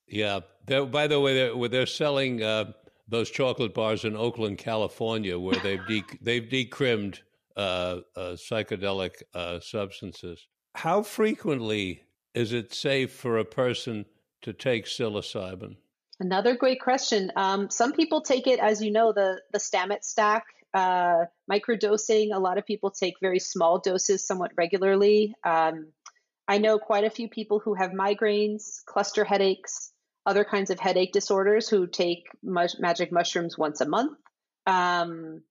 Yeah. 0.09 0.41
They're, 0.67 0.87
by 0.87 1.07
the 1.07 1.21
way, 1.21 1.35
they're, 1.35 1.69
they're 1.69 1.87
selling 1.87 2.43
uh, 2.43 2.73
those 3.09 3.31
chocolate 3.31 3.75
bars 3.75 4.05
in 4.05 4.17
Oakland, 4.17 4.59
California, 4.59 5.39
where 5.39 5.59
they've 5.61 5.87
de- 5.89 6.19
they've 6.21 6.49
decrimmed 6.49 7.21
uh, 7.57 8.01
uh, 8.17 8.37
psychedelic 8.37 9.23
uh, 9.35 9.61
substances. 9.61 10.47
How 10.75 11.03
frequently 11.03 12.05
is 12.35 12.53
it 12.53 12.73
safe 12.73 13.13
for 13.13 13.39
a 13.39 13.45
person 13.45 14.07
to 14.41 14.53
take 14.53 14.87
psilocybin? 14.87 15.77
Another 16.19 16.57
great 16.57 16.81
question. 16.81 17.31
Um, 17.37 17.69
some 17.69 17.93
people 17.93 18.23
take 18.23 18.47
it, 18.47 18.59
as 18.59 18.83
you 18.83 18.91
know, 18.91 19.13
the 19.13 19.41
the 19.53 19.59
Stamets 19.59 20.05
stack 20.05 20.45
uh, 20.75 21.25
microdosing. 21.51 22.35
A 22.35 22.39
lot 22.39 22.59
of 22.59 22.67
people 22.67 22.91
take 22.91 23.15
very 23.21 23.39
small 23.39 23.79
doses 23.79 24.27
somewhat 24.27 24.53
regularly. 24.57 25.35
Um, 25.45 25.89
I 26.49 26.59
know 26.59 26.79
quite 26.79 27.05
a 27.05 27.11
few 27.11 27.29
people 27.29 27.61
who 27.61 27.75
have 27.75 27.93
migraines, 27.93 28.85
cluster 28.87 29.25
headaches, 29.25 29.93
other 30.27 30.45
kinds 30.45 30.71
of 30.71 30.79
headache 30.79 31.13
disorders 31.13 31.69
who 31.69 31.87
take 31.87 32.25
magic 32.43 33.13
mushrooms 33.13 33.59
once 33.59 33.81
a 33.81 33.89
month. 33.89 34.19
Um, 34.67 35.43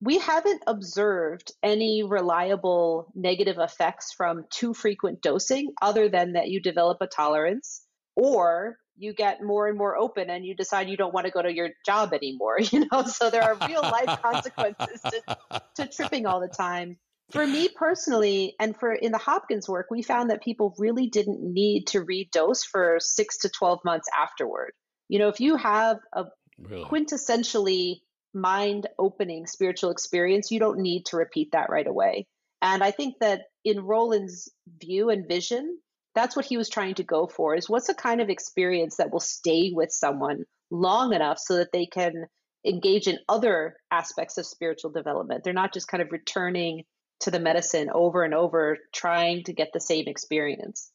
we 0.00 0.18
haven't 0.18 0.62
observed 0.66 1.52
any 1.62 2.02
reliable 2.02 3.12
negative 3.14 3.58
effects 3.58 4.12
from 4.12 4.44
too 4.50 4.74
frequent 4.74 5.22
dosing, 5.22 5.72
other 5.80 6.08
than 6.08 6.32
that 6.32 6.48
you 6.48 6.60
develop 6.60 6.98
a 7.00 7.06
tolerance 7.06 7.82
or 8.16 8.78
you 8.96 9.12
get 9.14 9.42
more 9.42 9.68
and 9.68 9.78
more 9.78 9.96
open 9.96 10.30
and 10.30 10.44
you 10.44 10.54
decide 10.54 10.88
you 10.88 10.96
don't 10.96 11.14
want 11.14 11.26
to 11.26 11.32
go 11.32 11.42
to 11.42 11.52
your 11.52 11.70
job 11.84 12.12
anymore 12.12 12.58
you 12.60 12.86
know? 12.90 13.02
So 13.04 13.30
there 13.30 13.42
are 13.42 13.56
real 13.66 13.82
life 13.82 14.20
consequences 14.22 15.00
to, 15.02 15.62
to 15.76 15.86
tripping 15.88 16.26
all 16.26 16.40
the 16.40 16.48
time. 16.48 16.98
For 17.30 17.46
me 17.46 17.68
personally 17.74 18.54
and 18.60 18.76
for 18.76 18.92
in 18.92 19.12
the 19.12 19.18
hopkins 19.18 19.68
work 19.68 19.86
we 19.90 20.02
found 20.02 20.30
that 20.30 20.42
people 20.42 20.74
really 20.78 21.06
didn't 21.06 21.40
need 21.40 21.86
to 21.88 22.04
redose 22.04 22.64
for 22.64 22.98
six 23.00 23.38
to 23.38 23.48
12 23.48 23.80
months 23.84 24.08
afterward. 24.16 24.72
You 25.08 25.18
know 25.18 25.28
if 25.28 25.40
you 25.40 25.56
have 25.56 25.98
a 26.12 26.26
really? 26.58 26.84
quintessentially 26.84 28.00
mind 28.34 28.86
opening 28.98 29.46
spiritual 29.46 29.90
experience 29.90 30.50
you 30.50 30.58
don't 30.58 30.78
need 30.78 31.06
to 31.06 31.16
repeat 31.16 31.52
that 31.52 31.70
right 31.70 31.86
away. 31.86 32.26
And 32.60 32.84
i 32.84 32.90
think 32.90 33.16
that 33.20 33.42
in 33.64 33.80
roland's 33.80 34.50
view 34.80 35.08
and 35.10 35.26
vision 35.26 35.78
that's 36.14 36.36
what 36.36 36.44
he 36.44 36.56
was 36.56 36.68
trying 36.68 36.94
to 36.94 37.02
go 37.02 37.26
for 37.26 37.54
is 37.54 37.68
what's 37.68 37.88
a 37.88 37.94
kind 37.94 38.20
of 38.20 38.28
experience 38.28 38.96
that 38.96 39.12
will 39.12 39.20
stay 39.20 39.72
with 39.74 39.90
someone 39.92 40.44
long 40.70 41.12
enough 41.12 41.38
so 41.38 41.56
that 41.56 41.72
they 41.72 41.86
can 41.86 42.26
engage 42.66 43.08
in 43.08 43.18
other 43.28 43.76
aspects 43.90 44.38
of 44.38 44.46
spiritual 44.46 44.90
development? 44.90 45.44
They're 45.44 45.52
not 45.52 45.72
just 45.72 45.88
kind 45.88 46.02
of 46.02 46.12
returning 46.12 46.84
to 47.20 47.30
the 47.30 47.40
medicine 47.40 47.88
over 47.94 48.24
and 48.24 48.34
over 48.34 48.78
trying 48.92 49.44
to 49.44 49.52
get 49.52 49.70
the 49.72 49.80
same 49.80 50.06
experience. 50.06 50.90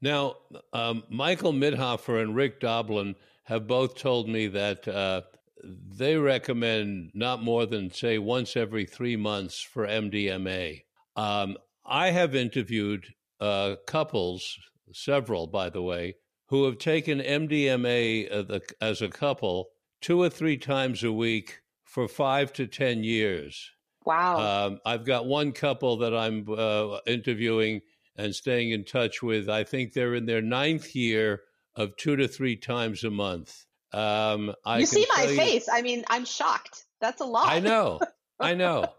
Now 0.00 0.36
um, 0.72 1.04
michael 1.08 1.52
mithoefer 1.52 2.20
and 2.20 2.36
rick 2.36 2.60
doblin 2.60 3.16
have 3.44 3.66
both 3.66 3.96
told 3.96 4.28
me 4.28 4.46
that 4.48 4.86
uh, 4.86 5.22
they 5.62 6.16
recommend 6.16 7.10
not 7.14 7.42
more 7.42 7.66
than 7.66 7.90
say 7.90 8.18
once 8.18 8.56
every 8.56 8.84
three 8.84 9.16
months 9.16 9.60
for 9.60 9.86
mdma 9.86 10.82
um, 11.16 11.56
i 11.86 12.10
have 12.10 12.34
interviewed 12.34 13.06
uh, 13.40 13.76
couples, 13.86 14.58
several 14.92 15.46
by 15.46 15.70
the 15.70 15.82
way, 15.82 16.16
who 16.48 16.64
have 16.64 16.78
taken 16.78 17.20
MDMA 17.20 18.62
as 18.80 19.02
a 19.02 19.08
couple 19.08 19.68
two 20.00 20.20
or 20.20 20.28
three 20.28 20.56
times 20.56 21.02
a 21.02 21.12
week 21.12 21.60
for 21.84 22.08
five 22.08 22.52
to 22.52 22.66
10 22.66 23.04
years. 23.04 23.70
Wow. 24.04 24.66
Um, 24.66 24.80
I've 24.84 25.04
got 25.04 25.26
one 25.26 25.52
couple 25.52 25.96
that 25.98 26.14
I'm 26.14 26.46
uh, 26.48 26.98
interviewing 27.06 27.80
and 28.16 28.34
staying 28.34 28.72
in 28.72 28.84
touch 28.84 29.22
with. 29.22 29.48
I 29.48 29.64
think 29.64 29.92
they're 29.92 30.14
in 30.14 30.26
their 30.26 30.42
ninth 30.42 30.94
year 30.94 31.42
of 31.74 31.96
two 31.96 32.16
to 32.16 32.28
three 32.28 32.56
times 32.56 33.04
a 33.04 33.10
month. 33.10 33.64
Um, 33.92 34.54
you 34.76 34.86
see 34.86 35.06
my 35.16 35.24
you, 35.24 35.36
face. 35.36 35.68
I 35.72 35.82
mean, 35.82 36.04
I'm 36.10 36.24
shocked. 36.24 36.84
That's 37.00 37.20
a 37.20 37.24
lot. 37.24 37.48
I 37.48 37.60
know. 37.60 38.00
I 38.40 38.54
know. 38.54 38.92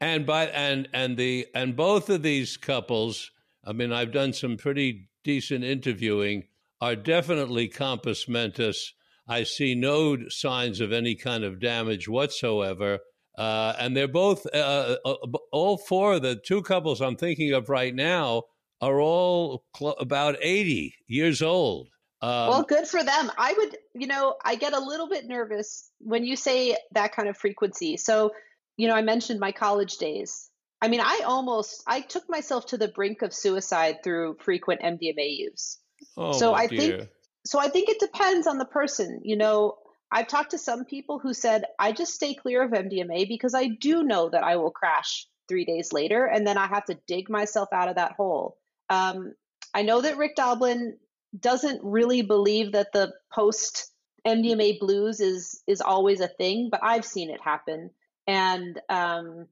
and 0.00 0.26
by 0.26 0.46
and 0.46 0.88
and 0.92 1.16
the 1.16 1.46
and 1.54 1.74
both 1.74 2.10
of 2.10 2.22
these 2.22 2.56
couples 2.56 3.30
I 3.66 3.72
mean, 3.72 3.92
I've 3.92 4.12
done 4.12 4.32
some 4.32 4.56
pretty 4.56 5.08
decent 5.22 5.64
interviewing, 5.64 6.44
are 6.80 6.96
definitely 6.96 7.68
compos 7.68 8.28
mentis. 8.28 8.92
I 9.26 9.44
see 9.44 9.74
no 9.74 10.28
signs 10.28 10.80
of 10.80 10.92
any 10.92 11.14
kind 11.14 11.44
of 11.44 11.60
damage 11.60 12.08
whatsoever. 12.08 12.98
Uh, 13.36 13.74
and 13.78 13.96
they're 13.96 14.06
both, 14.06 14.46
uh, 14.54 14.96
uh, 15.04 15.14
all 15.50 15.78
four 15.78 16.14
of 16.14 16.22
the 16.22 16.36
two 16.36 16.62
couples 16.62 17.00
I'm 17.00 17.16
thinking 17.16 17.52
of 17.52 17.68
right 17.68 17.94
now 17.94 18.44
are 18.80 19.00
all 19.00 19.64
cl- 19.76 19.96
about 19.98 20.36
80 20.40 20.94
years 21.08 21.42
old. 21.42 21.88
Um, 22.20 22.48
well, 22.48 22.62
good 22.62 22.86
for 22.86 23.02
them. 23.02 23.30
I 23.36 23.54
would, 23.56 23.76
you 23.94 24.06
know, 24.06 24.36
I 24.44 24.54
get 24.54 24.72
a 24.72 24.78
little 24.78 25.08
bit 25.08 25.26
nervous 25.26 25.90
when 25.98 26.24
you 26.24 26.36
say 26.36 26.76
that 26.92 27.12
kind 27.12 27.28
of 27.28 27.36
frequency. 27.36 27.96
So, 27.96 28.32
you 28.76 28.88
know, 28.88 28.94
I 28.94 29.02
mentioned 29.02 29.40
my 29.40 29.52
college 29.52 29.96
days. 29.96 30.50
I 30.84 30.88
mean, 30.88 31.00
I 31.00 31.22
almost 31.24 31.82
I 31.86 32.02
took 32.02 32.28
myself 32.28 32.66
to 32.66 32.76
the 32.76 32.88
brink 32.88 33.22
of 33.22 33.32
suicide 33.32 34.04
through 34.04 34.36
frequent 34.40 34.82
MDMA 34.82 35.38
use. 35.38 35.78
Oh, 36.14 36.32
so 36.32 36.52
I 36.52 36.66
dear. 36.66 36.78
think 36.78 37.08
so 37.46 37.58
I 37.58 37.68
think 37.68 37.88
it 37.88 37.98
depends 38.00 38.46
on 38.46 38.58
the 38.58 38.66
person. 38.66 39.22
You 39.24 39.38
know, 39.38 39.78
I've 40.12 40.28
talked 40.28 40.50
to 40.50 40.58
some 40.58 40.84
people 40.84 41.18
who 41.18 41.32
said 41.32 41.64
I 41.78 41.92
just 41.92 42.12
stay 42.12 42.34
clear 42.34 42.62
of 42.62 42.72
MDMA 42.72 43.26
because 43.26 43.54
I 43.54 43.68
do 43.68 44.02
know 44.02 44.28
that 44.28 44.44
I 44.44 44.56
will 44.56 44.70
crash 44.70 45.26
3 45.48 45.64
days 45.64 45.90
later 45.94 46.26
and 46.26 46.46
then 46.46 46.58
I 46.58 46.66
have 46.66 46.84
to 46.84 46.98
dig 47.06 47.30
myself 47.30 47.70
out 47.72 47.88
of 47.88 47.94
that 47.94 48.12
hole. 48.12 48.58
Um, 48.90 49.32
I 49.72 49.84
know 49.84 50.02
that 50.02 50.18
Rick 50.18 50.36
Doblin 50.36 50.98
doesn't 51.40 51.80
really 51.82 52.20
believe 52.20 52.72
that 52.72 52.92
the 52.92 53.10
post 53.32 53.90
MDMA 54.26 54.78
blues 54.80 55.20
is 55.20 55.62
is 55.66 55.80
always 55.80 56.20
a 56.20 56.28
thing, 56.28 56.68
but 56.70 56.80
I've 56.82 57.06
seen 57.06 57.30
it 57.30 57.40
happen. 57.40 57.88
And 58.26 58.78
um, 58.90 59.46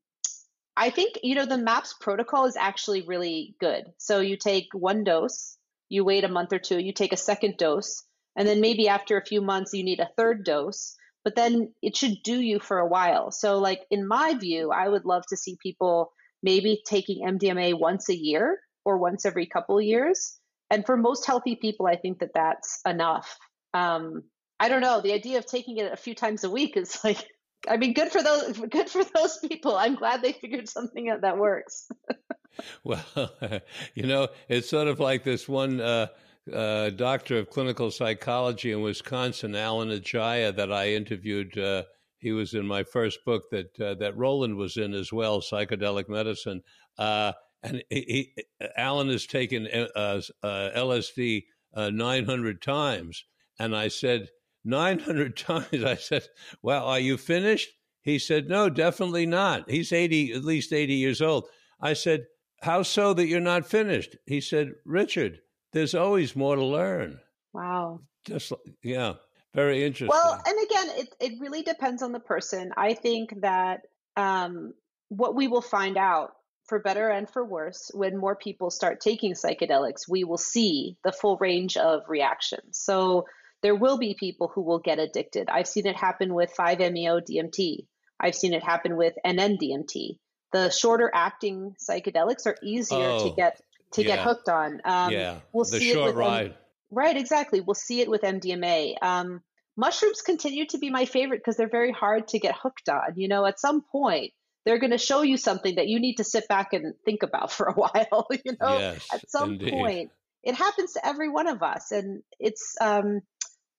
I 0.76 0.90
think, 0.90 1.18
you 1.22 1.34
know, 1.34 1.46
the 1.46 1.58
MAPS 1.58 1.94
protocol 2.00 2.46
is 2.46 2.56
actually 2.56 3.02
really 3.02 3.54
good. 3.60 3.84
So 3.98 4.20
you 4.20 4.36
take 4.36 4.68
one 4.72 5.04
dose, 5.04 5.56
you 5.88 6.04
wait 6.04 6.24
a 6.24 6.28
month 6.28 6.52
or 6.52 6.58
two, 6.58 6.78
you 6.78 6.92
take 6.92 7.12
a 7.12 7.18
second 7.18 7.56
dose, 7.58 8.02
and 8.36 8.48
then 8.48 8.60
maybe 8.60 8.88
after 8.88 9.18
a 9.18 9.24
few 9.24 9.42
months 9.42 9.74
you 9.74 9.84
need 9.84 10.00
a 10.00 10.10
third 10.16 10.44
dose, 10.44 10.96
but 11.24 11.36
then 11.36 11.74
it 11.82 11.96
should 11.96 12.22
do 12.24 12.40
you 12.40 12.58
for 12.58 12.78
a 12.78 12.88
while. 12.88 13.30
So, 13.30 13.58
like, 13.58 13.82
in 13.90 14.08
my 14.08 14.34
view, 14.34 14.70
I 14.70 14.88
would 14.88 15.04
love 15.04 15.24
to 15.28 15.36
see 15.36 15.56
people 15.62 16.12
maybe 16.42 16.82
taking 16.86 17.26
MDMA 17.26 17.78
once 17.78 18.08
a 18.08 18.16
year 18.16 18.58
or 18.84 18.98
once 18.98 19.24
every 19.24 19.46
couple 19.46 19.80
years. 19.80 20.38
And 20.70 20.84
for 20.86 20.96
most 20.96 21.26
healthy 21.26 21.56
people, 21.56 21.86
I 21.86 21.96
think 21.96 22.20
that 22.20 22.34
that's 22.34 22.80
enough. 22.86 23.36
Um, 23.74 24.24
I 24.58 24.68
don't 24.68 24.80
know. 24.80 25.00
The 25.00 25.12
idea 25.12 25.38
of 25.38 25.46
taking 25.46 25.76
it 25.76 25.92
a 25.92 25.96
few 25.96 26.14
times 26.14 26.44
a 26.44 26.50
week 26.50 26.76
is 26.76 26.98
like, 27.04 27.24
I 27.68 27.76
mean, 27.76 27.92
good 27.92 28.10
for 28.10 28.22
those, 28.22 28.58
good 28.70 28.88
for 28.88 29.04
those 29.04 29.38
people. 29.38 29.76
I'm 29.76 29.94
glad 29.94 30.22
they 30.22 30.32
figured 30.32 30.68
something 30.68 31.08
out 31.08 31.22
that 31.22 31.38
works. 31.38 31.88
well, 32.84 33.04
you 33.94 34.06
know, 34.06 34.28
it's 34.48 34.68
sort 34.68 34.88
of 34.88 35.00
like 35.00 35.24
this 35.24 35.48
one 35.48 35.80
uh, 35.80 36.08
uh, 36.52 36.90
doctor 36.90 37.38
of 37.38 37.50
clinical 37.50 37.90
psychology 37.90 38.72
in 38.72 38.82
Wisconsin, 38.82 39.54
Alan 39.54 39.90
Ajaya, 39.90 40.54
that 40.56 40.72
I 40.72 40.90
interviewed. 40.90 41.56
Uh, 41.56 41.84
he 42.18 42.32
was 42.32 42.54
in 42.54 42.66
my 42.66 42.84
first 42.84 43.24
book 43.24 43.44
that 43.50 43.80
uh, 43.80 43.94
that 43.94 44.16
Roland 44.16 44.56
was 44.56 44.76
in 44.76 44.94
as 44.94 45.12
well, 45.12 45.40
psychedelic 45.40 46.08
medicine. 46.08 46.62
Uh, 46.98 47.32
and 47.64 47.82
he, 47.90 48.32
he, 48.36 48.44
Alan 48.76 49.08
has 49.08 49.26
taken 49.26 49.68
uh, 49.68 50.20
LSD 50.44 51.44
900 51.76 52.60
times, 52.60 53.24
and 53.58 53.74
I 53.74 53.88
said 53.88 54.28
900 54.64 55.36
times. 55.36 55.84
I 55.84 55.96
said, 55.96 56.24
"Well, 56.62 56.84
are 56.86 57.00
you 57.00 57.16
finished?" 57.16 57.70
He 58.02 58.18
said, 58.18 58.48
"No, 58.48 58.68
definitely 58.68 59.26
not." 59.26 59.70
He's 59.70 59.92
80, 59.92 60.32
at 60.32 60.44
least 60.44 60.72
80 60.72 60.94
years 60.94 61.22
old. 61.22 61.46
I 61.80 61.94
said, 61.94 62.26
"How 62.62 62.82
so 62.82 63.14
that 63.14 63.26
you're 63.26 63.40
not 63.40 63.66
finished?" 63.66 64.16
He 64.26 64.40
said, 64.40 64.72
"Richard." 64.84 65.40
there's 65.72 65.94
always 65.94 66.36
more 66.36 66.56
to 66.56 66.64
learn. 66.64 67.18
Wow. 67.52 68.00
Just 68.24 68.52
yeah, 68.82 69.14
very 69.54 69.84
interesting. 69.84 70.08
Well, 70.08 70.40
and 70.46 70.56
again, 70.64 70.98
it 70.98 71.14
it 71.20 71.40
really 71.40 71.62
depends 71.62 72.02
on 72.02 72.12
the 72.12 72.20
person. 72.20 72.72
I 72.76 72.94
think 72.94 73.40
that 73.40 73.80
um, 74.16 74.74
what 75.08 75.34
we 75.34 75.48
will 75.48 75.62
find 75.62 75.96
out, 75.96 76.34
for 76.66 76.78
better 76.78 77.08
and 77.08 77.28
for 77.28 77.44
worse, 77.44 77.90
when 77.94 78.16
more 78.16 78.36
people 78.36 78.70
start 78.70 79.00
taking 79.00 79.32
psychedelics, 79.32 80.08
we 80.08 80.22
will 80.24 80.38
see 80.38 80.96
the 81.02 81.12
full 81.12 81.36
range 81.38 81.76
of 81.76 82.02
reactions. 82.08 82.78
So 82.78 83.26
there 83.62 83.74
will 83.74 83.96
be 83.96 84.16
people 84.18 84.50
who 84.54 84.62
will 84.62 84.80
get 84.80 84.98
addicted. 84.98 85.48
I've 85.48 85.68
seen 85.68 85.86
it 85.86 85.96
happen 85.96 86.34
with 86.34 86.52
5-MeO 86.58 87.20
DMT. 87.20 87.86
I've 88.18 88.34
seen 88.34 88.54
it 88.54 88.62
happen 88.62 88.96
with 88.96 89.14
NN-DMT. 89.24 90.18
The 90.52 90.70
shorter 90.70 91.10
acting 91.12 91.74
psychedelics 91.80 92.46
are 92.46 92.56
easier 92.62 92.98
oh, 92.98 93.28
to 93.28 93.34
get 93.34 93.60
to 93.92 94.02
yeah. 94.02 94.16
get 94.16 94.24
hooked 94.24 94.48
on. 94.48 94.80
Um, 94.84 95.12
yeah, 95.12 95.40
we'll 95.52 95.64
the 95.64 95.78
see 95.78 95.92
short 95.92 96.10
it 96.10 96.16
with 96.16 96.16
ride. 96.16 96.46
M- 96.46 96.54
right, 96.90 97.16
exactly. 97.16 97.60
We'll 97.60 97.74
see 97.74 98.00
it 98.00 98.10
with 98.10 98.22
MDMA. 98.22 98.94
Um, 99.02 99.42
mushrooms 99.76 100.20
continue 100.20 100.66
to 100.66 100.78
be 100.78 100.90
my 100.90 101.04
favorite 101.04 101.38
because 101.38 101.56
they're 101.56 101.68
very 101.68 101.92
hard 101.92 102.28
to 102.28 102.38
get 102.38 102.54
hooked 102.54 102.88
on. 102.88 103.14
You 103.16 103.28
know, 103.28 103.46
at 103.46 103.60
some 103.60 103.82
point 103.82 104.32
they're 104.64 104.78
going 104.78 104.92
to 104.92 104.98
show 104.98 105.22
you 105.22 105.36
something 105.36 105.76
that 105.76 105.88
you 105.88 106.00
need 106.00 106.16
to 106.16 106.24
sit 106.24 106.46
back 106.48 106.72
and 106.72 106.94
think 107.04 107.22
about 107.22 107.50
for 107.50 107.66
a 107.66 107.72
while. 107.74 108.26
You 108.30 108.56
know, 108.60 108.78
yes, 108.78 109.08
at 109.12 109.30
some 109.30 109.52
indeed. 109.52 109.70
point 109.70 110.10
it 110.42 110.54
happens 110.54 110.94
to 110.94 111.06
every 111.06 111.30
one 111.30 111.46
of 111.46 111.62
us, 111.62 111.92
and 111.92 112.22
it's. 112.38 112.76
Um, 112.80 113.22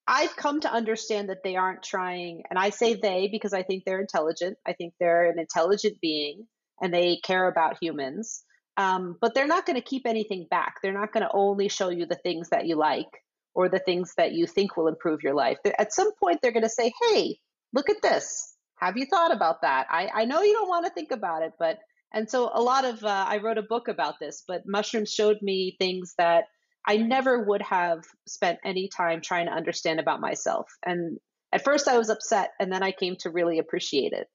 I've 0.08 0.36
come 0.36 0.60
to 0.62 0.72
understand 0.72 1.30
that 1.30 1.44
they 1.44 1.56
aren't 1.56 1.84
trying, 1.84 2.44
and 2.50 2.60
I 2.60 2.72
say 2.72 2.96
they 2.96 3.30
because 3.32 3.54
I 3.54 3.64
think 3.64 3.84
they're 3.86 4.02
intelligent. 4.02 4.58
I 4.66 4.74
think 4.74 4.94
they're 5.00 5.30
an 5.30 5.40
intelligent 5.40 6.00
being 6.02 6.46
and 6.82 6.94
they 6.94 7.18
care 7.24 7.48
about 7.48 7.78
humans. 7.82 8.44
Um, 8.76 9.18
but 9.22 9.34
they're 9.34 9.48
not 9.48 9.66
going 9.66 9.76
to 9.76 9.88
keep 9.88 10.08
anything 10.08 10.48
back. 10.50 10.76
They're 10.82 11.00
not 11.00 11.14
going 11.14 11.24
to 11.24 11.32
only 11.34 11.70
show 11.70 11.90
you 11.90 12.06
the 12.06 12.16
things 12.16 12.50
that 12.50 12.66
you 12.66 12.76
like 12.76 13.08
or 13.54 13.70
the 13.70 13.80
things 13.80 14.14
that 14.18 14.34
you 14.34 14.48
think 14.48 14.76
will 14.76 14.88
improve 14.88 15.22
your 15.22 15.36
life. 15.36 15.58
At 15.78 15.94
some 15.94 16.12
point, 16.16 16.40
they're 16.42 16.52
going 16.52 16.64
to 16.64 16.70
say, 16.70 16.92
hey, 17.10 17.38
look 17.72 17.90
at 17.90 18.02
this. 18.02 18.56
Have 18.78 18.98
you 18.98 19.06
thought 19.06 19.32
about 19.34 19.62
that? 19.62 19.86
I, 19.90 20.10
I 20.14 20.26
know 20.26 20.42
you 20.42 20.54
don't 20.54 20.68
want 20.68 20.86
to 20.86 20.92
think 20.92 21.12
about 21.12 21.44
it, 21.44 21.54
but, 21.60 21.78
and 22.12 22.30
so 22.30 22.50
a 22.52 22.62
lot 22.62 22.84
of, 22.84 23.04
uh, 23.04 23.26
I 23.30 23.38
wrote 23.38 23.60
a 23.60 23.64
book 23.64 23.88
about 23.88 24.16
this, 24.20 24.44
but 24.48 24.64
mushrooms 24.66 25.12
showed 25.12 25.38
me 25.42 25.76
things 25.80 26.16
that 26.18 26.46
I 26.86 26.98
never 26.98 27.44
would 27.44 27.62
have 27.62 28.04
spent 28.28 28.60
any 28.64 28.90
time 28.90 29.22
trying 29.22 29.46
to 29.46 29.54
understand 29.54 30.00
about 30.00 30.22
myself. 30.22 30.68
And 30.86 31.18
at 31.52 31.64
first 31.64 31.88
I 31.88 31.98
was 31.98 32.10
upset, 32.10 32.52
and 32.60 32.72
then 32.72 32.84
I 32.84 32.92
came 32.92 33.16
to 33.18 33.30
really 33.30 33.60
appreciate 33.60 34.12
it. 34.12 34.28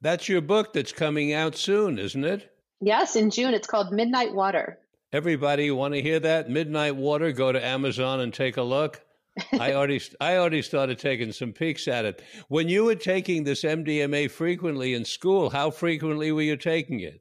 That's 0.00 0.28
your 0.28 0.40
book 0.40 0.72
that's 0.72 0.92
coming 0.92 1.32
out 1.32 1.56
soon, 1.56 1.98
isn't 1.98 2.24
it? 2.24 2.52
Yes, 2.80 3.16
in 3.16 3.30
June. 3.30 3.54
It's 3.54 3.66
called 3.66 3.92
Midnight 3.92 4.34
Water. 4.34 4.78
Everybody 5.12 5.70
want 5.70 5.94
to 5.94 6.02
hear 6.02 6.20
that? 6.20 6.50
Midnight 6.50 6.96
Water. 6.96 7.32
Go 7.32 7.52
to 7.52 7.64
Amazon 7.64 8.20
and 8.20 8.34
take 8.34 8.56
a 8.56 8.62
look. 8.62 9.00
I 9.60 9.74
already 9.74 10.00
I 10.20 10.36
already 10.36 10.62
started 10.62 10.98
taking 10.98 11.32
some 11.32 11.52
peeks 11.52 11.88
at 11.88 12.04
it. 12.04 12.22
When 12.48 12.68
you 12.68 12.84
were 12.84 12.94
taking 12.94 13.44
this 13.44 13.62
MDMA 13.62 14.30
frequently 14.30 14.94
in 14.94 15.04
school, 15.04 15.50
how 15.50 15.70
frequently 15.70 16.32
were 16.32 16.42
you 16.42 16.56
taking 16.56 17.00
it? 17.00 17.20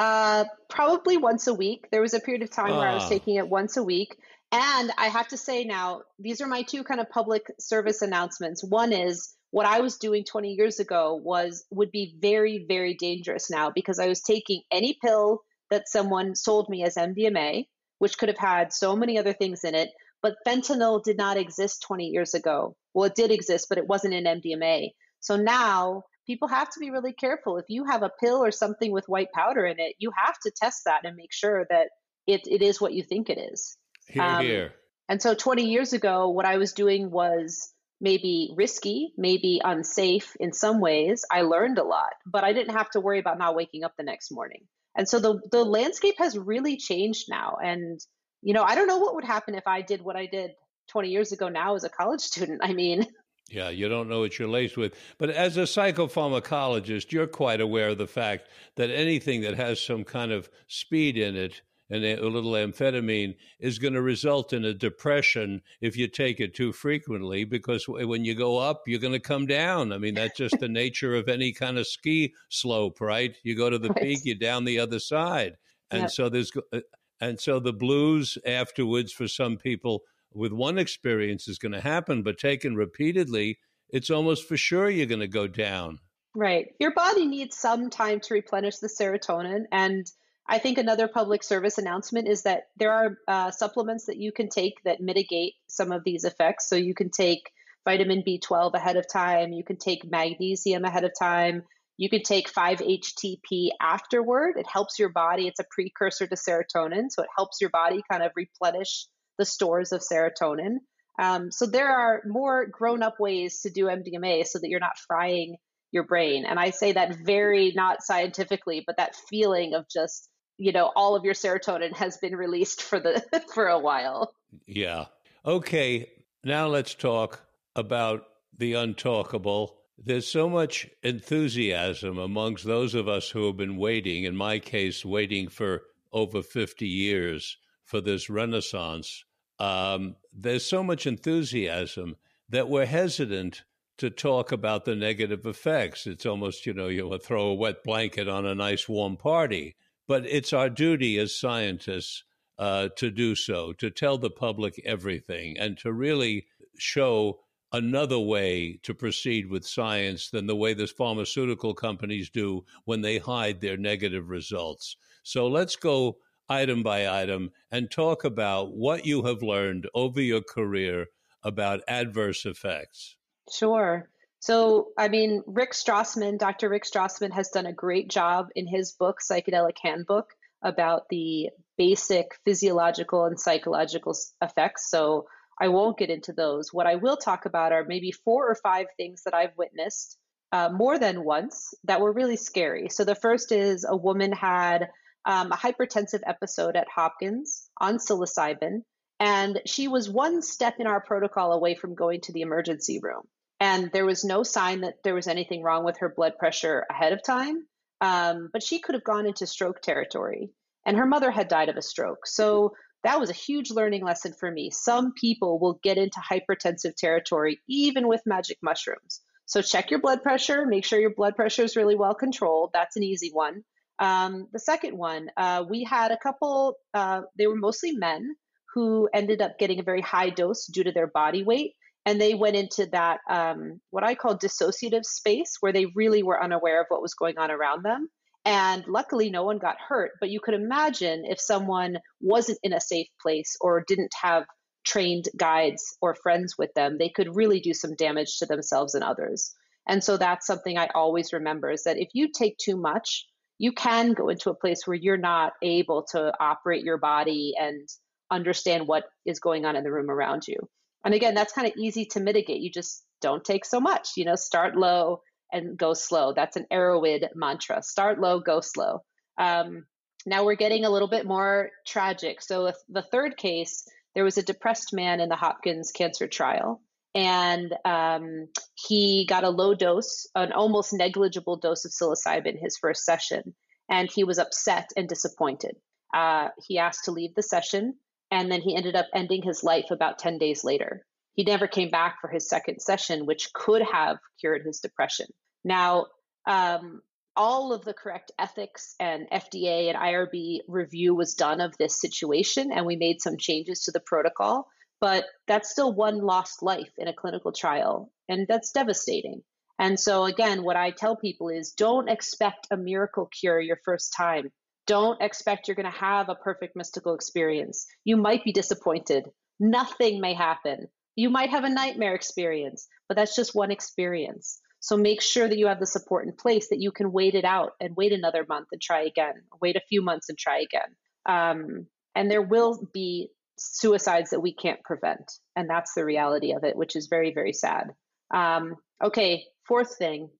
Uh, 0.00 0.46
probably 0.70 1.18
once 1.18 1.46
a 1.46 1.52
week. 1.52 1.86
There 1.92 2.00
was 2.00 2.14
a 2.14 2.20
period 2.20 2.42
of 2.42 2.50
time 2.50 2.74
where 2.74 2.88
I 2.88 2.94
was 2.94 3.02
ah. 3.04 3.08
taking 3.10 3.34
it 3.34 3.46
once 3.46 3.76
a 3.76 3.82
week. 3.82 4.16
And 4.50 4.90
I 4.96 5.08
have 5.08 5.28
to 5.28 5.36
say 5.36 5.64
now, 5.64 6.00
these 6.18 6.40
are 6.40 6.46
my 6.46 6.62
two 6.62 6.82
kind 6.84 7.00
of 7.00 7.10
public 7.10 7.46
service 7.60 8.00
announcements. 8.00 8.64
One 8.64 8.94
is 8.94 9.34
what 9.50 9.66
I 9.66 9.80
was 9.80 9.98
doing 9.98 10.24
20 10.24 10.54
years 10.54 10.80
ago 10.80 11.20
was 11.22 11.66
would 11.70 11.92
be 11.92 12.14
very, 12.18 12.64
very 12.66 12.94
dangerous 12.94 13.50
now 13.50 13.70
because 13.74 13.98
I 13.98 14.08
was 14.08 14.22
taking 14.22 14.62
any 14.72 14.96
pill 15.04 15.42
that 15.68 15.86
someone 15.86 16.34
sold 16.34 16.70
me 16.70 16.82
as 16.82 16.94
MDMA, 16.94 17.66
which 17.98 18.16
could 18.16 18.30
have 18.30 18.38
had 18.38 18.72
so 18.72 18.96
many 18.96 19.18
other 19.18 19.34
things 19.34 19.64
in 19.64 19.74
it. 19.74 19.90
But 20.22 20.36
fentanyl 20.46 21.04
did 21.04 21.18
not 21.18 21.36
exist 21.36 21.82
20 21.86 22.06
years 22.06 22.32
ago. 22.32 22.74
Well, 22.94 23.04
it 23.04 23.14
did 23.14 23.30
exist, 23.30 23.66
but 23.68 23.76
it 23.76 23.86
wasn't 23.86 24.14
in 24.14 24.24
MDMA. 24.24 24.92
So 25.20 25.36
now 25.36 26.04
people 26.30 26.46
have 26.46 26.70
to 26.70 26.78
be 26.78 26.92
really 26.92 27.12
careful. 27.12 27.56
If 27.56 27.64
you 27.68 27.84
have 27.86 28.04
a 28.04 28.12
pill 28.20 28.36
or 28.36 28.52
something 28.52 28.92
with 28.92 29.08
white 29.08 29.32
powder 29.34 29.66
in 29.66 29.80
it, 29.80 29.96
you 29.98 30.12
have 30.16 30.38
to 30.44 30.52
test 30.52 30.82
that 30.84 31.00
and 31.02 31.16
make 31.16 31.32
sure 31.32 31.66
that 31.68 31.88
it, 32.28 32.42
it 32.46 32.62
is 32.62 32.80
what 32.80 32.92
you 32.92 33.02
think 33.02 33.28
it 33.28 33.36
is. 33.36 33.76
Here, 34.06 34.22
um, 34.22 34.44
here. 34.44 34.72
And 35.08 35.20
so 35.20 35.34
20 35.34 35.64
years 35.64 35.92
ago, 35.92 36.28
what 36.28 36.46
I 36.46 36.58
was 36.58 36.72
doing 36.72 37.10
was 37.10 37.72
maybe 38.00 38.54
risky, 38.56 39.12
maybe 39.16 39.60
unsafe 39.64 40.36
in 40.38 40.52
some 40.52 40.80
ways. 40.80 41.24
I 41.32 41.42
learned 41.42 41.78
a 41.78 41.82
lot, 41.82 42.12
but 42.24 42.44
I 42.44 42.52
didn't 42.52 42.76
have 42.76 42.90
to 42.90 43.00
worry 43.00 43.18
about 43.18 43.36
not 43.36 43.56
waking 43.56 43.82
up 43.82 43.94
the 43.98 44.04
next 44.04 44.30
morning. 44.30 44.68
And 44.96 45.08
so 45.08 45.18
the 45.18 45.40
the 45.50 45.64
landscape 45.64 46.14
has 46.18 46.38
really 46.38 46.76
changed 46.76 47.26
now. 47.28 47.56
And 47.60 47.98
you 48.40 48.54
know, 48.54 48.62
I 48.62 48.76
don't 48.76 48.86
know 48.86 48.98
what 48.98 49.16
would 49.16 49.24
happen 49.24 49.56
if 49.56 49.66
I 49.66 49.82
did 49.82 50.00
what 50.00 50.14
I 50.14 50.26
did 50.26 50.52
20 50.90 51.08
years 51.08 51.32
ago 51.32 51.48
now 51.48 51.74
as 51.74 51.82
a 51.82 51.88
college 51.88 52.20
student. 52.32 52.60
I 52.62 52.72
mean, 52.72 53.04
yeah, 53.50 53.68
you 53.68 53.88
don't 53.88 54.08
know 54.08 54.20
what 54.20 54.38
you're 54.38 54.48
laced 54.48 54.76
with. 54.76 54.94
But 55.18 55.30
as 55.30 55.56
a 55.56 55.62
psychopharmacologist, 55.62 57.12
you're 57.12 57.26
quite 57.26 57.60
aware 57.60 57.88
of 57.88 57.98
the 57.98 58.06
fact 58.06 58.48
that 58.76 58.90
anything 58.90 59.40
that 59.42 59.56
has 59.56 59.80
some 59.80 60.04
kind 60.04 60.32
of 60.32 60.48
speed 60.68 61.18
in 61.18 61.36
it 61.36 61.60
and 61.90 62.04
a 62.04 62.28
little 62.28 62.52
amphetamine 62.52 63.34
is 63.58 63.78
going 63.78 63.94
to 63.94 64.00
result 64.00 64.52
in 64.52 64.64
a 64.64 64.72
depression 64.72 65.60
if 65.80 65.96
you 65.96 66.06
take 66.06 66.38
it 66.38 66.54
too 66.54 66.72
frequently 66.72 67.44
because 67.44 67.86
when 67.88 68.24
you 68.24 68.34
go 68.34 68.58
up 68.58 68.82
you're 68.86 69.00
going 69.00 69.12
to 69.12 69.18
come 69.18 69.44
down 69.44 69.92
i 69.92 69.98
mean 69.98 70.14
that's 70.14 70.38
just 70.38 70.58
the 70.60 70.68
nature 70.82 71.16
of 71.16 71.28
any 71.28 71.52
kind 71.52 71.78
of 71.78 71.86
ski 71.86 72.32
slope 72.48 73.00
right 73.00 73.36
you 73.42 73.56
go 73.56 73.68
to 73.68 73.78
the 73.78 73.88
right. 73.88 74.02
peak 74.02 74.20
you're 74.22 74.36
down 74.36 74.64
the 74.64 74.78
other 74.78 75.00
side 75.00 75.56
and 75.90 76.02
yep. 76.02 76.10
so 76.10 76.28
there's 76.28 76.52
uh, 76.72 76.80
and 77.20 77.38
so 77.38 77.58
the 77.58 77.72
blues 77.72 78.38
afterwards 78.46 79.12
for 79.12 79.28
some 79.28 79.56
people 79.56 80.02
with 80.32 80.52
one 80.52 80.78
experience 80.78 81.48
is 81.48 81.58
going 81.58 81.72
to 81.72 81.80
happen 81.80 82.22
but 82.22 82.38
taken 82.38 82.76
repeatedly 82.76 83.58
it's 83.88 84.10
almost 84.10 84.46
for 84.46 84.56
sure 84.56 84.88
you're 84.88 85.06
going 85.06 85.20
to 85.20 85.28
go 85.28 85.46
down 85.46 85.98
right 86.34 86.68
your 86.78 86.92
body 86.92 87.26
needs 87.26 87.56
some 87.56 87.90
time 87.90 88.20
to 88.20 88.34
replenish 88.34 88.78
the 88.78 88.88
serotonin 88.88 89.64
and 89.72 90.06
I 90.50 90.58
think 90.58 90.78
another 90.78 91.06
public 91.06 91.44
service 91.44 91.78
announcement 91.78 92.26
is 92.26 92.42
that 92.42 92.64
there 92.76 92.92
are 92.92 93.18
uh, 93.28 93.50
supplements 93.52 94.06
that 94.06 94.16
you 94.16 94.32
can 94.32 94.48
take 94.48 94.82
that 94.84 95.00
mitigate 95.00 95.54
some 95.68 95.92
of 95.92 96.02
these 96.02 96.24
effects. 96.24 96.68
So 96.68 96.74
you 96.74 96.92
can 96.92 97.08
take 97.08 97.52
vitamin 97.84 98.24
B12 98.26 98.74
ahead 98.74 98.96
of 98.96 99.06
time, 99.10 99.52
you 99.52 99.62
can 99.62 99.76
take 99.76 100.10
magnesium 100.10 100.84
ahead 100.84 101.04
of 101.04 101.12
time, 101.16 101.62
you 101.96 102.10
can 102.10 102.24
take 102.24 102.52
5-HTP 102.52 103.68
afterward. 103.80 104.56
It 104.56 104.66
helps 104.66 104.98
your 104.98 105.10
body, 105.10 105.46
it's 105.46 105.60
a 105.60 105.66
precursor 105.70 106.26
to 106.26 106.34
serotonin, 106.34 107.10
so 107.10 107.22
it 107.22 107.28
helps 107.36 107.60
your 107.60 107.70
body 107.70 108.02
kind 108.10 108.24
of 108.24 108.32
replenish 108.34 109.06
the 109.40 109.46
stores 109.46 109.90
of 109.92 110.02
serotonin. 110.02 110.76
Um, 111.18 111.50
so 111.50 111.66
there 111.66 111.90
are 111.90 112.22
more 112.26 112.66
grown 112.66 113.02
up 113.02 113.18
ways 113.18 113.62
to 113.62 113.70
do 113.70 113.86
MDMA 113.86 114.46
so 114.46 114.58
that 114.58 114.68
you're 114.68 114.78
not 114.78 114.98
frying 115.08 115.56
your 115.92 116.04
brain. 116.04 116.44
And 116.44 116.60
I 116.60 116.70
say 116.70 116.92
that 116.92 117.16
very 117.16 117.72
not 117.74 118.02
scientifically, 118.02 118.84
but 118.86 118.98
that 118.98 119.16
feeling 119.28 119.74
of 119.74 119.86
just 119.88 120.28
you 120.60 120.72
know 120.72 120.92
all 120.94 121.16
of 121.16 121.24
your 121.24 121.32
serotonin 121.32 121.96
has 121.96 122.18
been 122.18 122.36
released 122.36 122.82
for 122.82 123.00
the 123.00 123.24
for 123.54 123.66
a 123.68 123.78
while 123.78 124.34
yeah 124.66 125.06
okay 125.44 126.06
now 126.44 126.66
let's 126.66 126.94
talk 126.94 127.40
about 127.74 128.24
the 128.58 128.74
untalkable 128.74 129.70
there's 129.96 130.26
so 130.26 130.48
much 130.50 130.86
enthusiasm 131.02 132.18
amongst 132.18 132.64
those 132.64 132.94
of 132.94 133.08
us 133.08 133.30
who 133.30 133.46
have 133.46 133.56
been 133.56 133.78
waiting 133.78 134.24
in 134.24 134.36
my 134.36 134.58
case 134.58 135.02
waiting 135.02 135.48
for 135.48 135.82
over 136.12 136.42
50 136.42 136.86
years 136.86 137.56
for 137.86 138.02
this 138.02 138.28
renaissance 138.28 139.24
um, 139.60 140.16
there's 140.32 140.64
so 140.64 140.82
much 140.82 141.06
enthusiasm 141.06 142.16
that 142.48 142.68
we're 142.68 142.86
hesitant 142.86 143.62
to 143.98 144.08
talk 144.08 144.50
about 144.50 144.86
the 144.86 144.96
negative 144.96 145.44
effects. 145.44 146.06
It's 146.06 146.24
almost, 146.24 146.64
you 146.64 146.72
know, 146.72 146.88
you 146.88 147.16
throw 147.18 147.48
a 147.48 147.54
wet 147.54 147.84
blanket 147.84 148.28
on 148.28 148.46
a 148.46 148.54
nice 148.54 148.88
warm 148.88 149.18
party. 149.18 149.76
But 150.08 150.26
it's 150.26 150.54
our 150.54 150.70
duty 150.70 151.18
as 151.18 151.38
scientists 151.38 152.24
uh, 152.58 152.88
to 152.96 153.10
do 153.10 153.34
so, 153.34 153.72
to 153.74 153.90
tell 153.90 154.18
the 154.18 154.30
public 154.30 154.80
everything, 154.84 155.58
and 155.58 155.78
to 155.78 155.92
really 155.92 156.46
show 156.78 157.40
another 157.72 158.18
way 158.18 158.80
to 158.82 158.94
proceed 158.94 159.48
with 159.48 159.66
science 159.66 160.30
than 160.30 160.46
the 160.46 160.56
way 160.56 160.74
the 160.74 160.86
pharmaceutical 160.86 161.74
companies 161.74 162.30
do 162.30 162.64
when 162.86 163.02
they 163.02 163.18
hide 163.18 163.60
their 163.60 163.76
negative 163.76 164.30
results. 164.30 164.96
So 165.22 165.46
let's 165.46 165.76
go 165.76 166.16
item 166.50 166.82
by 166.82 167.08
item 167.08 167.50
and 167.70 167.90
talk 167.90 168.24
about 168.24 168.74
what 168.74 169.06
you 169.06 169.22
have 169.22 169.42
learned 169.42 169.88
over 169.94 170.20
your 170.20 170.42
career 170.42 171.06
about 171.42 171.80
adverse 171.88 172.44
effects. 172.44 173.16
Sure. 173.50 174.10
So, 174.40 174.88
I 174.98 175.08
mean, 175.08 175.42
Rick 175.46 175.72
Strassman, 175.72 176.38
Dr. 176.38 176.68
Rick 176.68 176.84
Strassman 176.84 177.32
has 177.32 177.50
done 177.50 177.66
a 177.66 177.72
great 177.72 178.08
job 178.08 178.48
in 178.54 178.66
his 178.66 178.92
book, 178.92 179.18
Psychedelic 179.20 179.76
Handbook, 179.82 180.30
about 180.62 181.08
the 181.10 181.50
basic 181.76 182.32
physiological 182.44 183.26
and 183.26 183.38
psychological 183.38 184.16
effects. 184.42 184.90
So, 184.90 185.26
I 185.62 185.68
won't 185.68 185.98
get 185.98 186.08
into 186.08 186.32
those. 186.32 186.72
What 186.72 186.86
I 186.86 186.94
will 186.94 187.18
talk 187.18 187.44
about 187.44 187.72
are 187.72 187.84
maybe 187.84 188.12
four 188.12 188.48
or 188.48 188.54
five 188.54 188.86
things 188.96 189.24
that 189.24 189.34
I've 189.34 189.56
witnessed 189.58 190.16
uh, 190.52 190.70
more 190.70 190.98
than 190.98 191.22
once 191.22 191.74
that 191.84 192.00
were 192.00 192.12
really 192.12 192.36
scary. 192.36 192.88
So, 192.88 193.04
the 193.04 193.14
first 193.14 193.52
is 193.52 193.84
a 193.86 193.96
woman 193.96 194.32
had 194.32 194.88
um, 195.24 195.52
a 195.52 195.56
hypertensive 195.56 196.22
episode 196.26 196.76
at 196.76 196.88
Hopkins 196.88 197.68
on 197.78 197.98
psilocybin, 197.98 198.82
and 199.18 199.60
she 199.66 199.88
was 199.88 200.08
one 200.08 200.42
step 200.42 200.76
in 200.78 200.86
our 200.86 201.00
protocol 201.00 201.52
away 201.52 201.74
from 201.74 201.94
going 201.94 202.20
to 202.22 202.32
the 202.32 202.40
emergency 202.40 203.00
room. 203.02 203.22
And 203.60 203.90
there 203.92 204.06
was 204.06 204.24
no 204.24 204.42
sign 204.42 204.80
that 204.80 204.94
there 205.04 205.14
was 205.14 205.26
anything 205.26 205.62
wrong 205.62 205.84
with 205.84 205.98
her 205.98 206.08
blood 206.08 206.38
pressure 206.38 206.86
ahead 206.90 207.12
of 207.12 207.22
time. 207.22 207.66
Um, 208.00 208.48
but 208.50 208.62
she 208.62 208.78
could 208.78 208.94
have 208.94 209.04
gone 209.04 209.26
into 209.26 209.46
stroke 209.46 209.82
territory. 209.82 210.50
And 210.86 210.96
her 210.96 211.04
mother 211.04 211.30
had 211.30 211.48
died 211.48 211.68
of 211.68 211.76
a 211.76 211.82
stroke. 211.82 212.26
So 212.26 212.72
that 213.04 213.20
was 213.20 213.28
a 213.28 213.34
huge 213.34 213.70
learning 213.70 214.04
lesson 214.04 214.32
for 214.32 214.50
me. 214.50 214.70
Some 214.70 215.12
people 215.12 215.58
will 215.58 215.78
get 215.82 215.98
into 215.98 216.20
hypertensive 216.20 216.96
territory 216.96 217.60
even 217.68 218.08
with 218.08 218.22
magic 218.24 218.56
mushrooms. 218.62 219.20
So 219.44 219.60
check 219.60 219.90
your 219.90 220.00
blood 220.00 220.22
pressure, 220.22 220.64
make 220.64 220.84
sure 220.84 221.00
your 221.00 221.14
blood 221.14 221.34
pressure 221.34 221.64
is 221.64 221.76
really 221.76 221.96
well 221.96 222.14
controlled. 222.14 222.70
That's 222.72 222.96
an 222.96 223.02
easy 223.02 223.30
one. 223.32 223.64
Um, 224.00 224.48
the 224.52 224.58
second 224.58 224.96
one, 224.96 225.28
uh, 225.36 225.64
we 225.68 225.84
had 225.84 226.10
a 226.10 226.16
couple, 226.16 226.76
uh, 226.94 227.22
they 227.36 227.46
were 227.46 227.56
mostly 227.56 227.92
men 227.92 228.34
who 228.74 229.08
ended 229.12 229.42
up 229.42 229.58
getting 229.58 229.78
a 229.78 229.84
very 229.84 230.00
high 230.00 230.30
dose 230.30 230.66
due 230.66 230.84
to 230.84 230.92
their 230.92 231.08
body 231.08 231.42
weight. 231.42 231.72
And 232.06 232.18
they 232.18 232.34
went 232.34 232.56
into 232.56 232.86
that, 232.92 233.20
um, 233.28 233.80
what 233.90 234.04
I 234.04 234.14
call 234.14 234.38
dissociative 234.38 235.04
space, 235.04 235.58
where 235.60 235.72
they 235.72 235.86
really 235.94 236.22
were 236.22 236.42
unaware 236.42 236.80
of 236.80 236.86
what 236.88 237.02
was 237.02 237.14
going 237.14 237.36
on 237.36 237.50
around 237.50 237.84
them. 237.84 238.08
And 238.46 238.84
luckily, 238.88 239.28
no 239.28 239.44
one 239.44 239.58
got 239.58 239.76
hurt. 239.86 240.12
But 240.18 240.30
you 240.30 240.40
could 240.40 240.54
imagine 240.54 241.24
if 241.26 241.38
someone 241.38 241.98
wasn't 242.22 242.58
in 242.62 242.72
a 242.72 242.80
safe 242.80 243.08
place 243.20 243.54
or 243.60 243.84
didn't 243.86 244.12
have 244.22 244.44
trained 244.86 245.26
guides 245.36 245.96
or 246.00 246.14
friends 246.14 246.54
with 246.56 246.72
them, 246.74 246.96
they 246.98 247.10
could 247.10 247.36
really 247.36 247.60
do 247.60 247.74
some 247.74 247.94
damage 247.96 248.38
to 248.38 248.46
themselves 248.46 248.94
and 248.94 249.04
others. 249.04 249.54
And 249.86 250.02
so 250.02 250.16
that's 250.16 250.46
something 250.46 250.78
I 250.78 250.88
always 250.94 251.34
remember 251.34 251.70
is 251.70 251.84
that 251.84 251.98
if 251.98 252.08
you 252.14 252.28
take 252.32 252.56
too 252.56 252.78
much, 252.78 253.26
you 253.60 253.72
can 253.72 254.14
go 254.14 254.30
into 254.30 254.48
a 254.48 254.54
place 254.54 254.86
where 254.86 254.96
you're 254.96 255.18
not 255.18 255.52
able 255.60 256.02
to 256.02 256.32
operate 256.40 256.82
your 256.82 256.96
body 256.96 257.52
and 257.60 257.86
understand 258.30 258.88
what 258.88 259.04
is 259.26 259.38
going 259.38 259.66
on 259.66 259.76
in 259.76 259.84
the 259.84 259.92
room 259.92 260.10
around 260.10 260.48
you. 260.48 260.56
And 261.04 261.12
again, 261.12 261.34
that's 261.34 261.52
kind 261.52 261.66
of 261.66 261.74
easy 261.76 262.06
to 262.06 262.20
mitigate. 262.20 262.62
You 262.62 262.70
just 262.70 263.04
don't 263.20 263.44
take 263.44 263.66
so 263.66 263.78
much, 263.78 264.12
you 264.16 264.24
know, 264.24 264.34
start 264.34 264.76
low 264.76 265.20
and 265.52 265.76
go 265.76 265.92
slow. 265.92 266.32
That's 266.32 266.56
an 266.56 266.64
Erowid 266.72 267.28
mantra 267.34 267.82
start 267.82 268.18
low, 268.18 268.40
go 268.40 268.62
slow. 268.62 269.02
Um, 269.36 269.84
now 270.24 270.42
we're 270.46 270.54
getting 270.54 270.86
a 270.86 270.90
little 270.90 271.08
bit 271.08 271.26
more 271.26 271.68
tragic. 271.86 272.40
So, 272.40 272.72
the 272.88 273.02
third 273.02 273.36
case, 273.36 273.86
there 274.14 274.24
was 274.24 274.38
a 274.38 274.42
depressed 274.42 274.94
man 274.94 275.20
in 275.20 275.28
the 275.28 275.36
Hopkins 275.36 275.92
cancer 275.92 276.26
trial 276.26 276.80
and 277.14 277.74
um, 277.84 278.48
he 278.74 279.26
got 279.28 279.44
a 279.44 279.50
low 279.50 279.74
dose, 279.74 280.26
an 280.34 280.52
almost 280.52 280.92
negligible 280.92 281.56
dose 281.56 281.84
of 281.84 281.92
psilocybin 281.92 282.60
his 282.60 282.76
first 282.76 283.04
session, 283.04 283.54
and 283.88 284.10
he 284.10 284.24
was 284.24 284.38
upset 284.38 284.90
and 284.96 285.08
disappointed. 285.08 285.76
Uh, 286.14 286.48
he 286.66 286.78
asked 286.78 287.04
to 287.04 287.10
leave 287.10 287.34
the 287.34 287.42
session, 287.42 287.94
and 288.30 288.50
then 288.50 288.60
he 288.60 288.76
ended 288.76 288.94
up 288.94 289.06
ending 289.14 289.42
his 289.42 289.64
life 289.64 289.90
about 289.90 290.18
10 290.18 290.38
days 290.38 290.62
later. 290.62 291.04
He 291.34 291.44
never 291.44 291.66
came 291.66 291.90
back 291.90 292.18
for 292.20 292.28
his 292.28 292.48
second 292.48 292.80
session, 292.80 293.26
which 293.26 293.52
could 293.52 293.82
have 293.82 294.18
cured 294.40 294.62
his 294.64 294.80
depression. 294.80 295.26
Now, 295.64 296.06
um, 296.46 297.00
all 297.36 297.72
of 297.72 297.84
the 297.84 297.94
correct 297.94 298.32
ethics 298.38 298.94
and 299.00 299.28
FDA 299.30 299.88
and 299.88 299.96
IRB 299.96 300.60
review 300.68 301.14
was 301.14 301.34
done 301.34 301.60
of 301.60 301.76
this 301.76 302.00
situation, 302.00 302.70
and 302.72 302.86
we 302.86 302.96
made 302.96 303.20
some 303.20 303.36
changes 303.36 303.84
to 303.84 303.92
the 303.92 304.00
protocol 304.00 304.68
but 305.00 305.24
that's 305.46 305.70
still 305.70 305.92
one 305.92 306.18
lost 306.18 306.62
life 306.62 306.92
in 306.98 307.08
a 307.08 307.14
clinical 307.14 307.52
trial, 307.52 308.12
and 308.28 308.46
that's 308.48 308.72
devastating. 308.72 309.42
And 309.78 309.98
so, 309.98 310.24
again, 310.24 310.62
what 310.62 310.76
I 310.76 310.90
tell 310.90 311.16
people 311.16 311.48
is 311.48 311.72
don't 311.72 312.10
expect 312.10 312.66
a 312.70 312.76
miracle 312.76 313.26
cure 313.26 313.60
your 313.60 313.80
first 313.84 314.12
time. 314.14 314.52
Don't 314.86 315.20
expect 315.22 315.68
you're 315.68 315.74
going 315.74 315.90
to 315.90 315.98
have 315.98 316.28
a 316.28 316.34
perfect 316.34 316.76
mystical 316.76 317.14
experience. 317.14 317.86
You 318.04 318.16
might 318.16 318.44
be 318.44 318.52
disappointed. 318.52 319.24
Nothing 319.58 320.20
may 320.20 320.34
happen. 320.34 320.88
You 321.16 321.30
might 321.30 321.50
have 321.50 321.64
a 321.64 321.70
nightmare 321.70 322.14
experience, 322.14 322.86
but 323.08 323.16
that's 323.16 323.34
just 323.34 323.54
one 323.54 323.70
experience. 323.70 324.60
So 324.80 324.96
make 324.96 325.20
sure 325.22 325.48
that 325.48 325.58
you 325.58 325.66
have 325.66 325.80
the 325.80 325.86
support 325.86 326.26
in 326.26 326.32
place 326.34 326.68
that 326.68 326.80
you 326.80 326.90
can 326.90 327.12
wait 327.12 327.34
it 327.34 327.44
out 327.44 327.72
and 327.80 327.96
wait 327.96 328.12
another 328.12 328.44
month 328.48 328.68
and 328.72 328.80
try 328.80 329.02
again, 329.02 329.34
wait 329.60 329.76
a 329.76 329.82
few 329.88 330.02
months 330.02 330.28
and 330.28 330.38
try 330.38 330.60
again. 330.60 330.94
Um, 331.26 331.86
and 332.14 332.30
there 332.30 332.42
will 332.42 332.88
be 332.92 333.30
suicides 333.60 334.30
that 334.30 334.40
we 334.40 334.54
can't 334.54 334.82
prevent. 334.82 335.30
And 335.54 335.68
that's 335.68 335.94
the 335.94 336.04
reality 336.04 336.52
of 336.52 336.64
it, 336.64 336.76
which 336.76 336.96
is 336.96 337.08
very, 337.08 337.32
very 337.32 337.52
sad. 337.52 337.90
Um, 338.32 338.76
okay, 339.02 339.44
fourth 339.66 339.96
thing 339.96 340.30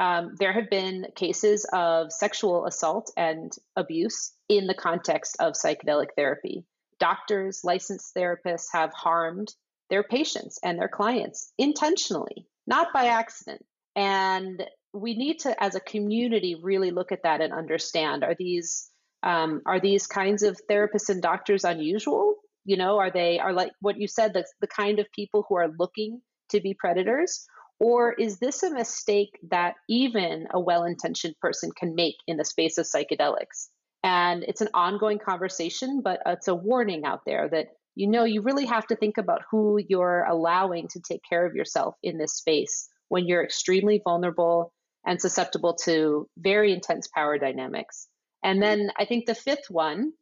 um, 0.00 0.34
there 0.38 0.52
have 0.52 0.70
been 0.70 1.06
cases 1.14 1.66
of 1.74 2.10
sexual 2.10 2.66
assault 2.66 3.12
and 3.18 3.52
abuse 3.76 4.32
in 4.48 4.66
the 4.66 4.74
context 4.74 5.36
of 5.38 5.52
psychedelic 5.52 6.08
therapy. 6.16 6.64
Doctors, 6.98 7.60
licensed 7.64 8.14
therapists 8.14 8.68
have 8.72 8.92
harmed 8.94 9.54
their 9.90 10.02
patients 10.02 10.58
and 10.64 10.78
their 10.78 10.88
clients 10.88 11.52
intentionally, 11.58 12.46
not 12.66 12.88
by 12.94 13.06
accident. 13.06 13.64
And 13.94 14.64
we 14.94 15.14
need 15.14 15.40
to, 15.40 15.62
as 15.62 15.74
a 15.74 15.80
community, 15.80 16.56
really 16.60 16.90
look 16.90 17.12
at 17.12 17.24
that 17.24 17.42
and 17.42 17.52
understand 17.52 18.24
are 18.24 18.34
these 18.38 18.88
um, 19.22 19.60
are 19.66 19.80
these 19.80 20.06
kinds 20.06 20.42
of 20.42 20.58
therapists 20.70 21.10
and 21.10 21.20
doctors 21.20 21.64
unusual 21.64 22.36
you 22.64 22.76
know 22.76 22.98
are 22.98 23.10
they 23.10 23.38
are 23.38 23.52
like 23.52 23.72
what 23.80 23.98
you 23.98 24.08
said 24.08 24.32
the, 24.32 24.44
the 24.60 24.66
kind 24.66 24.98
of 24.98 25.06
people 25.12 25.44
who 25.48 25.56
are 25.56 25.72
looking 25.78 26.20
to 26.50 26.60
be 26.60 26.74
predators? 26.74 27.46
Or 27.78 28.12
is 28.12 28.38
this 28.38 28.62
a 28.62 28.74
mistake 28.74 29.38
that 29.50 29.76
even 29.88 30.48
a 30.52 30.60
well-intentioned 30.60 31.36
person 31.40 31.70
can 31.74 31.94
make 31.94 32.16
in 32.26 32.36
the 32.36 32.44
space 32.44 32.76
of 32.76 32.84
psychedelics? 32.84 33.68
And 34.04 34.42
it's 34.42 34.60
an 34.60 34.68
ongoing 34.74 35.18
conversation 35.18 36.02
but 36.02 36.20
it's 36.26 36.48
a 36.48 36.54
warning 36.54 37.04
out 37.04 37.22
there 37.24 37.48
that 37.50 37.68
you 37.94 38.08
know 38.08 38.24
you 38.24 38.42
really 38.42 38.66
have 38.66 38.86
to 38.88 38.96
think 38.96 39.18
about 39.18 39.42
who 39.50 39.78
you're 39.88 40.24
allowing 40.24 40.88
to 40.88 41.00
take 41.00 41.22
care 41.28 41.44
of 41.46 41.54
yourself 41.54 41.94
in 42.02 42.18
this 42.18 42.34
space 42.34 42.88
when 43.08 43.26
you're 43.26 43.44
extremely 43.44 44.00
vulnerable 44.02 44.72
and 45.06 45.20
susceptible 45.20 45.74
to 45.74 46.28
very 46.38 46.72
intense 46.72 47.08
power 47.08 47.38
dynamics. 47.38 48.08
And 48.42 48.62
then 48.62 48.90
i 48.96 49.04
think 49.04 49.26
the 49.26 49.34
fifth 49.34 49.68
one 49.68 50.12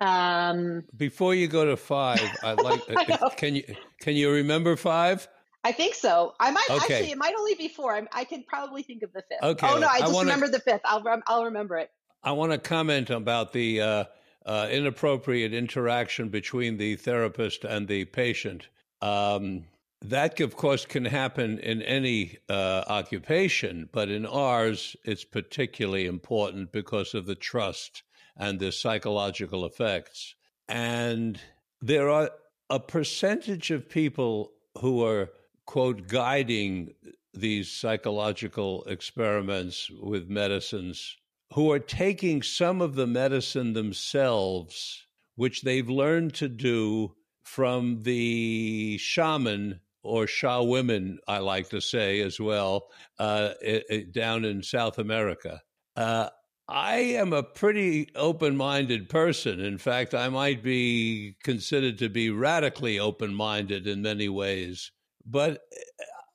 um, 0.00 0.84
Before 0.96 1.34
you 1.34 1.46
go 1.48 1.64
to 1.64 1.76
five, 1.76 2.20
I'd 2.42 2.60
like. 2.60 2.82
can 3.36 3.56
you 3.56 3.64
can 4.00 4.16
you 4.16 4.30
remember 4.30 4.76
five? 4.76 5.28
I 5.62 5.72
think 5.72 5.94
so. 5.94 6.34
I 6.40 6.50
might 6.50 6.64
okay. 6.70 6.94
actually. 6.94 7.10
It 7.12 7.18
might 7.18 7.34
only 7.38 7.54
be 7.54 7.68
four. 7.68 7.94
I, 7.94 8.06
I 8.12 8.24
can 8.24 8.42
probably 8.44 8.82
think 8.82 9.02
of 9.02 9.12
the 9.12 9.22
fifth. 9.22 9.42
Okay. 9.42 9.68
Oh 9.68 9.78
no, 9.78 9.86
I 9.86 10.00
just 10.00 10.12
I 10.12 10.14
wanna, 10.14 10.30
remember 10.30 10.48
the 10.48 10.60
fifth. 10.60 10.80
I'll 10.84 11.04
I'll 11.26 11.44
remember 11.44 11.76
it. 11.76 11.90
I 12.22 12.32
want 12.32 12.52
to 12.52 12.58
comment 12.58 13.10
about 13.10 13.52
the 13.52 13.80
uh, 13.80 14.04
uh, 14.46 14.68
inappropriate 14.70 15.52
interaction 15.52 16.28
between 16.28 16.76
the 16.76 16.96
therapist 16.96 17.64
and 17.64 17.88
the 17.88 18.06
patient. 18.06 18.68
Um, 19.02 19.64
that, 20.02 20.40
of 20.40 20.56
course, 20.56 20.86
can 20.86 21.04
happen 21.04 21.58
in 21.58 21.82
any 21.82 22.38
uh, 22.48 22.84
occupation, 22.86 23.88
but 23.92 24.08
in 24.08 24.24
ours, 24.24 24.96
it's 25.04 25.24
particularly 25.24 26.06
important 26.06 26.72
because 26.72 27.12
of 27.14 27.26
the 27.26 27.34
trust 27.34 28.02
and 28.40 28.58
the 28.58 28.72
psychological 28.72 29.66
effects. 29.66 30.34
And 30.66 31.38
there 31.82 32.08
are 32.08 32.30
a 32.70 32.80
percentage 32.80 33.70
of 33.70 33.88
people 33.88 34.52
who 34.80 35.04
are, 35.04 35.30
quote, 35.66 36.08
guiding 36.08 36.94
these 37.34 37.70
psychological 37.70 38.82
experiments 38.84 39.90
with 40.02 40.28
medicines 40.28 41.16
who 41.52 41.70
are 41.70 41.78
taking 41.78 42.42
some 42.42 42.80
of 42.80 42.94
the 42.94 43.06
medicine 43.06 43.74
themselves, 43.74 45.04
which 45.36 45.62
they've 45.62 45.90
learned 45.90 46.32
to 46.34 46.48
do 46.48 47.14
from 47.42 48.02
the 48.04 48.96
shaman 48.98 49.80
or 50.02 50.26
Sha 50.26 50.62
women, 50.62 51.18
I 51.28 51.38
like 51.38 51.68
to 51.70 51.80
say 51.80 52.20
as 52.20 52.40
well, 52.40 52.86
uh, 53.18 53.50
it, 53.60 54.12
down 54.12 54.44
in 54.44 54.62
South 54.62 54.98
America. 54.98 55.60
Uh, 55.94 56.30
I 56.70 56.98
am 56.98 57.32
a 57.32 57.42
pretty 57.42 58.10
open 58.14 58.56
minded 58.56 59.08
person. 59.08 59.58
In 59.58 59.76
fact, 59.76 60.14
I 60.14 60.28
might 60.28 60.62
be 60.62 61.36
considered 61.42 61.98
to 61.98 62.08
be 62.08 62.30
radically 62.30 62.98
open 62.98 63.34
minded 63.34 63.88
in 63.88 64.02
many 64.02 64.28
ways. 64.28 64.92
but 65.26 65.62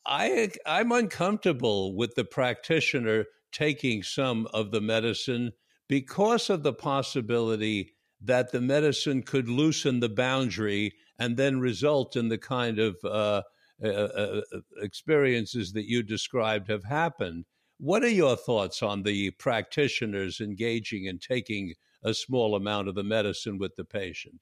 I 0.06 0.52
I'm 0.66 0.92
uncomfortable 0.92 1.96
with 1.96 2.16
the 2.16 2.26
practitioner 2.26 3.26
taking 3.52 4.04
some 4.04 4.48
of 4.54 4.72
the 4.72 4.82
medicine 4.82 5.54
because 5.88 6.50
of 6.50 6.64
the 6.64 6.74
possibility 6.74 7.94
that 8.22 8.52
the 8.52 8.62
medicine 8.62 9.24
could 9.24 9.50
loosen 9.50 10.00
the 10.00 10.10
boundary 10.10 10.94
and 11.18 11.38
then 11.38 11.60
result 11.60 12.16
in 12.16 12.28
the 12.30 12.38
kind 12.38 12.80
of 12.80 12.98
uh, 13.04 13.42
uh, 13.84 13.88
uh, 13.88 14.42
experiences 14.82 15.74
that 15.74 15.88
you 15.88 16.04
described 16.04 16.70
have 16.70 16.84
happened. 16.84 17.46
What 17.78 18.04
are 18.04 18.10
your 18.10 18.36
thoughts 18.36 18.82
on 18.82 19.04
the 19.04 19.32
practitioners 19.32 20.40
engaging 20.40 21.06
in 21.06 21.20
taking 21.20 21.74
a 22.04 22.14
small 22.14 22.56
amount 22.56 22.88
of 22.88 22.96
the 22.96 23.04
medicine 23.04 23.58
with 23.58 23.76
the 23.76 23.84
patient? 23.84 24.36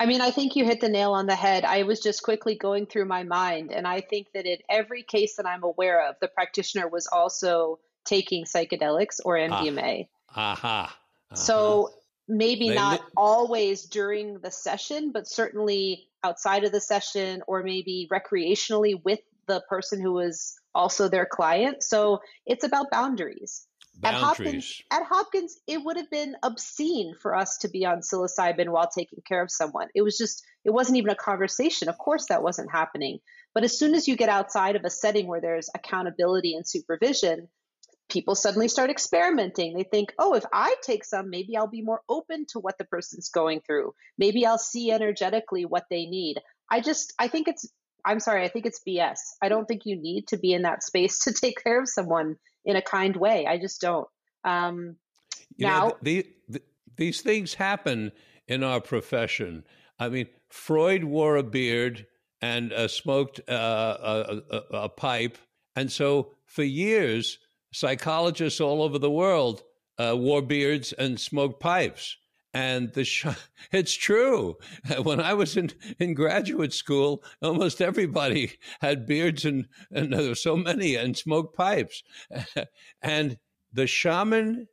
I 0.00 0.06
mean, 0.06 0.20
I 0.20 0.30
think 0.30 0.54
you 0.54 0.64
hit 0.64 0.80
the 0.80 0.88
nail 0.88 1.12
on 1.12 1.26
the 1.26 1.34
head. 1.34 1.64
I 1.64 1.82
was 1.82 1.98
just 1.98 2.22
quickly 2.22 2.54
going 2.54 2.86
through 2.86 3.06
my 3.06 3.24
mind, 3.24 3.72
and 3.72 3.86
I 3.86 4.00
think 4.00 4.28
that 4.32 4.46
in 4.46 4.58
every 4.68 5.02
case 5.02 5.36
that 5.36 5.46
I'm 5.46 5.64
aware 5.64 6.08
of, 6.08 6.14
the 6.20 6.28
practitioner 6.28 6.88
was 6.88 7.08
also 7.08 7.80
taking 8.04 8.44
psychedelics 8.44 9.18
or 9.24 9.34
MDMA. 9.34 10.08
Ah, 10.30 10.52
aha. 10.52 10.96
Uh-huh. 11.30 11.34
So 11.34 11.90
maybe 12.28 12.68
they 12.68 12.74
not 12.76 13.02
always 13.16 13.86
during 13.86 14.38
the 14.38 14.50
session, 14.50 15.10
but 15.12 15.26
certainly 15.26 16.08
outside 16.22 16.64
of 16.64 16.72
the 16.72 16.80
session 16.80 17.42
or 17.46 17.62
maybe 17.62 18.08
recreationally 18.10 19.02
with 19.04 19.20
the 19.46 19.62
person 19.68 20.00
who 20.00 20.12
was 20.12 20.57
also 20.74 21.08
their 21.08 21.26
client. 21.26 21.82
So 21.82 22.20
it's 22.46 22.64
about 22.64 22.90
boundaries. 22.90 23.66
Boundaries. 24.00 24.22
At 24.22 24.26
Hopkins, 24.26 24.82
at 24.92 25.02
Hopkins, 25.02 25.60
it 25.66 25.84
would 25.84 25.96
have 25.96 26.10
been 26.10 26.36
obscene 26.44 27.14
for 27.20 27.34
us 27.34 27.58
to 27.58 27.68
be 27.68 27.84
on 27.84 28.00
psilocybin 28.00 28.68
while 28.68 28.88
taking 28.88 29.20
care 29.26 29.42
of 29.42 29.50
someone. 29.50 29.88
It 29.94 30.02
was 30.02 30.16
just, 30.16 30.44
it 30.64 30.70
wasn't 30.70 30.98
even 30.98 31.10
a 31.10 31.16
conversation. 31.16 31.88
Of 31.88 31.98
course, 31.98 32.26
that 32.28 32.44
wasn't 32.44 32.70
happening. 32.70 33.18
But 33.54 33.64
as 33.64 33.76
soon 33.76 33.94
as 33.94 34.06
you 34.06 34.14
get 34.14 34.28
outside 34.28 34.76
of 34.76 34.84
a 34.84 34.90
setting 34.90 35.26
where 35.26 35.40
there's 35.40 35.68
accountability 35.74 36.54
and 36.54 36.64
supervision, 36.64 37.48
people 38.08 38.36
suddenly 38.36 38.68
start 38.68 38.88
experimenting. 38.88 39.76
They 39.76 39.82
think, 39.82 40.12
oh, 40.16 40.34
if 40.34 40.44
I 40.52 40.76
take 40.82 41.04
some, 41.04 41.28
maybe 41.28 41.56
I'll 41.56 41.66
be 41.66 41.82
more 41.82 42.02
open 42.08 42.46
to 42.50 42.60
what 42.60 42.78
the 42.78 42.84
person's 42.84 43.30
going 43.30 43.62
through. 43.66 43.94
Maybe 44.16 44.46
I'll 44.46 44.58
see 44.58 44.92
energetically 44.92 45.64
what 45.64 45.86
they 45.90 46.06
need. 46.06 46.38
I 46.70 46.80
just, 46.80 47.14
I 47.18 47.26
think 47.26 47.48
it's, 47.48 47.68
I'm 48.04 48.20
sorry, 48.20 48.44
I 48.44 48.48
think 48.48 48.66
it's 48.66 48.80
BS. 48.86 49.18
I 49.42 49.48
don't 49.48 49.66
think 49.66 49.84
you 49.84 49.96
need 49.96 50.28
to 50.28 50.36
be 50.36 50.52
in 50.52 50.62
that 50.62 50.82
space 50.82 51.18
to 51.24 51.32
take 51.32 51.62
care 51.62 51.80
of 51.80 51.88
someone 51.88 52.36
in 52.64 52.76
a 52.76 52.82
kind 52.82 53.16
way. 53.16 53.46
I 53.46 53.58
just 53.58 53.80
don't. 53.80 54.08
Um, 54.44 54.96
you 55.56 55.66
now, 55.66 55.88
know, 55.88 55.96
the, 56.02 56.26
the, 56.48 56.62
these 56.96 57.20
things 57.20 57.54
happen 57.54 58.12
in 58.46 58.62
our 58.62 58.80
profession. 58.80 59.64
I 59.98 60.08
mean, 60.08 60.26
Freud 60.48 61.04
wore 61.04 61.36
a 61.36 61.42
beard 61.42 62.06
and 62.40 62.72
uh, 62.72 62.88
smoked 62.88 63.40
uh, 63.48 63.96
a, 64.00 64.42
a, 64.50 64.62
a 64.84 64.88
pipe. 64.88 65.38
And 65.74 65.90
so 65.90 66.32
for 66.46 66.62
years, 66.62 67.38
psychologists 67.72 68.60
all 68.60 68.82
over 68.82 68.98
the 68.98 69.10
world 69.10 69.62
uh, 69.98 70.14
wore 70.16 70.42
beards 70.42 70.92
and 70.92 71.18
smoked 71.18 71.60
pipes. 71.60 72.16
And 72.58 72.92
the 72.92 73.04
sh- 73.04 73.26
it's 73.72 73.94
true. 73.94 74.56
When 75.02 75.20
I 75.20 75.34
was 75.34 75.56
in, 75.56 75.70
in 76.00 76.14
graduate 76.14 76.72
school, 76.72 77.22
almost 77.40 77.80
everybody 77.80 78.52
had 78.80 79.06
beards 79.06 79.44
and, 79.44 79.68
and 79.92 80.12
there 80.12 80.30
were 80.30 80.34
so 80.34 80.56
many 80.56 80.96
and 80.96 81.16
smoked 81.16 81.56
pipes. 81.56 82.02
and 83.02 83.38
the 83.72 83.86
shaman 83.86 84.66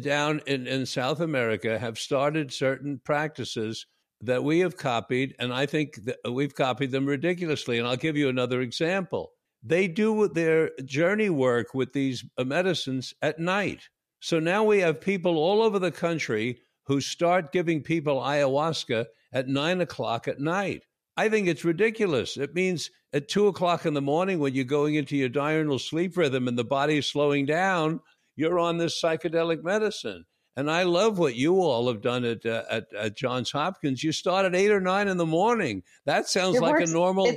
down 0.00 0.40
in, 0.46 0.66
in 0.66 0.86
South 0.86 1.20
America 1.20 1.78
have 1.78 1.98
started 1.98 2.52
certain 2.52 2.98
practices 3.04 3.86
that 4.22 4.42
we 4.42 4.60
have 4.60 4.76
copied, 4.76 5.34
and 5.38 5.52
I 5.52 5.66
think 5.66 5.98
we've 6.30 6.54
copied 6.54 6.90
them 6.90 7.06
ridiculously. 7.06 7.78
And 7.78 7.86
I'll 7.86 7.96
give 7.96 8.16
you 8.16 8.28
another 8.28 8.62
example 8.62 9.32
they 9.62 9.86
do 9.86 10.26
their 10.28 10.70
journey 10.86 11.28
work 11.28 11.74
with 11.74 11.92
these 11.92 12.24
uh, 12.38 12.44
medicines 12.44 13.12
at 13.20 13.38
night. 13.38 13.90
So 14.20 14.38
now 14.40 14.64
we 14.64 14.80
have 14.80 15.02
people 15.02 15.36
all 15.36 15.60
over 15.60 15.78
the 15.78 15.92
country 15.92 16.60
who 16.86 17.00
start 17.00 17.52
giving 17.52 17.82
people 17.82 18.20
ayahuasca 18.20 19.06
at 19.32 19.48
nine 19.48 19.80
o'clock 19.80 20.26
at 20.28 20.40
night. 20.40 20.84
I 21.16 21.28
think 21.28 21.48
it's 21.48 21.64
ridiculous. 21.64 22.36
It 22.36 22.54
means 22.54 22.90
at 23.12 23.28
two 23.28 23.46
o'clock 23.46 23.84
in 23.84 23.94
the 23.94 24.00
morning, 24.00 24.38
when 24.38 24.54
you're 24.54 24.64
going 24.64 24.94
into 24.94 25.16
your 25.16 25.28
diurnal 25.28 25.78
sleep 25.78 26.16
rhythm 26.16 26.48
and 26.48 26.58
the 26.58 26.64
body 26.64 26.98
is 26.98 27.06
slowing 27.06 27.46
down, 27.46 28.00
you're 28.36 28.58
on 28.58 28.78
this 28.78 29.00
psychedelic 29.00 29.62
medicine. 29.62 30.24
And 30.56 30.70
I 30.70 30.82
love 30.82 31.18
what 31.18 31.36
you 31.36 31.60
all 31.60 31.88
have 31.88 32.02
done 32.02 32.24
at, 32.24 32.44
uh, 32.44 32.64
at, 32.68 32.86
at 32.92 33.16
Johns 33.16 33.50
Hopkins. 33.50 34.02
You 34.02 34.12
start 34.12 34.44
at 34.44 34.54
eight 34.54 34.70
or 34.70 34.80
nine 34.80 35.08
in 35.08 35.16
the 35.16 35.26
morning. 35.26 35.82
That 36.06 36.28
sounds 36.28 36.56
it 36.56 36.62
like 36.62 36.72
works, 36.72 36.90
a 36.90 36.94
normal. 36.94 37.32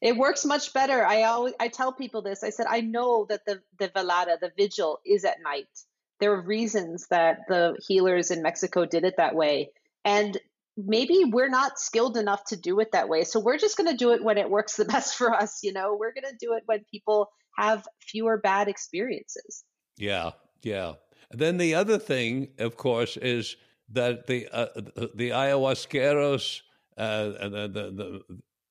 it 0.00 0.16
works 0.16 0.44
much 0.44 0.72
better. 0.72 1.04
I 1.04 1.22
always 1.24 1.54
I 1.58 1.68
tell 1.68 1.92
people 1.92 2.22
this. 2.22 2.44
I 2.44 2.50
said 2.50 2.66
I 2.68 2.80
know 2.80 3.26
that 3.28 3.44
the 3.44 3.60
the 3.78 3.88
velada, 3.88 4.38
the 4.40 4.52
vigil, 4.56 5.00
is 5.04 5.24
at 5.24 5.42
night. 5.42 5.66
There 6.20 6.32
are 6.32 6.40
reasons 6.40 7.06
that 7.10 7.40
the 7.48 7.76
healers 7.86 8.30
in 8.30 8.42
Mexico 8.42 8.84
did 8.84 9.04
it 9.04 9.14
that 9.16 9.34
way, 9.34 9.70
and 10.04 10.38
maybe 10.76 11.24
we're 11.24 11.48
not 11.48 11.78
skilled 11.78 12.16
enough 12.16 12.44
to 12.44 12.56
do 12.56 12.80
it 12.80 12.92
that 12.92 13.08
way. 13.08 13.24
So 13.24 13.40
we're 13.40 13.58
just 13.58 13.76
going 13.76 13.90
to 13.90 13.96
do 13.96 14.12
it 14.12 14.22
when 14.22 14.38
it 14.38 14.50
works 14.50 14.76
the 14.76 14.84
best 14.96 15.16
for 15.16 15.32
us. 15.32 15.60
You 15.62 15.72
know, 15.72 15.96
we're 15.98 16.12
going 16.12 16.30
to 16.30 16.36
do 16.38 16.54
it 16.54 16.62
when 16.66 16.84
people 16.90 17.30
have 17.56 17.86
fewer 18.00 18.38
bad 18.38 18.68
experiences. 18.68 19.64
Yeah, 19.96 20.30
yeah. 20.62 20.94
Then 21.30 21.56
the 21.56 21.74
other 21.74 21.98
thing, 21.98 22.48
of 22.58 22.76
course, 22.76 23.16
is 23.16 23.56
that 23.90 24.26
the 24.26 24.48
uh, 24.52 24.66
the 25.14 25.30
ayahuasqueros, 25.30 26.62
uh, 26.96 27.24
the, 27.24 27.70
the, 27.72 28.22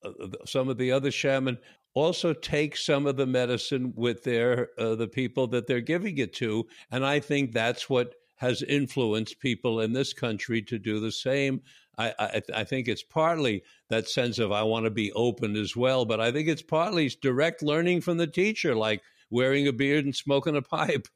the, 0.04 0.38
some 0.46 0.70
of 0.70 0.78
the 0.78 0.92
other 0.92 1.12
shaman 1.12 1.58
also 1.94 2.34
take 2.34 2.76
some 2.76 3.06
of 3.06 3.18
the 3.18 3.28
medicine 3.28 3.94
with 3.96 4.24
their 4.24 4.70
uh, 4.78 4.96
the 4.96 5.08
people 5.08 5.48
that 5.48 5.68
they're 5.68 5.82
giving 5.82 6.18
it 6.18 6.34
to, 6.36 6.68
and 6.92 7.06
I 7.06 7.20
think 7.20 7.52
that's 7.52 7.90
what 7.90 8.16
has 8.38 8.62
influenced 8.62 9.40
people 9.40 9.80
in 9.80 9.94
this 9.94 10.14
country 10.14 10.62
to 10.64 10.78
do 10.78 11.00
the 11.00 11.12
same. 11.12 11.62
I, 11.98 12.14
I, 12.18 12.42
I 12.56 12.64
think 12.64 12.88
it's 12.88 13.04
partly 13.04 13.64
that 13.90 14.10
sense 14.10 14.40
of 14.40 14.52
I 14.52 14.64
want 14.64 14.86
to 14.86 14.92
be 14.92 15.12
open 15.14 15.56
as 15.56 15.76
well, 15.76 16.06
but 16.06 16.20
I 16.20 16.32
think 16.32 16.48
it's 16.48 16.62
partly 16.62 17.10
direct 17.22 17.62
learning 17.62 18.02
from 18.02 18.18
the 18.18 18.28
teacher, 18.28 18.76
like 18.76 19.02
wearing 19.30 19.68
a 19.68 19.74
beard 19.74 20.06
and 20.06 20.16
smoking 20.16 20.56
a 20.56 20.62
pipe. 20.62 21.08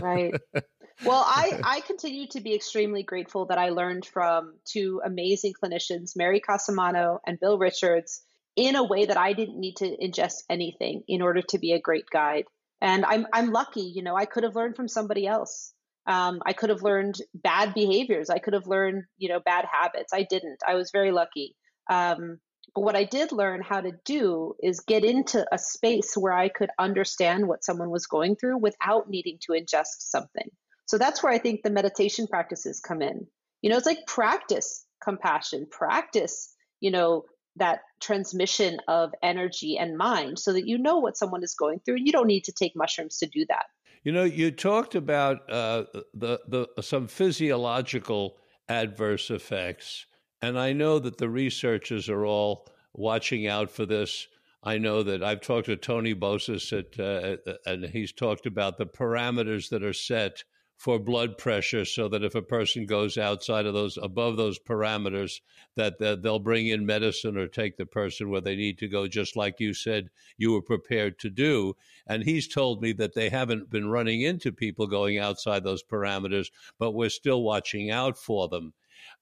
Right. 0.00 0.34
well, 1.04 1.24
I, 1.26 1.60
I 1.64 1.80
continue 1.80 2.26
to 2.28 2.40
be 2.40 2.54
extremely 2.54 3.02
grateful 3.02 3.46
that 3.46 3.58
I 3.58 3.70
learned 3.70 4.06
from 4.06 4.54
two 4.64 5.00
amazing 5.04 5.54
clinicians, 5.62 6.12
Mary 6.16 6.40
Cosimano 6.40 7.18
and 7.26 7.40
Bill 7.40 7.58
Richards, 7.58 8.22
in 8.56 8.76
a 8.76 8.84
way 8.84 9.06
that 9.06 9.16
I 9.16 9.32
didn't 9.32 9.58
need 9.58 9.76
to 9.76 9.96
ingest 9.96 10.42
anything 10.50 11.02
in 11.08 11.22
order 11.22 11.42
to 11.42 11.58
be 11.58 11.72
a 11.72 11.80
great 11.80 12.08
guide. 12.10 12.44
And 12.80 13.04
I'm 13.04 13.26
I'm 13.32 13.50
lucky, 13.50 13.82
you 13.82 14.02
know, 14.02 14.16
I 14.16 14.24
could 14.24 14.44
have 14.44 14.56
learned 14.56 14.76
from 14.76 14.88
somebody 14.88 15.26
else. 15.26 15.72
Um, 16.06 16.40
I 16.46 16.54
could 16.54 16.70
have 16.70 16.82
learned 16.82 17.16
bad 17.34 17.74
behaviors. 17.74 18.30
I 18.30 18.38
could 18.38 18.54
have 18.54 18.66
learned, 18.66 19.04
you 19.18 19.28
know, 19.28 19.40
bad 19.40 19.66
habits. 19.70 20.12
I 20.12 20.22
didn't. 20.22 20.60
I 20.66 20.74
was 20.74 20.90
very 20.90 21.12
lucky. 21.12 21.54
Um, 21.90 22.38
but 22.74 22.82
what 22.82 22.96
I 22.96 23.04
did 23.04 23.32
learn 23.32 23.60
how 23.62 23.80
to 23.80 23.92
do 24.04 24.54
is 24.62 24.80
get 24.80 25.04
into 25.04 25.44
a 25.52 25.58
space 25.58 26.14
where 26.16 26.32
I 26.32 26.48
could 26.48 26.70
understand 26.78 27.46
what 27.46 27.64
someone 27.64 27.90
was 27.90 28.06
going 28.06 28.36
through 28.36 28.58
without 28.58 29.10
needing 29.10 29.38
to 29.42 29.52
ingest 29.52 30.00
something. 30.00 30.48
So 30.86 30.96
that's 30.96 31.22
where 31.22 31.32
I 31.32 31.38
think 31.38 31.62
the 31.62 31.70
meditation 31.70 32.26
practices 32.26 32.80
come 32.80 33.02
in. 33.02 33.26
You 33.62 33.70
know, 33.70 33.76
it's 33.76 33.86
like 33.86 34.06
practice 34.06 34.86
compassion, 35.02 35.66
practice, 35.70 36.54
you 36.80 36.90
know, 36.90 37.24
that 37.58 37.80
transmission 38.00 38.78
of 38.88 39.12
energy 39.22 39.76
and 39.78 39.96
mind 39.96 40.38
so 40.38 40.52
that 40.52 40.66
you 40.66 40.78
know 40.78 40.98
what 40.98 41.16
someone 41.16 41.42
is 41.42 41.54
going 41.54 41.80
through 41.80 41.96
and 41.96 42.06
you 42.06 42.12
don't 42.12 42.26
need 42.26 42.44
to 42.44 42.52
take 42.52 42.74
mushrooms 42.76 43.18
to 43.18 43.26
do 43.26 43.44
that. 43.48 43.66
You 44.04 44.12
know, 44.12 44.24
you 44.24 44.50
talked 44.50 44.94
about 44.94 45.50
uh, 45.50 45.84
the, 46.14 46.40
the 46.48 46.82
some 46.82 47.08
physiological 47.08 48.36
adverse 48.68 49.30
effects, 49.30 50.06
and 50.40 50.58
I 50.58 50.72
know 50.72 50.98
that 50.98 51.18
the 51.18 51.28
researchers 51.28 52.08
are 52.08 52.24
all 52.24 52.68
watching 52.94 53.46
out 53.46 53.70
for 53.70 53.86
this. 53.86 54.28
I 54.62 54.78
know 54.78 55.02
that 55.02 55.22
I've 55.22 55.40
talked 55.40 55.66
to 55.66 55.76
Tony 55.76 56.14
Bossis 56.14 56.72
at, 56.72 56.98
uh, 56.98 57.54
and 57.66 57.84
he's 57.84 58.12
talked 58.12 58.46
about 58.46 58.78
the 58.78 58.86
parameters 58.86 59.68
that 59.70 59.82
are 59.82 59.92
set 59.92 60.44
for 60.78 61.00
blood 61.00 61.36
pressure 61.36 61.84
so 61.84 62.06
that 62.06 62.22
if 62.22 62.36
a 62.36 62.40
person 62.40 62.86
goes 62.86 63.18
outside 63.18 63.66
of 63.66 63.74
those 63.74 63.98
above 64.00 64.36
those 64.36 64.60
parameters 64.60 65.40
that 65.74 65.98
they'll 65.98 66.38
bring 66.38 66.68
in 66.68 66.86
medicine 66.86 67.36
or 67.36 67.48
take 67.48 67.76
the 67.76 67.84
person 67.84 68.30
where 68.30 68.40
they 68.40 68.54
need 68.54 68.78
to 68.78 68.86
go 68.86 69.08
just 69.08 69.34
like 69.34 69.58
you 69.58 69.74
said 69.74 70.08
you 70.36 70.52
were 70.52 70.62
prepared 70.62 71.18
to 71.18 71.28
do. 71.28 71.74
And 72.06 72.22
he's 72.22 72.46
told 72.46 72.80
me 72.80 72.92
that 72.92 73.14
they 73.14 73.28
haven't 73.28 73.68
been 73.70 73.90
running 73.90 74.22
into 74.22 74.52
people 74.52 74.86
going 74.86 75.18
outside 75.18 75.64
those 75.64 75.82
parameters 75.82 76.46
but 76.78 76.92
we're 76.92 77.10
still 77.10 77.42
watching 77.42 77.90
out 77.90 78.16
for 78.16 78.46
them. 78.46 78.72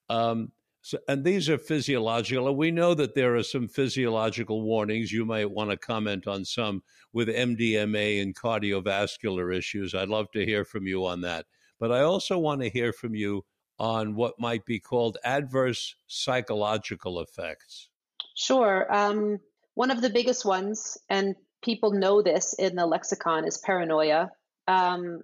Um, 0.09 0.51
so, 0.87 0.97
and 1.09 1.21
these 1.21 1.49
are 1.49 1.57
physiological. 1.57 2.55
We 2.55 2.71
know 2.71 2.93
that 2.93 3.13
there 3.13 3.35
are 3.35 3.43
some 3.43 3.67
physiological 3.67 4.61
warnings. 4.61 5.11
You 5.11 5.25
might 5.25 5.51
want 5.51 5.69
to 5.69 5.75
comment 5.75 6.27
on 6.27 6.45
some 6.45 6.81
with 7.11 7.27
MDMA 7.27 8.21
and 8.21 8.33
cardiovascular 8.33 9.53
issues. 9.53 9.93
I'd 9.93 10.07
love 10.07 10.31
to 10.31 10.45
hear 10.45 10.63
from 10.63 10.87
you 10.87 11.05
on 11.05 11.19
that. 11.21 11.45
But 11.77 11.91
I 11.91 12.03
also 12.03 12.37
want 12.37 12.61
to 12.61 12.69
hear 12.69 12.93
from 12.93 13.15
you 13.15 13.43
on 13.77 14.15
what 14.15 14.39
might 14.39 14.65
be 14.65 14.79
called 14.79 15.17
adverse 15.25 15.93
psychological 16.07 17.19
effects. 17.19 17.89
Sure. 18.35 18.87
Um, 18.89 19.39
One 19.73 19.91
of 19.91 20.01
the 20.01 20.09
biggest 20.09 20.45
ones, 20.45 20.97
and 21.09 21.35
people 21.61 21.91
know 21.91 22.21
this 22.21 22.53
in 22.53 22.77
the 22.77 22.85
lexicon, 22.85 23.45
is 23.45 23.57
paranoia. 23.57 24.31
Um, 24.69 25.23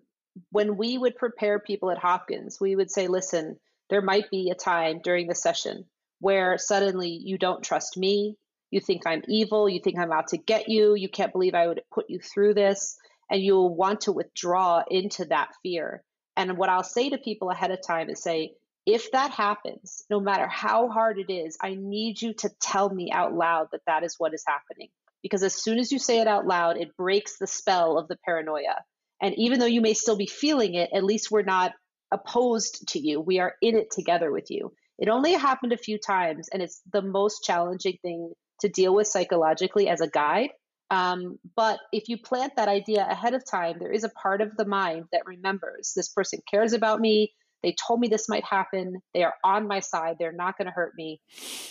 when 0.51 0.75
we 0.75 0.97
would 0.97 1.15
prepare 1.15 1.57
people 1.59 1.89
at 1.89 1.97
Hopkins, 1.99 2.59
we 2.59 2.75
would 2.75 2.91
say, 2.91 3.07
listen, 3.07 3.57
there 3.93 4.01
might 4.01 4.31
be 4.31 4.49
a 4.49 4.55
time 4.55 5.01
during 5.03 5.27
the 5.27 5.35
session 5.35 5.85
where 6.19 6.57
suddenly 6.57 7.09
you 7.09 7.37
don't 7.37 7.63
trust 7.63 7.95
me, 7.95 8.35
you 8.71 8.81
think 8.81 9.05
I'm 9.05 9.21
evil, 9.27 9.69
you 9.69 9.79
think 9.83 9.99
I'm 9.99 10.11
out 10.11 10.29
to 10.29 10.37
get 10.37 10.67
you, 10.67 10.95
you 10.95 11.07
can't 11.07 11.31
believe 11.31 11.53
I 11.53 11.67
would 11.67 11.81
put 11.93 12.09
you 12.09 12.17
through 12.17 12.55
this, 12.55 12.97
and 13.29 13.39
you'll 13.39 13.75
want 13.75 14.01
to 14.01 14.11
withdraw 14.11 14.81
into 14.89 15.25
that 15.25 15.49
fear. 15.61 16.03
And 16.35 16.57
what 16.57 16.69
I'll 16.69 16.83
say 16.83 17.11
to 17.11 17.19
people 17.19 17.51
ahead 17.51 17.69
of 17.69 17.85
time 17.85 18.09
is 18.09 18.23
say, 18.23 18.53
if 18.87 19.11
that 19.11 19.29
happens, 19.29 20.05
no 20.09 20.19
matter 20.19 20.47
how 20.47 20.89
hard 20.89 21.19
it 21.19 21.31
is, 21.31 21.55
I 21.61 21.75
need 21.75 22.19
you 22.19 22.33
to 22.39 22.49
tell 22.59 22.89
me 22.89 23.11
out 23.11 23.35
loud 23.35 23.67
that 23.73 23.85
that 23.85 24.03
is 24.03 24.15
what 24.17 24.33
is 24.33 24.43
happening. 24.47 24.89
Because 25.21 25.43
as 25.43 25.53
soon 25.53 25.77
as 25.77 25.91
you 25.91 25.99
say 25.99 26.19
it 26.19 26.27
out 26.27 26.47
loud, 26.47 26.77
it 26.77 26.97
breaks 26.97 27.37
the 27.37 27.45
spell 27.45 27.99
of 27.99 28.07
the 28.07 28.17
paranoia. 28.25 28.83
And 29.21 29.35
even 29.37 29.59
though 29.59 29.67
you 29.67 29.81
may 29.81 29.93
still 29.93 30.17
be 30.17 30.25
feeling 30.25 30.73
it, 30.73 30.89
at 30.95 31.03
least 31.03 31.29
we're 31.29 31.43
not 31.43 31.73
opposed 32.13 32.87
to 32.89 32.99
you. 32.99 33.19
We 33.19 33.39
are 33.39 33.55
in 33.61 33.75
it 33.75 33.91
together 33.91 34.31
with 34.31 34.49
you. 34.49 34.71
It 34.99 35.09
only 35.09 35.33
happened 35.33 35.73
a 35.73 35.77
few 35.77 35.97
times, 35.97 36.47
and 36.53 36.61
it's 36.61 36.81
the 36.91 37.01
most 37.01 37.43
challenging 37.43 37.97
thing 38.01 38.31
to 38.61 38.69
deal 38.69 38.93
with 38.93 39.07
psychologically 39.07 39.89
as 39.89 39.99
a 39.99 40.07
guide. 40.07 40.51
Um, 40.91 41.39
but 41.55 41.79
if 41.91 42.07
you 42.07 42.17
plant 42.17 42.53
that 42.55 42.67
idea 42.67 43.05
ahead 43.09 43.33
of 43.33 43.43
time, 43.49 43.77
there 43.79 43.91
is 43.91 44.03
a 44.03 44.09
part 44.09 44.41
of 44.41 44.55
the 44.55 44.65
mind 44.65 45.05
that 45.11 45.25
remembers 45.25 45.93
this 45.95 46.09
person 46.09 46.39
cares 46.49 46.73
about 46.73 46.99
me. 46.99 47.33
They 47.63 47.75
told 47.87 47.99
me 47.99 48.09
this 48.09 48.29
might 48.29 48.43
happen. 48.43 48.97
They 49.13 49.23
are 49.23 49.33
on 49.43 49.67
my 49.67 49.79
side. 49.79 50.17
They're 50.19 50.31
not 50.31 50.57
going 50.57 50.67
to 50.67 50.71
hurt 50.71 50.93
me. 50.95 51.19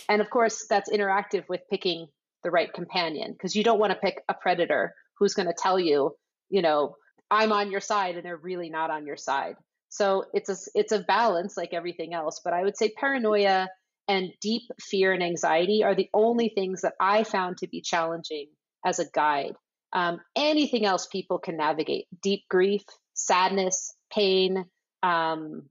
And 0.09 0.21
of 0.21 0.29
course, 0.29 0.65
that's 0.69 0.91
interactive 0.91 1.45
with 1.47 1.61
picking 1.69 2.07
the 2.43 2.51
right 2.51 2.73
companion 2.73 3.31
because 3.31 3.55
you 3.55 3.63
don't 3.63 3.79
want 3.79 3.93
to 3.93 3.99
pick 3.99 4.21
a 4.27 4.33
predator 4.33 4.93
who's 5.17 5.35
going 5.35 5.47
to 5.47 5.55
tell 5.57 5.79
you, 5.79 6.15
you 6.49 6.61
know, 6.61 6.95
I'm 7.31 7.51
on 7.53 7.71
your 7.71 7.79
side 7.79 8.15
and 8.15 8.25
they're 8.25 8.35
really 8.35 8.69
not 8.69 8.91
on 8.91 9.05
your 9.05 9.15
side. 9.17 9.55
So 9.93 10.25
it's 10.33 10.49
a 10.49 10.57
it's 10.73 10.91
a 10.91 11.03
balance 11.03 11.55
like 11.55 11.71
everything 11.71 12.15
else, 12.15 12.41
but 12.43 12.51
I 12.51 12.63
would 12.63 12.75
say 12.75 12.89
paranoia 12.89 13.69
and 14.07 14.33
deep 14.41 14.63
fear 14.81 15.13
and 15.13 15.21
anxiety 15.21 15.83
are 15.83 15.93
the 15.93 16.09
only 16.15 16.49
things 16.49 16.81
that 16.81 16.95
I 16.99 17.23
found 17.23 17.57
to 17.57 17.67
be 17.67 17.79
challenging 17.79 18.47
as 18.83 18.97
a 18.97 19.05
guide. 19.13 19.53
Um, 19.93 20.19
anything 20.35 20.83
else 20.83 21.05
people 21.05 21.37
can 21.37 21.57
navigate 21.57 22.07
deep 22.23 22.41
grief, 22.49 22.81
sadness, 23.13 23.93
pain, 24.11 24.65
um, 25.03 25.69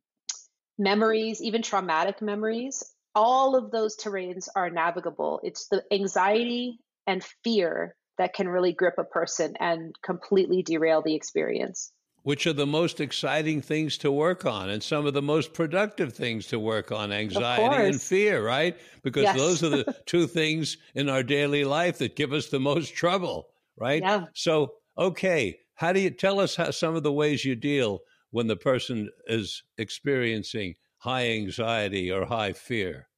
memories, 0.78 1.42
even 1.42 1.62
traumatic 1.62 2.22
memories. 2.22 2.84
All 3.16 3.56
of 3.56 3.72
those 3.72 3.96
terrains 3.96 4.46
are 4.54 4.70
navigable. 4.70 5.40
It's 5.42 5.66
the 5.66 5.82
anxiety 5.92 6.78
and 7.08 7.24
fear 7.42 7.96
that 8.18 8.34
can 8.34 8.48
really 8.48 8.72
grip 8.72 8.94
a 8.98 9.04
person 9.04 9.54
and 9.58 9.96
completely 10.00 10.62
derail 10.62 11.02
the 11.02 11.16
experience 11.16 11.92
which 12.22 12.46
are 12.46 12.52
the 12.52 12.66
most 12.66 13.00
exciting 13.00 13.60
things 13.60 13.98
to 13.98 14.10
work 14.10 14.46
on 14.46 14.70
and 14.70 14.82
some 14.82 15.06
of 15.06 15.14
the 15.14 15.22
most 15.22 15.52
productive 15.52 16.12
things 16.12 16.46
to 16.46 16.58
work 16.58 16.92
on 16.92 17.12
anxiety 17.12 17.88
and 17.88 18.00
fear, 18.00 18.44
right? 18.44 18.76
Because 19.02 19.24
yes. 19.24 19.36
those 19.36 19.62
are 19.64 19.70
the 19.70 19.96
two 20.06 20.26
things 20.26 20.76
in 20.94 21.08
our 21.08 21.22
daily 21.22 21.64
life 21.64 21.98
that 21.98 22.16
give 22.16 22.32
us 22.32 22.48
the 22.48 22.60
most 22.60 22.94
trouble, 22.94 23.48
right? 23.76 24.02
Yeah. 24.02 24.26
So, 24.34 24.74
okay, 24.96 25.58
how 25.74 25.92
do 25.92 26.00
you 26.00 26.10
tell 26.10 26.38
us 26.38 26.54
how 26.54 26.70
some 26.70 26.94
of 26.94 27.02
the 27.02 27.12
ways 27.12 27.44
you 27.44 27.56
deal 27.56 28.00
when 28.30 28.46
the 28.46 28.56
person 28.56 29.10
is 29.26 29.62
experiencing 29.78 30.74
high 30.98 31.30
anxiety 31.30 32.10
or 32.10 32.24
high 32.24 32.52
fear? 32.52 33.08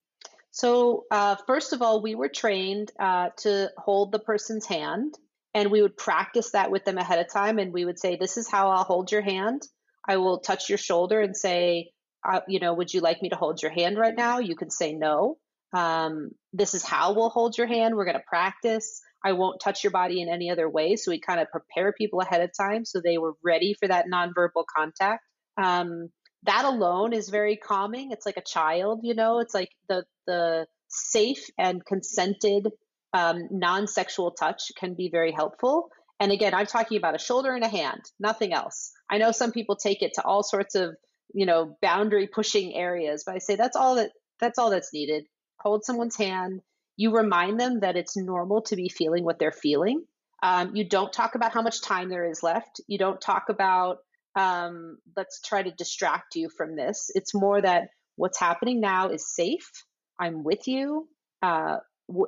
So, 0.51 1.05
uh, 1.11 1.37
first 1.47 1.73
of 1.73 1.83
all, 1.83 2.01
we 2.01 2.15
were 2.15 2.29
trained 2.29 2.93
uh, 2.99 3.31
to 3.39 3.71
hold 3.77 4.13
the 4.13 4.21
person's 4.21 4.65
hand 4.65 5.19
and 5.55 5.71
we 5.71 5.83
would 5.83 5.97
practice 5.97 6.51
that 6.51 6.71
with 6.71 6.85
them 6.85 6.99
ahead 6.99 7.19
of 7.19 7.33
time 7.33 7.59
and 7.59 7.73
we 7.73 7.85
would 7.85 7.99
say 7.99 8.17
this 8.17 8.37
is 8.37 8.49
how 8.49 8.71
i'll 8.71 8.85
hold 8.85 9.11
your 9.11 9.23
hand. 9.23 9.63
I 10.07 10.19
will 10.19 10.41
touch 10.41 10.69
your 10.69 10.79
shoulder 10.79 11.21
and 11.21 11.37
say 11.37 11.91
uh, 12.29 12.41
you 12.49 12.61
know 12.61 12.75
would 12.75 12.93
you 12.93 13.01
like 13.01 13.23
me 13.23 13.31
to 13.31 13.37
hold 13.37 13.63
your 13.63 13.73
hand 13.73 13.99
right 13.99 14.17
now? 14.17 14.39
You 14.39 14.57
can 14.57 14.71
say 14.71 14.93
no. 14.93 15.39
Um, 15.75 16.31
this 16.53 16.75
is 16.75 16.85
how 16.85 17.15
we'll 17.15 17.31
hold 17.31 17.59
your 17.59 17.67
hand. 17.67 17.97
We're 17.97 18.05
going 18.05 18.17
to 18.17 18.23
practice. 18.27 19.01
I 19.25 19.33
won't 19.33 19.61
touch 19.61 19.83
your 19.83 19.91
body 19.91 20.23
in 20.23 20.29
any 20.29 20.51
other 20.51 20.69
way. 20.69 20.97
So 20.97 21.11
we 21.11 21.19
kind 21.19 21.41
of 21.41 21.51
prepare 21.51 21.93
people 21.93 22.21
ahead 22.21 22.43
of 22.43 22.51
time 22.57 22.85
so 22.85 23.01
they 23.01 23.19
were 23.19 23.33
ready 23.43 23.75
for 23.75 23.89
that 23.89 24.07
nonverbal 24.07 24.65
contact. 24.77 25.25
Um, 25.57 26.11
that 26.45 26.65
alone 26.65 27.13
is 27.13 27.31
very 27.31 27.57
calming. 27.57 28.13
It's 28.13 28.27
like 28.27 28.37
a 28.37 28.43
child 28.43 29.01
you 29.03 29.15
know? 29.15 29.41
It's 29.41 29.55
like 29.55 29.71
the 29.89 30.05
the 30.27 30.67
safe 30.89 31.45
and 31.59 31.85
consented 31.85 32.69
um, 33.15 33.49
non 33.51 33.87
sexual 33.87 34.33
touch 34.33 34.73
can 34.79 34.95
be 34.95 35.09
very 35.09 35.33
helpful. 35.33 35.89
And 36.21 36.33
again, 36.33 36.53
I'm 36.55 36.67
talking 36.67 36.99
about 36.99 37.15
a 37.15 37.19
shoulder 37.19 37.55
and 37.55 37.65
a 37.65 37.69
hand, 37.69 38.03
nothing 38.21 38.53
else. 38.53 38.93
I 39.11 39.19
know 39.19 39.33
some 39.33 39.53
people 39.53 39.77
take 39.77 40.03
it 40.03 40.13
to 40.15 40.25
all 40.25 40.43
sorts 40.43 40.75
of, 40.75 40.95
you 41.33 41.47
know, 41.47 41.77
boundary 41.81 42.29
pushing 42.33 42.75
areas, 42.75 43.25
but 43.25 43.35
I 43.35 43.39
say 43.39 43.57
that's 43.57 43.77
all 43.77 43.97
that 43.97 44.11
that's 44.41 44.59
all 44.59 44.71
that's 44.71 44.93
needed. 44.93 45.25
Hold 45.61 45.85
someone's 45.85 46.17
hand. 46.17 46.61
You 46.97 47.17
remind 47.17 47.59
them 47.59 47.81
that 47.81 47.97
it's 47.97 48.17
normal 48.17 48.63
to 48.63 48.77
be 48.77 48.89
feeling 48.89 49.25
what 49.25 49.39
they're 49.39 49.53
feeling. 49.53 50.05
Um, 50.43 50.77
you 50.77 50.87
don't 50.87 51.13
talk 51.13 51.35
about 51.35 51.53
how 51.53 51.63
much 51.63 51.81
time 51.81 52.09
there 52.09 52.29
is 52.29 52.43
left. 52.43 52.81
You 52.87 52.99
don't 52.99 53.21
talk 53.21 53.45
about 53.49 53.99
um, 54.37 54.99
let's 55.17 55.41
try 55.41 55.63
to 55.63 55.71
distract 55.71 56.35
you 56.37 56.49
from 56.57 56.77
this. 56.77 57.11
It's 57.15 57.35
more 57.35 57.61
that 57.61 57.89
what's 58.17 58.39
happening 58.39 58.81
now 58.81 59.09
is 59.09 59.35
safe. 59.35 59.71
I'm 60.19 60.43
with 60.43 60.67
you. 60.67 61.09
Uh, 61.43 61.79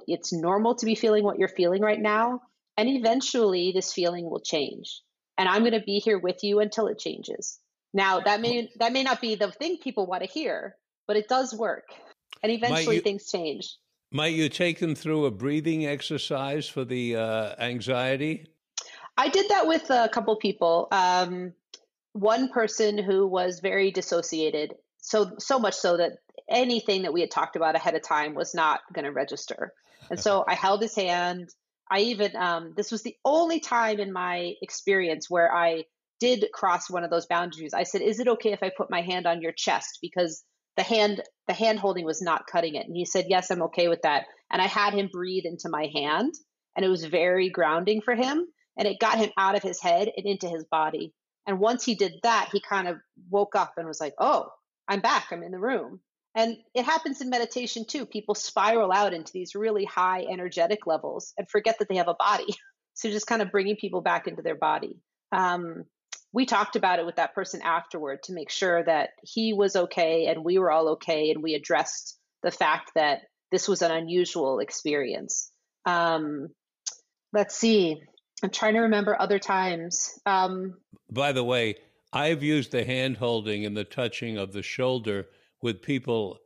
it's 0.07 0.33
normal 0.33 0.74
to 0.77 0.87
be 0.87 0.95
feeling 0.95 1.24
what 1.24 1.39
you're 1.39 1.49
feeling 1.49 1.83
right 1.83 2.01
now. 2.01 2.41
And 2.77 2.89
eventually, 2.89 3.72
this 3.74 3.93
feeling 3.93 4.29
will 4.29 4.41
change. 4.41 5.01
And 5.39 5.49
I'm 5.49 5.62
going 5.62 5.72
to 5.72 5.81
be 5.81 5.99
here 5.99 6.18
with 6.18 6.43
you 6.43 6.61
until 6.61 6.87
it 6.89 6.99
changes. 6.99 7.59
Now, 7.95 8.20
that 8.20 8.41
may 8.41 8.70
that 8.79 8.93
may 8.93 9.03
not 9.03 9.20
be 9.20 9.35
the 9.35 9.51
thing 9.51 9.79
people 9.83 10.07
want 10.07 10.22
to 10.22 10.29
hear, 10.29 10.77
but 11.07 11.16
it 11.16 11.29
does 11.29 11.55
work. 11.55 11.85
And 12.43 12.53
eventually, 12.53 12.97
you, 12.97 13.01
things 13.01 13.31
change. 13.31 13.77
Might 14.12 14.35
you 14.35 14.49
take 14.49 14.79
them 14.79 14.95
through 14.95 15.24
a 15.24 15.31
breathing 15.31 15.87
exercise 15.87 16.68
for 16.68 16.85
the 16.85 17.16
uh, 17.16 17.55
anxiety? 17.59 18.47
I 19.16 19.29
did 19.29 19.49
that 19.49 19.66
with 19.66 19.89
a 19.91 20.09
couple 20.12 20.37
people. 20.37 20.89
Um, 20.93 21.55
one 22.12 22.51
person 22.51 22.99
who 22.99 23.27
was 23.27 23.61
very 23.61 23.91
dissociated, 23.91 24.74
so 24.99 25.33
so 25.39 25.59
much 25.59 25.74
so 25.74 25.97
that 25.97 26.18
anything 26.49 27.03
that 27.03 27.12
we 27.12 27.20
had 27.20 27.30
talked 27.30 27.57
about 27.57 27.76
ahead 27.76 27.94
of 27.94 28.03
time 28.03 28.34
was 28.34 28.55
not 28.55 28.80
going 28.92 29.05
to 29.05 29.12
register. 29.12 29.72
And 30.11 30.20
so 30.20 30.44
I 30.49 30.55
held 30.55 30.82
his 30.82 30.94
hand. 30.94 31.51
I 31.90 32.01
even, 32.01 32.34
um, 32.36 32.74
this 32.76 32.90
was 32.90 33.03
the 33.03 33.16
only 33.24 33.61
time 33.61 34.01
in 34.01 34.12
my 34.12 34.55
experience 34.62 35.30
where 35.30 35.53
I 35.53 35.84
did 36.20 36.47
cross 36.53 36.90
one 36.90 37.05
of 37.05 37.11
those 37.11 37.26
boundaries. 37.26 37.74
I 37.74 37.82
said, 37.82 38.01
"Is 38.01 38.20
it 38.20 38.28
okay 38.28 38.53
if 38.53 38.62
I 38.62 38.70
put 38.74 38.90
my 38.90 39.03
hand 39.03 39.26
on 39.26 39.42
your 39.42 39.53
chest?" 39.53 39.99
Because 40.01 40.44
the 40.76 40.82
hand, 40.82 41.22
the 41.47 41.55
hand 41.55 41.78
holding 41.78 42.05
was 42.05 42.22
not 42.22 42.47
cutting 42.47 42.74
it. 42.74 42.86
And 42.86 42.97
he 42.97 43.05
said, 43.05 43.26
"Yes, 43.28 43.51
I'm 43.51 43.62
okay 43.62 43.88
with 43.88 44.03
that." 44.03 44.24
And 44.51 44.62
I 44.62 44.66
had 44.66 44.94
him 44.94 45.09
breathe 45.12 45.44
into 45.44 45.68
my 45.68 45.90
hand, 45.94 46.34
and 46.74 46.84
it 46.84 46.88
was 46.88 47.05
very 47.05 47.51
grounding 47.51 48.01
for 48.01 48.14
him, 48.14 48.47
and 48.78 48.88
it 48.88 48.99
got 48.99 49.18
him 49.18 49.30
out 49.36 49.57
of 49.57 49.62
his 49.62 49.80
head 49.80 50.11
and 50.16 50.26
into 50.26 50.49
his 50.49 50.64
body. 50.64 51.12
And 51.47 51.61
once 51.61 51.84
he 51.84 51.94
did 51.94 52.14
that, 52.22 52.49
he 52.53 52.61
kind 52.61 52.88
of 52.88 52.99
woke 53.30 53.55
up 53.55 53.74
and 53.76 53.86
was 53.86 54.01
like, 54.01 54.14
"Oh, 54.18 54.51
I'm 54.88 55.01
back. 55.01 55.28
I'm 55.30 55.42
in 55.42 55.53
the 55.53 55.61
room." 55.61 56.01
And 56.37 56.59
it 56.74 56.84
happens 56.84 57.22
in 57.22 57.30
meditation 57.30 57.87
too. 57.87 58.05
People 58.05 58.34
spiral 58.34 58.93
out 58.93 59.14
into 59.14 59.32
these 59.32 59.55
really 59.55 59.87
high 59.87 60.26
energetic 60.30 60.87
levels 60.87 61.32
and 61.39 61.49
forget 61.49 61.78
that 61.78 61.89
they 61.89 61.97
have 61.97 62.09
a 62.09 62.14
body. 62.14 62.55
so 62.95 63.11
just 63.11 63.26
kind 63.26 63.41
of 63.41 63.51
bringing 63.51 63.76
people 63.76 64.03
back 64.03 64.28
into 64.28 64.43
their 64.43 64.55
body. 64.55 65.01
Um, 65.32 65.84
we 66.32 66.45
talked 66.45 66.76
about 66.76 66.99
it 66.99 67.07
with 67.07 67.16
that 67.16 67.34
person 67.34 67.62
afterward 67.62 68.22
to 68.24 68.34
make 68.34 68.51
sure 68.51 68.84
that 68.84 69.11
he 69.22 69.55
was 69.55 69.74
okay 69.74 70.26
and 70.26 70.45
we 70.45 70.59
were 70.59 70.70
all 70.70 70.91
okay. 70.91 71.30
And 71.30 71.43
we 71.43 71.55
addressed 71.55 72.18
the 72.43 72.51
fact 72.51 72.91
that 72.95 73.22
this 73.51 73.66
was 73.66 73.80
an 73.80 73.91
unusual 73.91 74.59
experience. 74.59 75.51
Um, 75.87 76.49
let's 77.32 77.57
see. 77.57 78.03
I'm 78.43 78.51
trying 78.51 78.74
to 78.74 78.80
remember 78.80 79.16
other 79.18 79.39
times. 79.39 80.20
Um, 80.26 80.74
By 81.11 81.32
the 81.32 81.45
way, 81.45 81.76
I've 82.12 82.43
used 82.43 82.72
the 82.72 82.84
hand 82.84 83.16
holding 83.16 83.64
and 83.64 83.74
the 83.74 83.84
touching 83.84 84.37
of 84.37 84.53
the 84.53 84.62
shoulder 84.62 85.28
with 85.62 85.82
people 85.82 86.38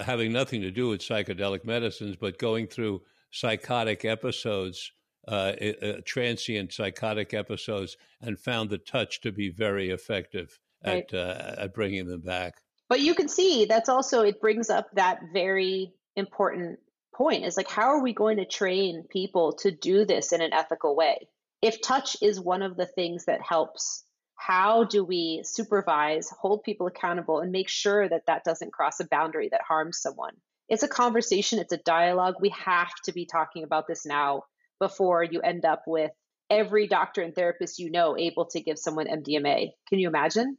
having 0.00 0.32
nothing 0.32 0.60
to 0.62 0.70
do 0.70 0.88
with 0.88 1.00
psychedelic 1.00 1.64
medicines, 1.64 2.16
but 2.16 2.38
going 2.38 2.66
through 2.66 3.02
psychotic 3.30 4.04
episodes, 4.04 4.92
uh, 5.26 5.52
uh, 5.82 5.92
transient 6.04 6.72
psychotic 6.72 7.34
episodes, 7.34 7.96
and 8.20 8.38
found 8.38 8.70
the 8.70 8.78
touch 8.78 9.20
to 9.20 9.32
be 9.32 9.50
very 9.50 9.90
effective 9.90 10.58
right. 10.86 11.12
at 11.12 11.14
uh, 11.14 11.62
at 11.62 11.74
bringing 11.74 12.06
them 12.06 12.20
back. 12.20 12.54
But 12.88 13.00
you 13.00 13.14
can 13.14 13.28
see 13.28 13.66
that's 13.66 13.88
also 13.88 14.22
it 14.22 14.40
brings 14.40 14.70
up 14.70 14.88
that 14.94 15.20
very 15.32 15.92
important 16.16 16.78
point 17.14 17.44
is 17.44 17.56
like 17.56 17.68
how 17.68 17.88
are 17.88 18.02
we 18.02 18.12
going 18.12 18.36
to 18.38 18.44
train 18.44 19.04
people 19.10 19.52
to 19.52 19.70
do 19.70 20.04
this 20.04 20.32
in 20.32 20.40
an 20.40 20.52
ethical 20.52 20.96
way? 20.96 21.28
If 21.60 21.80
touch 21.82 22.16
is 22.22 22.40
one 22.40 22.62
of 22.62 22.76
the 22.76 22.86
things 22.86 23.24
that 23.26 23.42
helps 23.42 24.04
how 24.38 24.84
do 24.84 25.04
we 25.04 25.42
supervise, 25.44 26.30
hold 26.30 26.62
people 26.62 26.86
accountable, 26.86 27.40
and 27.40 27.50
make 27.50 27.68
sure 27.68 28.08
that 28.08 28.22
that 28.28 28.44
doesn't 28.44 28.72
cross 28.72 29.00
a 29.00 29.08
boundary 29.10 29.48
that 29.50 29.62
harms 29.66 30.00
someone? 30.00 30.34
It's 30.68 30.84
a 30.84 30.88
conversation, 30.88 31.58
it's 31.58 31.72
a 31.72 31.78
dialogue. 31.78 32.36
We 32.40 32.50
have 32.50 32.92
to 33.04 33.12
be 33.12 33.26
talking 33.26 33.64
about 33.64 33.86
this 33.88 34.06
now. 34.06 34.44
before 34.80 35.24
you 35.24 35.40
end 35.40 35.64
up 35.64 35.82
with 35.88 36.12
every 36.48 36.86
doctor 36.86 37.20
and 37.20 37.34
therapist 37.34 37.80
you 37.80 37.90
know 37.90 38.16
able 38.16 38.46
to 38.46 38.60
give 38.60 38.78
someone 38.78 39.08
MDMA. 39.08 39.72
Can 39.88 39.98
you 39.98 40.06
imagine? 40.06 40.56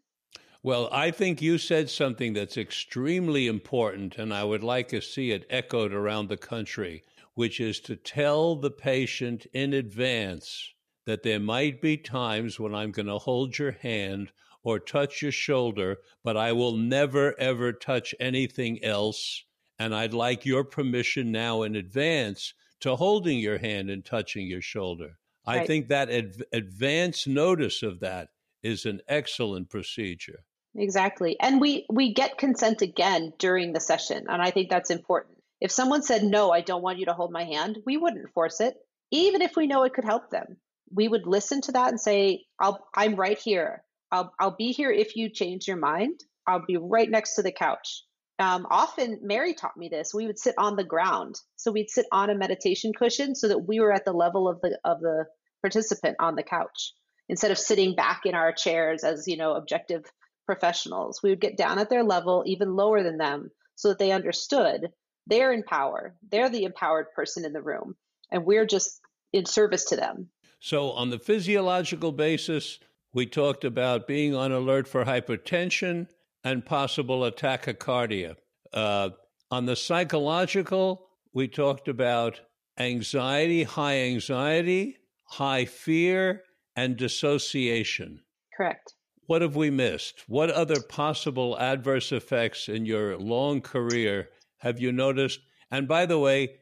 Well, 0.61 0.89
I 0.91 1.11
think 1.11 1.41
you 1.41 1.57
said 1.57 1.89
something 1.89 2.33
that's 2.33 2.57
extremely 2.57 3.47
important, 3.47 4.17
and 4.17 4.33
I 4.33 4.43
would 4.43 4.61
like 4.61 4.89
to 4.89 4.99
see 4.99 5.31
it 5.31 5.45
echoed 5.49 5.93
around 5.93 6.27
the 6.27 6.35
country, 6.35 7.05
which 7.33 7.61
is 7.61 7.79
to 7.79 7.95
tell 7.95 8.57
the 8.57 8.71
patient 8.71 9.47
in 9.53 9.73
advance 9.73 10.73
that 11.05 11.23
there 11.23 11.39
might 11.39 11.81
be 11.81 11.97
times 11.97 12.59
when 12.59 12.75
I'm 12.75 12.91
going 12.91 13.07
to 13.07 13.17
hold 13.17 13.57
your 13.57 13.71
hand 13.71 14.31
or 14.63 14.79
touch 14.79 15.21
your 15.21 15.31
shoulder, 15.31 15.97
but 16.23 16.37
I 16.37 16.51
will 16.51 16.75
never, 16.75 17.39
ever 17.39 17.73
touch 17.73 18.13
anything 18.19 18.83
else. 18.83 19.43
And 19.77 19.95
I'd 19.95 20.13
like 20.13 20.45
your 20.45 20.63
permission 20.63 21.31
now 21.31 21.63
in 21.63 21.75
advance 21.75 22.53
to 22.81 22.95
holding 22.95 23.39
your 23.39 23.57
hand 23.57 23.89
and 23.89 24.03
touching 24.03 24.47
your 24.47 24.61
shoulder. 24.61 25.17
Right. 25.47 25.61
I 25.61 25.65
think 25.65 25.87
that 25.87 26.09
ad- 26.09 26.43
advance 26.51 27.25
notice 27.25 27.81
of 27.81 28.01
that 28.01 28.29
is 28.61 28.85
an 28.85 29.01
excellent 29.07 29.69
procedure. 29.69 30.43
Exactly. 30.75 31.39
And 31.39 31.59
we 31.59 31.85
we 31.89 32.13
get 32.13 32.37
consent 32.37 32.81
again 32.81 33.33
during 33.39 33.73
the 33.73 33.79
session, 33.79 34.25
and 34.29 34.41
I 34.41 34.51
think 34.51 34.69
that's 34.69 34.91
important. 34.91 35.37
If 35.59 35.71
someone 35.71 36.03
said 36.03 36.23
no, 36.23 36.51
I 36.51 36.61
don't 36.61 36.83
want 36.83 36.99
you 36.99 37.05
to 37.07 37.13
hold 37.13 37.31
my 37.31 37.43
hand, 37.43 37.79
we 37.85 37.97
wouldn't 37.97 38.31
force 38.33 38.61
it, 38.61 38.75
even 39.11 39.41
if 39.41 39.55
we 39.55 39.67
know 39.67 39.83
it 39.83 39.93
could 39.93 40.05
help 40.05 40.29
them. 40.29 40.57
We 40.93 41.07
would 41.07 41.27
listen 41.27 41.61
to 41.61 41.71
that 41.73 41.89
and 41.89 41.99
say, 41.99 42.45
I'll, 42.59 42.85
I'm 42.95 43.15
right 43.15 43.37
here. 43.37 43.83
I'll, 44.11 44.33
I'll 44.39 44.55
be 44.55 44.71
here 44.71 44.91
if 44.91 45.15
you 45.15 45.29
change 45.29 45.67
your 45.67 45.77
mind. 45.77 46.19
I'll 46.47 46.65
be 46.65 46.77
right 46.77 47.09
next 47.09 47.35
to 47.35 47.43
the 47.43 47.51
couch. 47.51 48.03
Um, 48.39 48.65
often, 48.69 49.19
Mary 49.21 49.53
taught 49.53 49.75
me 49.75 49.89
this. 49.89 50.13
We 50.13 50.25
would 50.25 50.39
sit 50.39 50.55
on 50.57 50.77
the 50.77 50.83
ground, 50.83 51.35
so 51.57 51.71
we'd 51.71 51.89
sit 51.89 52.05
on 52.11 52.29
a 52.29 52.35
meditation 52.35 52.93
cushion 52.93 53.35
so 53.35 53.49
that 53.49 53.67
we 53.67 53.81
were 53.81 53.91
at 53.91 54.05
the 54.05 54.13
level 54.13 54.47
of 54.47 54.61
the 54.61 54.79
of 54.85 55.01
the 55.01 55.25
participant 55.61 56.15
on 56.19 56.35
the 56.35 56.43
couch 56.43 56.93
instead 57.27 57.51
of 57.51 57.57
sitting 57.57 57.95
back 57.95 58.21
in 58.25 58.35
our 58.35 58.53
chairs 58.53 59.03
as 59.03 59.27
you 59.27 59.35
know 59.35 59.53
objective 59.55 60.05
professionals. 60.45 61.21
We 61.21 61.31
would 61.31 61.41
get 61.41 61.57
down 61.57 61.79
at 61.79 61.89
their 61.89 62.03
level, 62.03 62.43
even 62.47 62.77
lower 62.77 63.03
than 63.03 63.17
them, 63.17 63.51
so 63.75 63.89
that 63.89 63.99
they 63.99 64.13
understood 64.13 64.87
they're 65.27 65.51
in 65.51 65.63
power. 65.63 66.15
They're 66.31 66.49
the 66.49 66.63
empowered 66.63 67.11
person 67.13 67.43
in 67.43 67.51
the 67.51 67.61
room, 67.61 67.95
and 68.31 68.45
we're 68.45 68.65
just 68.65 69.01
in 69.33 69.45
service 69.45 69.85
to 69.85 69.97
them. 69.97 70.29
So, 70.59 70.91
on 70.91 71.09
the 71.09 71.19
physiological 71.19 72.11
basis, 72.11 72.79
we 73.13 73.25
talked 73.25 73.63
about 73.63 74.07
being 74.07 74.35
on 74.35 74.51
alert 74.51 74.87
for 74.87 75.05
hypertension 75.05 76.07
and 76.43 76.65
possible 76.65 77.29
tachycardia. 77.31 78.35
Uh, 78.73 79.09
on 79.49 79.65
the 79.65 79.75
psychological, 79.75 81.07
we 81.33 81.47
talked 81.47 81.87
about 81.87 82.41
anxiety, 82.77 83.63
high 83.63 83.99
anxiety, 83.99 84.97
high 85.23 85.65
fear, 85.65 86.43
and 86.75 86.97
dissociation. 86.97 88.21
Correct. 88.55 88.93
What 89.27 89.41
have 89.41 89.55
we 89.55 89.69
missed? 89.69 90.23
What 90.27 90.49
other 90.49 90.81
possible 90.81 91.57
adverse 91.59 92.11
effects 92.11 92.67
in 92.67 92.85
your 92.85 93.17
long 93.17 93.61
career 93.61 94.29
have 94.57 94.79
you 94.79 94.91
noticed? 94.91 95.39
And 95.71 95.87
by 95.87 96.05
the 96.05 96.19
way, 96.19 96.58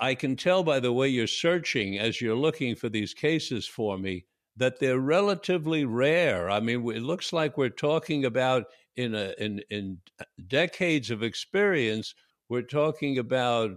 I 0.00 0.14
can 0.14 0.36
tell 0.36 0.62
by 0.62 0.80
the 0.80 0.92
way 0.92 1.08
you're 1.08 1.26
searching 1.26 1.98
as 1.98 2.20
you're 2.20 2.36
looking 2.36 2.74
for 2.76 2.88
these 2.88 3.14
cases 3.14 3.66
for 3.66 3.98
me 3.98 4.24
that 4.56 4.80
they're 4.80 4.98
relatively 4.98 5.84
rare. 5.84 6.50
I 6.50 6.60
mean, 6.60 6.88
it 6.90 7.02
looks 7.02 7.32
like 7.32 7.58
we're 7.58 7.68
talking 7.68 8.24
about 8.24 8.64
in 8.96 9.14
a 9.14 9.34
in 9.38 9.60
in 9.70 9.98
decades 10.46 11.10
of 11.10 11.22
experience, 11.22 12.14
we're 12.48 12.62
talking 12.62 13.18
about 13.18 13.72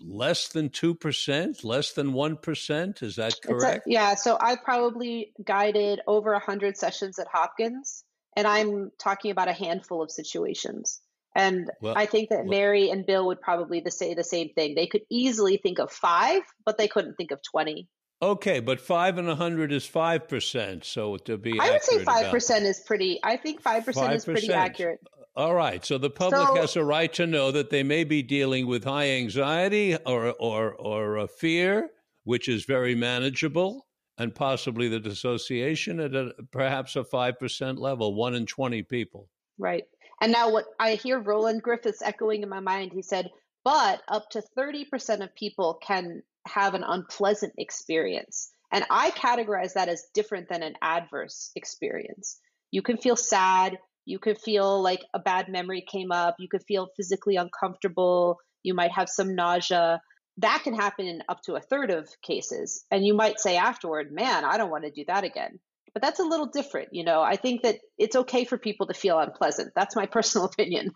less 0.00 0.48
than 0.48 0.68
2%, 0.68 1.64
less 1.64 1.92
than 1.92 2.12
1%. 2.12 3.02
Is 3.02 3.16
that 3.16 3.34
correct? 3.42 3.86
A, 3.86 3.90
yeah. 3.90 4.14
So 4.14 4.36
I 4.40 4.56
probably 4.56 5.32
guided 5.44 6.00
over 6.06 6.32
100 6.32 6.76
sessions 6.76 7.18
at 7.18 7.26
Hopkins, 7.32 8.04
and 8.36 8.46
I'm 8.46 8.90
talking 8.98 9.30
about 9.30 9.48
a 9.48 9.52
handful 9.52 10.02
of 10.02 10.10
situations. 10.10 11.00
And 11.34 11.70
well, 11.80 11.94
I 11.96 12.06
think 12.06 12.30
that 12.30 12.40
well, 12.40 12.48
Mary 12.48 12.90
and 12.90 13.06
Bill 13.06 13.26
would 13.26 13.40
probably 13.40 13.82
say 13.90 14.14
the 14.14 14.24
same 14.24 14.48
thing. 14.54 14.74
They 14.74 14.86
could 14.86 15.02
easily 15.10 15.58
think 15.58 15.78
of 15.78 15.92
five, 15.92 16.42
but 16.64 16.78
they 16.78 16.88
couldn't 16.88 17.14
think 17.14 17.30
of 17.30 17.40
20. 17.42 17.88
Okay, 18.20 18.58
but 18.58 18.80
five 18.80 19.16
and 19.18 19.28
a 19.28 19.36
hundred 19.36 19.72
is 19.72 19.86
five 19.86 20.26
percent. 20.26 20.84
So 20.84 21.16
to 21.18 21.38
be, 21.38 21.58
I 21.60 21.70
would 21.70 21.82
say 21.84 22.02
five 22.02 22.30
percent 22.30 22.64
is 22.64 22.80
pretty. 22.80 23.20
I 23.22 23.36
think 23.36 23.62
five 23.62 23.84
percent 23.84 24.12
is 24.12 24.24
pretty 24.24 24.52
accurate. 24.52 24.98
All 25.36 25.54
right. 25.54 25.84
So 25.84 25.98
the 25.98 26.10
public 26.10 26.48
so, 26.48 26.56
has 26.56 26.74
a 26.74 26.82
right 26.82 27.12
to 27.12 27.24
know 27.24 27.52
that 27.52 27.70
they 27.70 27.84
may 27.84 28.02
be 28.02 28.24
dealing 28.24 28.66
with 28.66 28.82
high 28.82 29.10
anxiety 29.10 29.96
or 30.04 30.34
or 30.40 30.74
or 30.74 31.18
a 31.18 31.28
fear, 31.28 31.90
which 32.24 32.48
is 32.48 32.64
very 32.64 32.96
manageable, 32.96 33.86
and 34.18 34.34
possibly 34.34 34.88
the 34.88 34.98
dissociation 34.98 36.00
at 36.00 36.12
a, 36.16 36.32
perhaps 36.50 36.96
a 36.96 37.04
five 37.04 37.38
percent 37.38 37.78
level, 37.78 38.16
one 38.16 38.34
in 38.34 38.46
twenty 38.46 38.82
people. 38.82 39.28
Right. 39.58 39.84
And 40.20 40.32
now 40.32 40.50
what 40.50 40.66
I 40.78 40.94
hear 40.94 41.20
Roland 41.20 41.62
Griffiths 41.62 42.02
echoing 42.02 42.42
in 42.42 42.48
my 42.48 42.60
mind, 42.60 42.92
he 42.92 43.02
said, 43.02 43.30
but 43.64 44.02
up 44.08 44.30
to 44.30 44.42
30% 44.56 45.22
of 45.22 45.34
people 45.34 45.78
can 45.82 46.22
have 46.46 46.74
an 46.74 46.84
unpleasant 46.84 47.52
experience. 47.58 48.50
And 48.72 48.84
I 48.90 49.10
categorize 49.10 49.74
that 49.74 49.88
as 49.88 50.06
different 50.14 50.48
than 50.48 50.62
an 50.62 50.74
adverse 50.82 51.50
experience. 51.56 52.38
You 52.70 52.82
can 52.82 52.98
feel 52.98 53.16
sad, 53.16 53.78
you 54.04 54.18
could 54.18 54.38
feel 54.38 54.82
like 54.82 55.04
a 55.14 55.18
bad 55.18 55.48
memory 55.48 55.84
came 55.86 56.12
up, 56.12 56.36
you 56.38 56.48
could 56.48 56.64
feel 56.66 56.88
physically 56.96 57.36
uncomfortable, 57.36 58.38
you 58.62 58.74
might 58.74 58.92
have 58.92 59.08
some 59.08 59.34
nausea. 59.34 60.00
That 60.38 60.62
can 60.64 60.74
happen 60.74 61.06
in 61.06 61.22
up 61.28 61.42
to 61.42 61.54
a 61.54 61.60
third 61.60 61.90
of 61.90 62.08
cases. 62.22 62.84
And 62.90 63.06
you 63.06 63.14
might 63.14 63.40
say 63.40 63.56
afterward, 63.56 64.12
man, 64.12 64.44
I 64.44 64.56
don't 64.56 64.70
want 64.70 64.84
to 64.84 64.90
do 64.90 65.04
that 65.08 65.24
again. 65.24 65.58
But 65.98 66.06
that's 66.06 66.20
a 66.20 66.24
little 66.24 66.46
different. 66.46 66.90
You 66.92 67.02
know, 67.02 67.22
I 67.22 67.34
think 67.34 67.62
that 67.62 67.80
it's 67.98 68.14
okay 68.14 68.44
for 68.44 68.56
people 68.56 68.86
to 68.86 68.94
feel 68.94 69.18
unpleasant. 69.18 69.72
That's 69.74 69.96
my 69.96 70.06
personal 70.16 70.46
opinion. 70.46 70.92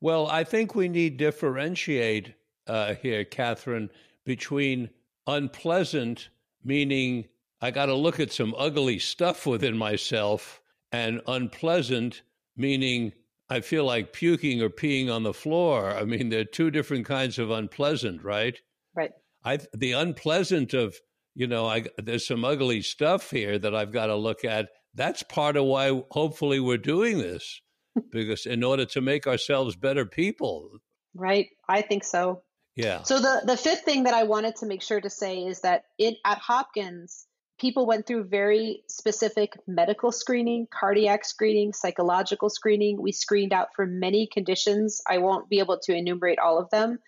well, 0.00 0.28
I 0.28 0.44
think 0.44 0.76
we 0.76 0.88
need 0.88 1.16
differentiate 1.16 2.34
uh, 2.68 2.94
here, 2.94 3.24
Katherine, 3.24 3.90
between 4.24 4.90
unpleasant, 5.26 6.28
meaning 6.62 7.26
I 7.60 7.72
got 7.72 7.86
to 7.86 7.96
look 7.96 8.20
at 8.20 8.30
some 8.30 8.54
ugly 8.56 9.00
stuff 9.00 9.44
within 9.44 9.76
myself, 9.76 10.60
and 10.92 11.20
unpleasant, 11.26 12.22
meaning 12.56 13.14
I 13.50 13.58
feel 13.58 13.86
like 13.86 14.12
puking 14.12 14.62
or 14.62 14.70
peeing 14.70 15.12
on 15.12 15.24
the 15.24 15.34
floor. 15.34 15.90
I 15.90 16.04
mean, 16.04 16.28
there 16.28 16.42
are 16.42 16.44
two 16.44 16.70
different 16.70 17.06
kinds 17.06 17.40
of 17.40 17.50
unpleasant, 17.50 18.22
right? 18.22 18.56
Right. 18.94 19.10
I 19.44 19.58
the 19.74 19.92
unpleasant 19.92 20.74
of 20.74 21.00
you 21.38 21.46
know, 21.46 21.66
I 21.66 21.84
there's 21.98 22.26
some 22.26 22.44
ugly 22.44 22.82
stuff 22.82 23.30
here 23.30 23.60
that 23.60 23.72
I've 23.72 23.92
got 23.92 24.06
to 24.06 24.16
look 24.16 24.44
at. 24.44 24.70
That's 24.94 25.22
part 25.22 25.56
of 25.56 25.66
why 25.66 26.02
hopefully 26.10 26.58
we're 26.58 26.78
doing 26.78 27.18
this 27.18 27.60
because 28.10 28.44
in 28.44 28.64
order 28.64 28.84
to 28.86 29.00
make 29.00 29.28
ourselves 29.28 29.76
better 29.76 30.04
people. 30.04 30.68
Right. 31.14 31.46
I 31.68 31.82
think 31.82 32.02
so. 32.02 32.42
Yeah. 32.74 33.04
So 33.04 33.20
the 33.20 33.42
the 33.44 33.56
fifth 33.56 33.82
thing 33.82 34.02
that 34.02 34.14
I 34.14 34.24
wanted 34.24 34.56
to 34.56 34.66
make 34.66 34.82
sure 34.82 35.00
to 35.00 35.08
say 35.08 35.44
is 35.44 35.60
that 35.60 35.84
it 35.96 36.16
at 36.26 36.38
Hopkins 36.38 37.28
people 37.60 37.86
went 37.86 38.08
through 38.08 38.24
very 38.24 38.82
specific 38.88 39.52
medical 39.68 40.10
screening, 40.10 40.66
cardiac 40.72 41.24
screening, 41.24 41.72
psychological 41.72 42.50
screening. 42.50 43.00
We 43.00 43.12
screened 43.12 43.52
out 43.52 43.68
for 43.76 43.86
many 43.86 44.28
conditions. 44.32 45.00
I 45.08 45.18
won't 45.18 45.48
be 45.48 45.60
able 45.60 45.78
to 45.84 45.94
enumerate 45.94 46.40
all 46.40 46.58
of 46.58 46.70
them, 46.70 46.98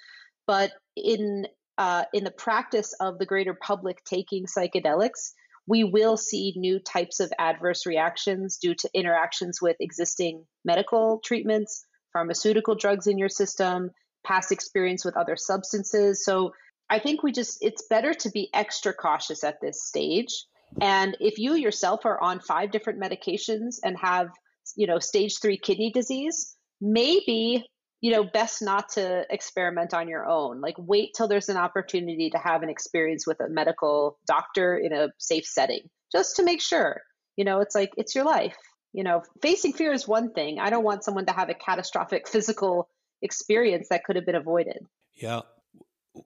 but 0.46 0.70
in 0.96 1.46
uh, 1.80 2.04
in 2.12 2.24
the 2.24 2.30
practice 2.30 2.94
of 3.00 3.18
the 3.18 3.24
greater 3.24 3.54
public 3.54 4.04
taking 4.04 4.44
psychedelics, 4.44 5.32
we 5.66 5.82
will 5.82 6.18
see 6.18 6.52
new 6.56 6.78
types 6.78 7.20
of 7.20 7.32
adverse 7.38 7.86
reactions 7.86 8.58
due 8.58 8.74
to 8.74 8.90
interactions 8.92 9.62
with 9.62 9.76
existing 9.80 10.44
medical 10.62 11.20
treatments, 11.24 11.86
pharmaceutical 12.12 12.74
drugs 12.74 13.06
in 13.06 13.16
your 13.16 13.30
system, 13.30 13.90
past 14.26 14.52
experience 14.52 15.06
with 15.06 15.16
other 15.16 15.36
substances. 15.36 16.22
So 16.22 16.52
I 16.90 16.98
think 16.98 17.22
we 17.22 17.32
just, 17.32 17.56
it's 17.62 17.86
better 17.88 18.12
to 18.12 18.30
be 18.30 18.50
extra 18.52 18.92
cautious 18.92 19.42
at 19.42 19.62
this 19.62 19.82
stage. 19.82 20.44
And 20.82 21.16
if 21.18 21.38
you 21.38 21.54
yourself 21.54 22.04
are 22.04 22.20
on 22.20 22.40
five 22.40 22.72
different 22.72 23.00
medications 23.00 23.76
and 23.82 23.96
have, 23.96 24.28
you 24.76 24.86
know, 24.86 24.98
stage 24.98 25.40
three 25.40 25.56
kidney 25.56 25.92
disease, 25.92 26.56
maybe, 26.78 27.64
you 28.00 28.10
know, 28.10 28.24
best 28.24 28.62
not 28.62 28.88
to 28.90 29.26
experiment 29.30 29.92
on 29.92 30.08
your 30.08 30.26
own. 30.26 30.60
Like 30.60 30.76
wait 30.78 31.10
till 31.16 31.28
there's 31.28 31.48
an 31.48 31.56
opportunity 31.56 32.30
to 32.30 32.38
have 32.38 32.62
an 32.62 32.70
experience 32.70 33.26
with 33.26 33.40
a 33.40 33.48
medical 33.48 34.18
doctor 34.26 34.76
in 34.76 34.92
a 34.92 35.08
safe 35.18 35.46
setting, 35.46 35.88
just 36.10 36.36
to 36.36 36.42
make 36.42 36.60
sure. 36.62 37.02
You 37.36 37.44
know, 37.44 37.60
it's 37.60 37.74
like, 37.74 37.92
it's 37.96 38.14
your 38.14 38.24
life. 38.24 38.56
You 38.92 39.04
know, 39.04 39.22
facing 39.40 39.72
fear 39.72 39.92
is 39.92 40.08
one 40.08 40.32
thing. 40.32 40.58
I 40.58 40.70
don't 40.70 40.84
want 40.84 41.04
someone 41.04 41.26
to 41.26 41.32
have 41.32 41.48
a 41.48 41.54
catastrophic 41.54 42.26
physical 42.26 42.88
experience 43.22 43.88
that 43.90 44.04
could 44.04 44.16
have 44.16 44.26
been 44.26 44.34
avoided. 44.34 44.84
Yeah. 45.14 45.42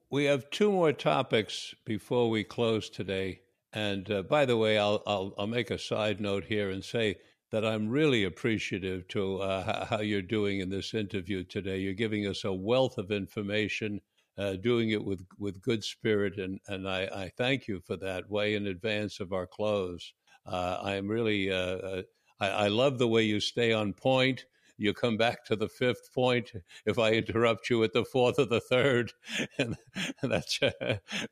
We 0.09 0.25
have 0.25 0.49
two 0.49 0.71
more 0.71 0.93
topics 0.93 1.75
before 1.85 2.29
we 2.29 2.43
close 2.43 2.89
today. 2.89 3.41
And 3.71 4.09
uh, 4.09 4.23
by 4.23 4.45
the 4.45 4.57
way, 4.57 4.79
I'll, 4.79 5.03
I'll, 5.05 5.33
I'll 5.37 5.47
make 5.47 5.69
a 5.69 5.77
side 5.77 6.19
note 6.19 6.45
here 6.45 6.69
and 6.69 6.83
say 6.83 7.17
that 7.55 7.65
I'm 7.65 7.87
really 7.87 8.25
appreciative 8.25 9.07
to 9.07 9.37
uh, 9.37 9.85
how 9.85 10.01
you're 10.01 10.21
doing 10.21 10.59
in 10.59 10.69
this 10.69 10.93
interview 10.93 11.41
today. 11.41 11.77
You're 11.77 11.93
giving 11.93 12.27
us 12.27 12.43
a 12.43 12.51
wealth 12.51 12.97
of 12.97 13.11
information, 13.11 14.01
uh, 14.37 14.57
doing 14.57 14.89
it 14.89 15.01
with, 15.01 15.25
with 15.39 15.61
good 15.61 15.81
spirit, 15.81 16.37
and, 16.37 16.59
and 16.67 16.85
I, 16.85 17.03
I 17.03 17.31
thank 17.37 17.69
you 17.69 17.79
for 17.79 17.95
that 17.95 18.29
way 18.29 18.55
in 18.55 18.67
advance 18.67 19.21
of 19.21 19.31
our 19.31 19.47
close. 19.47 20.11
Uh, 20.45 20.79
I 20.83 20.95
am 20.95 21.07
really, 21.07 21.49
uh, 21.49 21.55
uh, 21.77 22.01
I, 22.41 22.49
I, 22.49 22.67
love 22.67 22.97
the 22.97 23.07
way 23.07 23.23
you 23.23 23.39
stay 23.39 23.71
on 23.71 23.93
point. 23.93 24.47
You 24.77 24.93
come 24.93 25.15
back 25.15 25.45
to 25.45 25.55
the 25.55 25.69
fifth 25.69 26.13
point 26.13 26.51
if 26.85 26.99
I 26.99 27.11
interrupt 27.13 27.69
you 27.69 27.85
at 27.85 27.93
the 27.93 28.03
fourth 28.03 28.37
or 28.37 28.47
the 28.47 28.59
third, 28.59 29.13
and 29.57 29.77
that's 30.21 30.59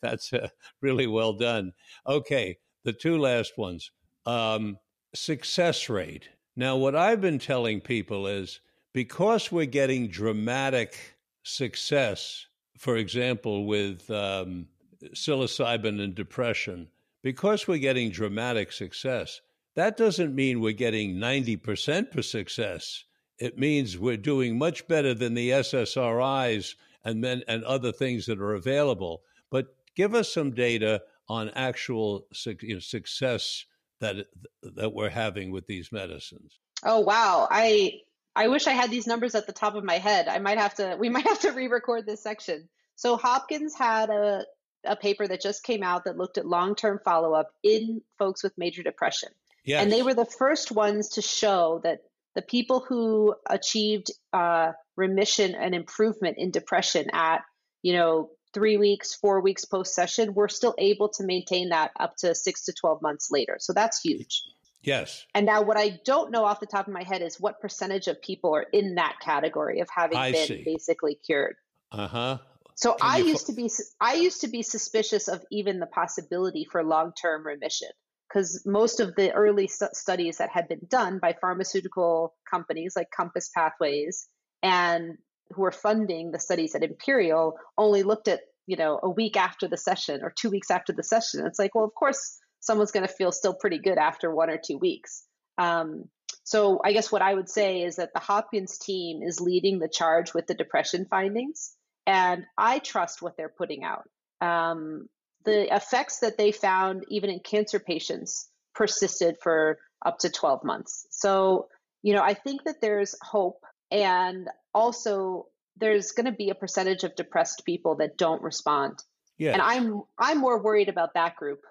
that's 0.01 0.31
really 0.79 1.07
well 1.07 1.33
done. 1.33 1.73
Okay, 2.07 2.59
the 2.85 2.93
two 2.93 3.17
last 3.17 3.57
ones. 3.57 3.91
Um, 4.25 4.77
success 5.13 5.89
rate. 5.89 6.29
Now, 6.55 6.75
what 6.77 6.95
I've 6.95 7.21
been 7.21 7.39
telling 7.39 7.81
people 7.81 8.27
is 8.27 8.59
because 8.93 9.51
we're 9.51 9.65
getting 9.65 10.07
dramatic 10.07 11.15
success, 11.43 12.47
for 12.77 12.95
example, 12.97 13.65
with 13.65 14.09
um, 14.11 14.67
psilocybin 15.13 16.01
and 16.01 16.13
depression, 16.13 16.89
because 17.23 17.67
we're 17.67 17.77
getting 17.77 18.11
dramatic 18.11 18.71
success, 18.71 19.41
that 19.75 19.97
doesn't 19.97 20.35
mean 20.35 20.61
we're 20.61 20.73
getting 20.73 21.15
90% 21.15 22.13
for 22.13 22.21
success. 22.21 23.05
It 23.39 23.57
means 23.57 23.97
we're 23.97 24.17
doing 24.17 24.57
much 24.57 24.87
better 24.87 25.13
than 25.13 25.33
the 25.33 25.49
SSRIs 25.49 26.75
and 27.03 27.25
and 27.25 27.63
other 27.63 27.91
things 27.91 28.27
that 28.27 28.39
are 28.39 28.53
available. 28.53 29.23
But 29.49 29.75
give 29.95 30.13
us 30.13 30.31
some 30.31 30.51
data 30.51 31.01
on 31.27 31.49
actual 31.55 32.27
you 32.61 32.75
know, 32.75 32.79
success 32.79 33.65
that 33.99 34.27
that 34.75 34.93
we're 34.93 35.09
having 35.09 35.51
with 35.51 35.67
these 35.67 35.91
medicines. 35.91 36.59
Oh 36.83 36.99
wow, 36.99 37.47
I 37.49 37.99
I 38.35 38.47
wish 38.47 38.67
I 38.67 38.71
had 38.71 38.91
these 38.91 39.07
numbers 39.07 39.35
at 39.35 39.47
the 39.47 39.53
top 39.53 39.75
of 39.75 39.83
my 39.83 39.97
head. 39.97 40.27
I 40.27 40.39
might 40.39 40.57
have 40.57 40.75
to 40.75 40.97
we 40.99 41.09
might 41.15 41.27
have 41.27 41.39
to 41.41 41.51
re-record 41.51 42.05
this 42.05 42.23
section. 42.23 42.69
So 42.95 43.17
Hopkins 43.17 43.75
had 43.75 44.09
a 44.09 44.45
a 44.85 44.95
paper 44.95 45.25
that 45.25 45.41
just 45.41 45.63
came 45.63 45.81
out 45.81 46.03
that 46.05 46.17
looked 46.17 46.37
at 46.37 46.45
long-term 46.45 46.99
follow-up 47.05 47.49
in 47.63 48.01
folks 48.19 48.43
with 48.43 48.51
major 48.57 48.83
depression. 48.83 49.29
Yes. 49.63 49.81
And 49.81 49.89
they 49.89 50.03
were 50.03 50.13
the 50.13 50.25
first 50.25 50.73
ones 50.73 51.09
to 51.11 51.21
show 51.21 51.79
that 51.85 51.99
the 52.35 52.41
people 52.41 52.85
who 52.87 53.33
achieved 53.47 54.11
uh, 54.33 54.73
remission 54.97 55.55
and 55.55 55.73
improvement 55.73 56.37
in 56.37 56.51
depression 56.51 57.09
at, 57.13 57.43
you 57.81 57.93
know, 57.93 58.29
three 58.53 58.77
weeks, 58.77 59.13
four 59.13 59.41
weeks 59.41 59.65
post 59.65 59.93
session, 59.93 60.33
we're 60.33 60.47
still 60.47 60.75
able 60.77 61.09
to 61.09 61.23
maintain 61.23 61.69
that 61.69 61.91
up 61.99 62.15
to 62.17 62.35
six 62.35 62.65
to 62.65 62.73
12 62.73 63.01
months 63.01 63.29
later. 63.31 63.57
So 63.59 63.73
that's 63.73 64.01
huge. 64.01 64.43
Yes. 64.81 65.25
And 65.33 65.45
now, 65.45 65.61
what 65.61 65.77
I 65.77 65.99
don't 66.03 66.31
know 66.31 66.43
off 66.43 66.59
the 66.59 66.65
top 66.65 66.87
of 66.87 66.93
my 66.93 67.03
head 67.03 67.21
is 67.21 67.39
what 67.39 67.61
percentage 67.61 68.07
of 68.07 68.21
people 68.21 68.53
are 68.53 68.65
in 68.73 68.95
that 68.95 69.15
category 69.21 69.79
of 69.79 69.87
having 69.89 70.17
I 70.17 70.31
been 70.33 70.47
see. 70.47 70.63
basically 70.65 71.15
cured. 71.25 71.55
Uh 71.91 72.07
huh. 72.07 72.37
So 72.75 72.93
Can 72.95 73.09
I 73.09 73.17
used 73.19 73.47
to 73.47 73.53
be 73.53 73.69
I 74.01 74.15
used 74.15 74.41
to 74.41 74.47
be 74.47 74.61
suspicious 74.61 75.27
of 75.27 75.43
even 75.51 75.79
the 75.79 75.85
possibility 75.85 76.67
for 76.69 76.83
long 76.83 77.13
term 77.13 77.45
remission 77.45 77.89
because 78.27 78.63
most 78.65 78.99
of 78.99 79.15
the 79.15 79.31
early 79.31 79.67
st- 79.67 79.95
studies 79.95 80.37
that 80.37 80.49
had 80.49 80.67
been 80.67 80.81
done 80.87 81.19
by 81.19 81.35
pharmaceutical 81.39 82.35
companies 82.49 82.93
like 82.95 83.09
Compass 83.15 83.49
Pathways 83.55 84.27
and 84.63 85.17
who 85.51 85.61
were 85.61 85.71
funding 85.71 86.31
the 86.31 86.39
studies 86.39 86.75
at 86.75 86.83
Imperial 86.83 87.57
only 87.77 88.03
looked 88.03 88.27
at 88.27 88.41
you 88.65 88.77
know 88.77 88.99
a 89.03 89.09
week 89.09 89.37
after 89.37 89.67
the 89.67 89.77
session 89.77 90.21
or 90.23 90.33
two 90.35 90.49
weeks 90.49 90.71
after 90.71 90.93
the 90.93 91.03
session. 91.03 91.45
It's 91.45 91.59
like, 91.59 91.75
well, 91.75 91.85
of 91.85 91.93
course, 91.93 92.39
someone's 92.59 92.91
going 92.91 93.07
to 93.07 93.13
feel 93.13 93.31
still 93.31 93.53
pretty 93.53 93.79
good 93.79 93.97
after 93.97 94.33
one 94.33 94.49
or 94.49 94.59
two 94.63 94.77
weeks. 94.77 95.23
Um, 95.57 96.05
so 96.43 96.81
I 96.83 96.93
guess 96.93 97.11
what 97.11 97.21
I 97.21 97.33
would 97.33 97.49
say 97.49 97.83
is 97.83 97.97
that 97.97 98.13
the 98.13 98.19
Hopkins 98.19 98.77
team 98.77 99.21
is 99.23 99.39
leading 99.39 99.79
the 99.79 99.87
charge 99.87 100.33
with 100.33 100.47
the 100.47 100.53
depression 100.53 101.05
findings, 101.09 101.75
and 102.05 102.45
I 102.57 102.79
trust 102.79 103.21
what 103.21 103.37
they're 103.37 103.53
putting 103.55 103.83
out. 103.83 104.09
Um, 104.41 105.07
the 105.45 105.73
effects 105.73 106.19
that 106.19 106.37
they 106.37 106.51
found, 106.51 107.05
even 107.09 107.29
in 107.29 107.39
cancer 107.39 107.79
patients, 107.79 108.49
persisted 108.75 109.37
for 109.41 109.77
up 110.05 110.19
to 110.19 110.29
12 110.29 110.63
months. 110.63 111.07
So, 111.11 111.67
you 112.01 112.13
know, 112.13 112.21
I 112.21 112.33
think 112.33 112.63
that 112.63 112.81
there's 112.81 113.15
hope 113.21 113.63
and 113.93 114.49
also 114.73 115.45
there's 115.77 116.11
going 116.11 116.25
to 116.25 116.31
be 116.31 116.49
a 116.49 116.55
percentage 116.55 117.03
of 117.03 117.15
depressed 117.15 117.63
people 117.65 117.95
that 117.97 118.17
don't 118.17 118.41
respond. 118.41 118.99
Yeah. 119.37 119.53
And 119.53 119.61
I'm 119.61 120.01
I'm 120.17 120.39
more 120.39 120.61
worried 120.61 120.89
about 120.89 121.13
that 121.13 121.35
group. 121.35 121.61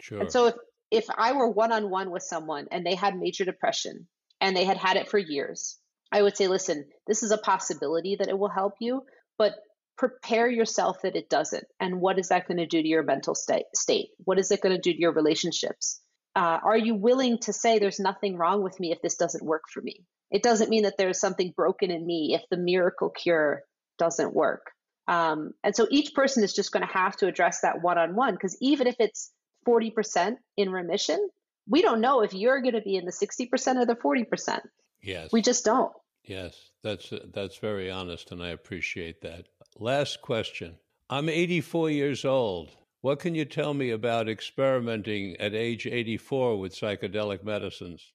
Sure. 0.00 0.20
And 0.20 0.30
so 0.30 0.46
if 0.46 0.54
if 0.90 1.06
I 1.16 1.32
were 1.32 1.48
one 1.48 1.72
on 1.72 1.90
one 1.90 2.10
with 2.10 2.22
someone 2.22 2.68
and 2.70 2.86
they 2.86 2.94
had 2.94 3.18
major 3.18 3.44
depression 3.44 4.06
and 4.40 4.56
they 4.56 4.64
had 4.64 4.76
had 4.76 4.96
it 4.96 5.08
for 5.08 5.18
years, 5.18 5.78
I 6.12 6.22
would 6.22 6.36
say, 6.36 6.46
listen, 6.48 6.84
this 7.06 7.22
is 7.22 7.32
a 7.32 7.38
possibility 7.38 8.16
that 8.16 8.28
it 8.28 8.38
will 8.38 8.48
help 8.48 8.74
you, 8.80 9.02
but 9.38 9.54
prepare 9.96 10.48
yourself 10.48 11.02
that 11.02 11.16
it 11.16 11.30
doesn't. 11.30 11.64
And 11.80 12.00
what 12.00 12.18
is 12.18 12.28
that 12.28 12.46
going 12.46 12.58
to 12.58 12.66
do 12.66 12.82
to 12.82 12.88
your 12.88 13.02
mental 13.02 13.34
state? 13.34 13.64
state? 13.74 14.08
What 14.24 14.38
is 14.38 14.50
it 14.50 14.60
going 14.60 14.74
to 14.74 14.80
do 14.80 14.92
to 14.92 15.00
your 15.00 15.12
relationships? 15.12 16.00
Uh, 16.36 16.58
are 16.64 16.76
you 16.76 16.94
willing 16.94 17.38
to 17.38 17.52
say 17.52 17.78
there's 17.78 18.00
nothing 18.00 18.36
wrong 18.36 18.62
with 18.62 18.78
me 18.80 18.92
if 18.92 19.00
this 19.00 19.16
doesn't 19.16 19.44
work 19.44 19.62
for 19.72 19.80
me? 19.80 20.04
It 20.34 20.42
doesn't 20.42 20.68
mean 20.68 20.82
that 20.82 20.98
there's 20.98 21.20
something 21.20 21.54
broken 21.56 21.92
in 21.92 22.04
me 22.04 22.34
if 22.34 22.42
the 22.50 22.56
miracle 22.56 23.08
cure 23.08 23.62
doesn't 23.98 24.34
work. 24.34 24.72
Um, 25.06 25.52
and 25.62 25.76
so 25.76 25.86
each 25.92 26.12
person 26.12 26.42
is 26.42 26.52
just 26.52 26.72
going 26.72 26.84
to 26.84 26.92
have 26.92 27.16
to 27.18 27.28
address 27.28 27.60
that 27.60 27.82
one 27.82 27.98
on 27.98 28.16
one 28.16 28.34
because 28.34 28.56
even 28.60 28.88
if 28.88 28.96
it's 28.98 29.30
40% 29.64 30.34
in 30.56 30.70
remission, 30.72 31.28
we 31.68 31.82
don't 31.82 32.00
know 32.00 32.22
if 32.22 32.34
you're 32.34 32.60
going 32.62 32.74
to 32.74 32.80
be 32.80 32.96
in 32.96 33.04
the 33.04 33.12
60% 33.12 33.76
or 33.76 33.86
the 33.86 33.94
40%. 33.94 34.60
Yes. 35.00 35.30
We 35.30 35.40
just 35.40 35.64
don't. 35.64 35.92
Yes, 36.24 36.56
that's 36.82 37.12
that's 37.32 37.58
very 37.58 37.88
honest 37.88 38.32
and 38.32 38.42
I 38.42 38.48
appreciate 38.48 39.20
that. 39.20 39.46
Last 39.78 40.20
question. 40.20 40.74
I'm 41.10 41.28
84 41.28 41.90
years 41.90 42.24
old. 42.24 42.70
What 43.02 43.20
can 43.20 43.36
you 43.36 43.44
tell 43.44 43.72
me 43.72 43.90
about 43.90 44.28
experimenting 44.28 45.36
at 45.36 45.54
age 45.54 45.86
84 45.86 46.58
with 46.58 46.74
psychedelic 46.74 47.44
medicines? 47.44 48.14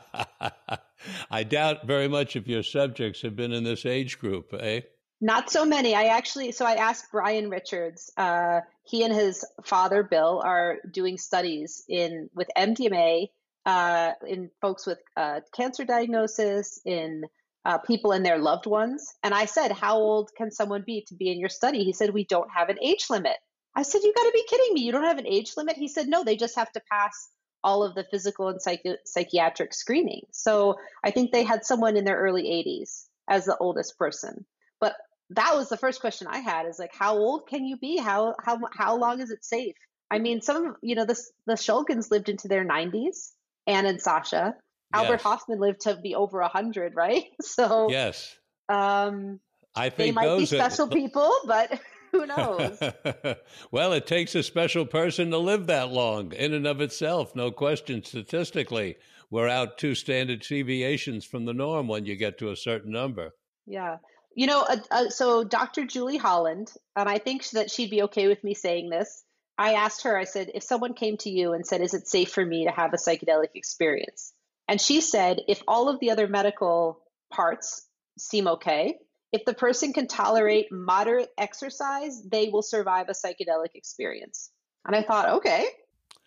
I 1.32 1.44
doubt 1.48 1.86
very 1.86 2.08
much 2.08 2.36
if 2.36 2.48
your 2.48 2.64
subjects 2.64 3.22
have 3.22 3.36
been 3.36 3.52
in 3.52 3.64
this 3.64 3.86
age 3.86 4.18
group, 4.20 4.54
eh? 4.60 4.82
Not 5.22 5.52
so 5.52 5.66
many. 5.66 5.94
I 5.96 6.06
actually, 6.06 6.52
so 6.54 6.66
I 6.66 6.76
asked 6.76 7.12
Brian 7.12 7.50
Richards. 7.50 8.10
Uh, 8.18 8.62
he 8.84 9.04
and 9.04 9.14
his 9.14 9.46
father 9.64 10.02
Bill 10.02 10.42
are 10.44 10.78
doing 10.92 11.18
studies 11.18 11.84
in 11.88 12.30
with 12.34 12.48
MDMA 12.58 13.28
uh, 13.66 14.14
in 14.28 14.50
folks 14.62 14.88
with 14.88 15.00
uh, 15.18 15.42
cancer 15.54 15.86
diagnosis, 15.86 16.80
in 16.86 17.26
uh, 17.66 17.78
people 17.80 18.14
and 18.14 18.26
their 18.26 18.40
loved 18.40 18.66
ones. 18.66 19.14
And 19.22 19.34
I 19.34 19.46
said, 19.46 19.72
"How 19.72 19.98
old 19.98 20.32
can 20.36 20.52
someone 20.52 20.84
be 20.86 21.06
to 21.10 21.16
be 21.16 21.32
in 21.32 21.40
your 21.40 21.50
study?" 21.50 21.84
He 21.84 21.94
said, 21.94 22.12
"We 22.12 22.26
don't 22.26 22.50
have 22.56 22.70
an 22.70 22.80
age 22.82 23.06
limit." 23.10 23.38
I 23.76 23.84
said, 23.84 24.02
"You 24.04 24.14
got 24.16 24.24
to 24.24 24.32
be 24.34 24.46
kidding 24.50 24.74
me! 24.74 24.82
You 24.82 24.92
don't 24.94 25.04
have 25.04 25.20
an 25.20 25.28
age 25.28 25.52
limit?" 25.58 25.76
He 25.78 25.90
said, 25.90 26.08
"No, 26.08 26.24
they 26.24 26.38
just 26.38 26.56
have 26.56 26.72
to 26.72 26.82
pass 26.92 27.30
all 27.64 27.84
of 27.84 27.95
the 27.95 28.05
physical 28.05 28.48
and 28.48 28.61
psych- 28.61 28.86
psychiatric 29.06 29.73
screening. 29.73 30.22
So 30.31 30.77
I 31.03 31.11
think 31.11 31.31
they 31.31 31.44
had 31.44 31.65
someone 31.65 31.98
in 31.98 32.06
their 32.06 32.18
early 32.18 32.44
80s 32.44 33.07
as 33.27 33.45
the 33.45 33.57
oldest 33.57 33.98
person. 33.98 34.45
But 34.80 34.95
that 35.31 35.56
was 35.56 35.69
the 35.69 35.77
first 35.77 36.02
question 36.02 36.27
I 36.27 36.40
had 36.40 36.65
is 36.65 36.80
like, 36.80 36.94
how 36.94 37.18
old 37.18 37.48
can 37.48 37.65
you 37.65 37.77
be? 37.77 37.98
How 37.98 38.36
how 38.44 38.60
how 38.73 38.98
long 38.98 39.22
is 39.22 39.30
it 39.30 39.45
safe? 39.45 39.76
I 40.10 40.19
mean, 40.19 40.41
some 40.41 40.65
of 40.65 40.76
you 40.81 40.95
know 40.95 41.06
the 41.06 41.19
the 41.45 41.53
Shulgins 41.53 42.10
lived 42.10 42.30
into 42.30 42.48
their 42.48 42.65
90s, 42.65 43.31
Anne 43.68 43.86
and 43.86 44.02
Sasha. 44.02 44.56
Albert 44.91 45.14
yes. 45.14 45.22
Hofmann 45.22 45.60
lived 45.60 45.81
to 45.81 45.95
be 46.02 46.15
over 46.15 46.41
100, 46.41 46.95
right? 46.95 47.26
So 47.41 47.90
yes, 47.90 48.36
um, 48.68 49.40
I 49.76 49.90
think 49.90 49.98
they 49.98 50.11
might 50.11 50.38
be 50.38 50.45
special 50.45 50.88
are... 50.88 50.90
people, 50.90 51.31
but 51.45 51.80
Who 52.11 52.26
knows? 52.26 52.80
well, 53.72 53.94
it 53.94 54.07
takes 54.07 54.34
a 54.36 54.44
special 54.44 54.86
person 54.86 55.31
to 55.31 55.38
live 55.38 55.68
that 55.68 55.90
long 55.90 56.34
in 56.34 56.53
and 56.53 56.65
of 56.65 56.81
itself, 56.81 57.36
no 57.36 57.52
question. 57.52 58.03
Statistically, 58.03 58.98
we're 59.30 59.48
out 59.48 59.77
two 59.77 59.94
standard 59.94 60.41
deviations 60.41 61.23
from 61.23 61.45
the 61.45 61.53
norm 61.53 61.88
when 61.88 62.06
you 62.06 62.15
get 62.15 62.40
to 62.40 62.52
a 62.52 62.56
certain 62.56 62.91
number. 62.91 63.31
Yeah. 63.68 63.98
You 64.36 64.48
know, 64.48 64.61
uh, 64.61 64.77
uh, 64.90 65.10
so 65.10 65.44
Dr. 65.44 65.86
Julie 65.86 66.18
Holland, 66.18 66.73
and 66.95 67.07
I 67.07 67.19
think 67.19 67.48
that 67.52 67.69
she'd 67.69 67.91
be 67.91 68.03
okay 68.03 68.27
with 68.27 68.44
me 68.44 68.53
saying 68.53 68.90
this. 68.90 69.23
I 69.57 69.73
asked 69.73 70.03
her, 70.03 70.18
I 70.18 70.23
said, 70.23 70.52
if 70.56 70.64
someone 70.64 70.94
came 70.94 71.18
to 71.18 71.30
you 71.30 71.53
and 71.53 71.65
said, 71.65 71.81
is 71.81 71.94
it 71.94 72.07
safe 72.07 72.31
for 72.31 72.45
me 72.45 72.65
to 72.65 72.72
have 72.72 72.94
a 72.94 72.98
psychedelic 72.98 73.49
experience? 73.56 74.34
And 74.68 74.80
she 74.80 75.02
said, 75.02 75.41
if 75.48 75.61
all 75.68 75.90
of 75.90 75.99
the 75.99 76.11
other 76.11 76.27
medical 76.27 77.02
parts 77.31 77.86
seem 78.18 78.48
okay, 78.48 78.95
if 79.31 79.45
the 79.45 79.53
person 79.53 79.93
can 79.93 80.07
tolerate 80.07 80.72
moderate 80.72 81.30
exercise, 81.38 82.22
they 82.23 82.49
will 82.49 82.61
survive 82.61 83.10
a 83.10 83.14
psychedelic 83.14 83.76
experience. 83.76 84.51
And 84.85 84.95
I 84.95 85.03
thought, 85.03 85.30
okay, 85.30 85.68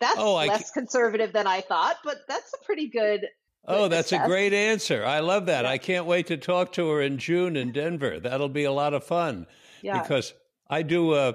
that's 0.00 0.18
oh, 0.18 0.34
less 0.34 0.70
conservative 0.70 1.32
than 1.32 1.46
I 1.46 1.60
thought, 1.60 1.96
but 2.04 2.18
that's 2.28 2.52
a 2.60 2.64
pretty 2.64 2.88
good. 2.88 3.26
Oh, 3.66 3.88
that's 3.88 4.12
a 4.12 4.18
great 4.26 4.52
answer. 4.52 5.04
I 5.04 5.20
love 5.20 5.46
that. 5.46 5.64
Yeah. 5.64 5.70
I 5.70 5.78
can't 5.78 6.06
wait 6.06 6.26
to 6.28 6.36
talk 6.36 6.72
to 6.72 6.88
her 6.90 7.00
in 7.00 7.18
June 7.18 7.56
in 7.56 7.72
Denver. 7.72 8.18
That'll 8.18 8.48
be 8.48 8.64
a 8.64 8.72
lot 8.72 8.94
of 8.94 9.04
fun. 9.04 9.46
Yeah. 9.82 10.02
Because 10.02 10.34
I 10.68 10.82
do 10.82 11.14
a 11.14 11.34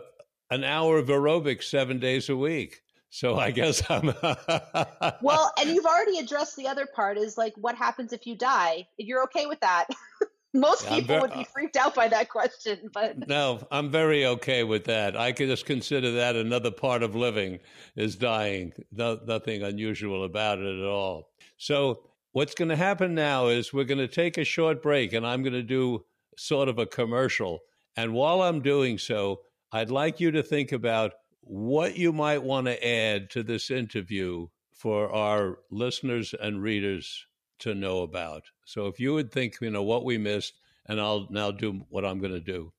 an 0.49 0.63
hour 0.63 0.97
of 0.97 1.07
aerobics 1.07 1.63
seven 1.63 1.99
days 1.99 2.29
a 2.29 2.35
week. 2.35 2.81
So 3.09 3.37
I 3.37 3.51
guess 3.51 3.81
I'm. 3.89 4.13
well, 5.21 5.53
and 5.59 5.69
you've 5.69 5.85
already 5.85 6.19
addressed 6.19 6.55
the 6.57 6.67
other 6.67 6.85
part 6.85 7.17
is 7.17 7.37
like 7.37 7.53
what 7.55 7.75
happens 7.75 8.11
if 8.13 8.27
you 8.27 8.37
die? 8.37 8.87
You're 8.97 9.23
okay 9.23 9.45
with 9.45 9.59
that. 9.61 9.87
Most 10.57 10.87
people 10.87 11.19
would 11.19 11.33
be 11.33 11.43
freaked 11.43 11.77
out 11.77 11.93
by 11.93 12.07
that 12.07 12.29
question, 12.29 12.89
but 12.93 13.27
no, 13.27 13.65
I'm 13.69 13.91
very 13.91 14.25
okay 14.25 14.63
with 14.63 14.85
that. 14.85 15.15
I 15.15 15.31
can 15.31 15.47
just 15.47 15.65
consider 15.65 16.11
that 16.13 16.35
another 16.35 16.71
part 16.71 17.03
of 17.03 17.15
living 17.15 17.59
is 17.95 18.15
dying. 18.15 18.73
No, 18.91 19.19
nothing 19.25 19.61
unusual 19.61 20.23
about 20.23 20.59
it 20.59 20.79
at 20.79 20.85
all. 20.85 21.29
So, 21.57 22.03
what's 22.31 22.55
going 22.55 22.69
to 22.69 22.75
happen 22.75 23.13
now 23.13 23.47
is 23.47 23.71
we're 23.71 23.83
going 23.83 23.97
to 23.99 24.07
take 24.07 24.37
a 24.37 24.43
short 24.43 24.81
break, 24.81 25.13
and 25.13 25.25
I'm 25.25 25.43
going 25.43 25.53
to 25.53 25.63
do 25.63 26.05
sort 26.37 26.69
of 26.69 26.79
a 26.79 26.85
commercial. 26.85 27.59
And 27.95 28.13
while 28.13 28.41
I'm 28.41 28.61
doing 28.61 28.97
so, 28.97 29.41
I'd 29.71 29.91
like 29.91 30.19
you 30.19 30.31
to 30.31 30.43
think 30.43 30.71
about 30.71 31.13
what 31.41 31.97
you 31.97 32.11
might 32.11 32.43
want 32.43 32.67
to 32.67 32.87
add 32.87 33.29
to 33.31 33.43
this 33.43 33.69
interview 33.69 34.47
for 34.73 35.11
our 35.11 35.59
listeners 35.71 36.33
and 36.39 36.61
readers 36.61 37.25
to 37.59 37.73
know 37.73 38.01
about. 38.01 38.43
So 38.67 38.85
if 38.87 38.99
you 38.99 39.13
would 39.13 39.31
think, 39.31 39.55
you 39.61 39.71
know, 39.71 39.83
what 39.83 40.03
we 40.03 40.17
missed, 40.17 40.59
and 40.87 40.99
I'll 40.99 41.25
now 41.29 41.51
do 41.51 41.85
what 41.87 42.03
I'm 42.03 42.19
going 42.19 42.33
to 42.33 42.41
do. 42.41 42.73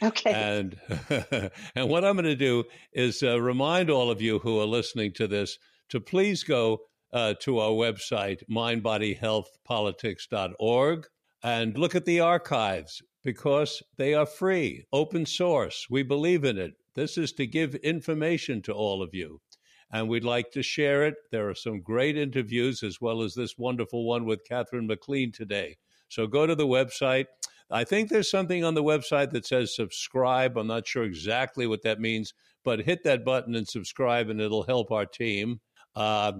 Okay. 0.00 0.32
And 0.32 0.76
and 1.74 1.88
what 1.88 2.04
I'm 2.04 2.14
going 2.14 2.26
to 2.26 2.36
do 2.36 2.62
is 2.92 3.24
uh, 3.24 3.40
remind 3.40 3.90
all 3.90 4.08
of 4.08 4.22
you 4.22 4.38
who 4.38 4.60
are 4.60 4.66
listening 4.66 5.12
to 5.14 5.26
this 5.26 5.58
to 5.88 5.98
please 6.00 6.44
go 6.44 6.82
uh, 7.12 7.34
to 7.40 7.58
our 7.58 7.72
website 7.72 8.44
mindbodyhealthpolitics.org 8.48 11.06
and 11.42 11.76
look 11.76 11.96
at 11.96 12.04
the 12.04 12.20
archives 12.20 13.02
because 13.24 13.82
they 13.96 14.14
are 14.14 14.26
free, 14.26 14.84
open 14.92 15.26
source. 15.26 15.88
We 15.90 16.04
believe 16.04 16.44
in 16.44 16.56
it. 16.56 16.74
This 16.94 17.18
is 17.18 17.32
to 17.32 17.48
give 17.48 17.74
information 17.76 18.62
to 18.62 18.72
all 18.72 19.02
of 19.02 19.12
you 19.12 19.40
and 19.92 20.08
we'd 20.08 20.24
like 20.24 20.50
to 20.52 20.62
share 20.62 21.04
it. 21.04 21.14
There 21.30 21.48
are 21.48 21.54
some 21.54 21.80
great 21.80 22.16
interviews 22.16 22.82
as 22.82 23.00
well 23.00 23.22
as 23.22 23.34
this 23.34 23.58
wonderful 23.58 24.04
one 24.04 24.24
with 24.24 24.44
Katherine 24.48 24.86
MacLean 24.86 25.32
today. 25.32 25.76
So 26.08 26.26
go 26.26 26.46
to 26.46 26.54
the 26.54 26.66
website. 26.66 27.26
I 27.70 27.84
think 27.84 28.08
there's 28.08 28.30
something 28.30 28.64
on 28.64 28.74
the 28.74 28.82
website 28.82 29.30
that 29.30 29.46
says 29.46 29.74
subscribe. 29.74 30.56
I'm 30.56 30.66
not 30.66 30.86
sure 30.86 31.04
exactly 31.04 31.66
what 31.66 31.82
that 31.82 32.00
means, 32.00 32.34
but 32.64 32.80
hit 32.80 33.04
that 33.04 33.24
button 33.24 33.54
and 33.54 33.66
subscribe, 33.66 34.28
and 34.28 34.40
it'll 34.40 34.62
help 34.62 34.90
our 34.90 35.06
team. 35.06 35.60
Uh, 35.94 36.32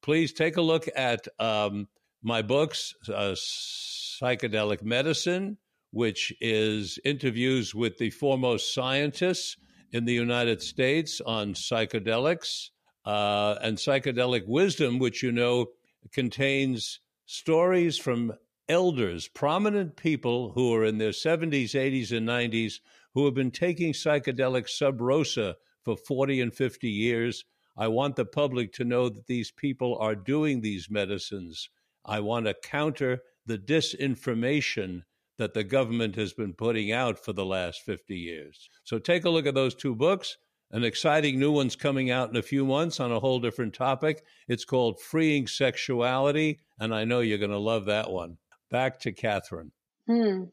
please 0.00 0.32
take 0.32 0.56
a 0.56 0.62
look 0.62 0.88
at 0.96 1.26
um, 1.38 1.88
my 2.22 2.42
books, 2.42 2.94
uh, 3.08 3.34
Psychedelic 3.34 4.82
Medicine, 4.82 5.58
which 5.90 6.32
is 6.40 6.98
interviews 7.04 7.74
with 7.74 7.98
the 7.98 8.10
foremost 8.10 8.74
scientists 8.74 9.56
in 9.92 10.04
the 10.04 10.12
United 10.12 10.62
States 10.62 11.20
on 11.20 11.54
psychedelics 11.54 12.70
uh, 13.08 13.58
and 13.62 13.78
psychedelic 13.78 14.46
wisdom, 14.46 14.98
which 14.98 15.22
you 15.22 15.32
know 15.32 15.68
contains 16.12 17.00
stories 17.24 17.96
from 17.96 18.34
elders, 18.68 19.28
prominent 19.28 19.96
people 19.96 20.52
who 20.52 20.74
are 20.74 20.84
in 20.84 20.98
their 20.98 21.12
70s, 21.12 21.70
80s, 21.70 22.14
and 22.14 22.28
90s 22.28 22.80
who 23.14 23.24
have 23.24 23.32
been 23.32 23.50
taking 23.50 23.94
psychedelic 23.94 24.68
sub 24.68 25.00
rosa 25.00 25.56
for 25.86 25.96
40 25.96 26.42
and 26.42 26.54
50 26.54 26.90
years. 26.90 27.46
I 27.78 27.88
want 27.88 28.16
the 28.16 28.26
public 28.26 28.74
to 28.74 28.84
know 28.84 29.08
that 29.08 29.26
these 29.26 29.50
people 29.50 29.96
are 29.98 30.14
doing 30.14 30.60
these 30.60 30.90
medicines. 30.90 31.70
I 32.04 32.20
want 32.20 32.44
to 32.44 32.54
counter 32.62 33.22
the 33.46 33.56
disinformation 33.56 35.04
that 35.38 35.54
the 35.54 35.64
government 35.64 36.16
has 36.16 36.34
been 36.34 36.52
putting 36.52 36.92
out 36.92 37.18
for 37.18 37.32
the 37.32 37.46
last 37.46 37.80
50 37.80 38.14
years. 38.14 38.68
So 38.84 38.98
take 38.98 39.24
a 39.24 39.30
look 39.30 39.46
at 39.46 39.54
those 39.54 39.74
two 39.74 39.94
books. 39.94 40.36
An 40.70 40.84
exciting 40.84 41.38
new 41.38 41.50
one's 41.50 41.76
coming 41.76 42.10
out 42.10 42.28
in 42.28 42.36
a 42.36 42.42
few 42.42 42.66
months 42.66 43.00
on 43.00 43.10
a 43.10 43.20
whole 43.20 43.40
different 43.40 43.72
topic. 43.72 44.22
It's 44.48 44.66
called 44.66 45.00
Freeing 45.00 45.46
Sexuality, 45.46 46.60
and 46.78 46.94
I 46.94 47.04
know 47.04 47.20
you're 47.20 47.38
going 47.38 47.50
to 47.50 47.58
love 47.58 47.86
that 47.86 48.10
one. 48.10 48.36
Back 48.70 49.00
to 49.00 49.12
Katherine. 49.12 49.72
Hmm. 50.06 50.44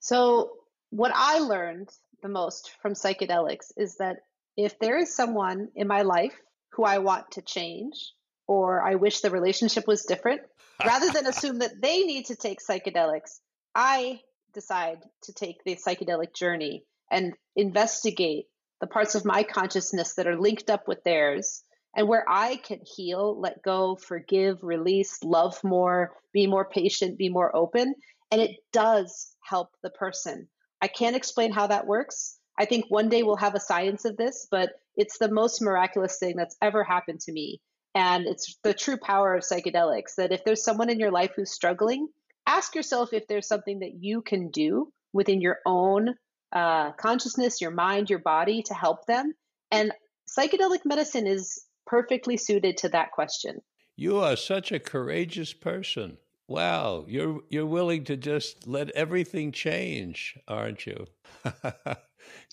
So, 0.00 0.52
what 0.88 1.12
I 1.14 1.40
learned 1.40 1.90
the 2.22 2.30
most 2.30 2.70
from 2.80 2.94
psychedelics 2.94 3.72
is 3.76 3.96
that 3.98 4.20
if 4.56 4.78
there 4.78 4.96
is 4.96 5.14
someone 5.14 5.68
in 5.74 5.86
my 5.86 6.00
life 6.00 6.34
who 6.70 6.84
I 6.84 6.98
want 6.98 7.32
to 7.32 7.42
change, 7.42 8.14
or 8.46 8.82
I 8.82 8.94
wish 8.94 9.20
the 9.20 9.30
relationship 9.30 9.86
was 9.86 10.04
different, 10.04 10.40
rather 10.84 11.10
than 11.10 11.26
assume 11.26 11.58
that 11.58 11.80
they 11.82 12.04
need 12.04 12.26
to 12.26 12.36
take 12.36 12.60
psychedelics, 12.60 13.40
I 13.74 14.20
decide 14.54 15.02
to 15.24 15.34
take 15.34 15.62
the 15.64 15.76
psychedelic 15.76 16.34
journey 16.34 16.84
and 17.10 17.34
investigate 17.54 18.46
the 18.80 18.86
parts 18.86 19.14
of 19.14 19.24
my 19.24 19.42
consciousness 19.42 20.14
that 20.14 20.26
are 20.26 20.40
linked 20.40 20.70
up 20.70 20.86
with 20.86 21.02
theirs, 21.04 21.64
and 21.96 22.06
where 22.06 22.24
I 22.28 22.56
can 22.56 22.80
heal, 22.84 23.38
let 23.40 23.62
go, 23.62 23.96
forgive, 23.96 24.62
release, 24.62 25.22
love 25.24 25.58
more, 25.64 26.14
be 26.32 26.46
more 26.46 26.68
patient, 26.68 27.18
be 27.18 27.28
more 27.28 27.54
open. 27.56 27.94
And 28.30 28.40
it 28.40 28.56
does 28.72 29.32
help 29.40 29.70
the 29.82 29.90
person. 29.90 30.48
I 30.80 30.88
can't 30.88 31.16
explain 31.16 31.50
how 31.50 31.66
that 31.68 31.86
works. 31.86 32.38
I 32.58 32.66
think 32.66 32.86
one 32.88 33.08
day 33.08 33.22
we'll 33.22 33.36
have 33.36 33.54
a 33.54 33.60
science 33.60 34.04
of 34.04 34.16
this, 34.16 34.46
but 34.50 34.70
it's 34.96 35.18
the 35.18 35.30
most 35.30 35.62
miraculous 35.62 36.18
thing 36.18 36.36
that's 36.36 36.56
ever 36.60 36.84
happened 36.84 37.20
to 37.20 37.32
me. 37.32 37.60
And 37.94 38.26
it's 38.26 38.58
the 38.62 38.74
true 38.74 38.98
power 38.98 39.34
of 39.34 39.42
psychedelics 39.42 40.16
that 40.18 40.32
if 40.32 40.44
there's 40.44 40.62
someone 40.62 40.90
in 40.90 41.00
your 41.00 41.10
life 41.10 41.32
who's 41.34 41.52
struggling, 41.52 42.08
ask 42.46 42.74
yourself 42.74 43.12
if 43.12 43.26
there's 43.26 43.48
something 43.48 43.80
that 43.80 43.94
you 43.98 44.22
can 44.22 44.50
do 44.50 44.92
within 45.12 45.40
your 45.40 45.58
own 45.66 46.14
uh, 46.52 46.92
consciousness, 46.92 47.60
your 47.60 47.70
mind, 47.70 48.10
your 48.10 48.18
body 48.18 48.62
to 48.62 48.74
help 48.74 49.06
them. 49.06 49.34
And 49.70 49.92
psychedelic 50.28 50.84
medicine 50.84 51.26
is 51.26 51.64
perfectly 51.86 52.36
suited 52.36 52.78
to 52.78 52.88
that 52.90 53.12
question. 53.12 53.60
You 53.96 54.18
are 54.18 54.36
such 54.36 54.72
a 54.72 54.78
courageous 54.78 55.52
person. 55.52 56.18
Wow, 56.46 57.04
you're 57.08 57.40
you're 57.50 57.66
willing 57.66 58.04
to 58.04 58.16
just 58.16 58.66
let 58.66 58.90
everything 58.92 59.52
change, 59.52 60.38
aren't 60.48 60.86
you? 60.86 61.06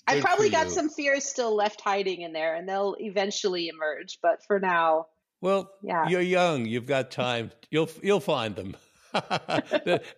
I 0.06 0.20
probably 0.20 0.50
got 0.50 0.70
some 0.70 0.90
fears 0.90 1.24
still 1.24 1.54
left 1.54 1.80
hiding 1.80 2.20
in 2.20 2.32
there, 2.32 2.54
and 2.54 2.68
they'll 2.68 2.96
eventually 3.00 3.68
emerge. 3.68 4.18
But 4.22 4.44
for 4.46 4.60
now, 4.60 5.06
well, 5.40 5.70
yeah. 5.82 6.08
you're 6.08 6.20
young. 6.20 6.66
You've 6.66 6.86
got 6.86 7.10
time. 7.10 7.52
You'll 7.70 7.88
you'll 8.02 8.20
find 8.20 8.54
them. 8.54 8.76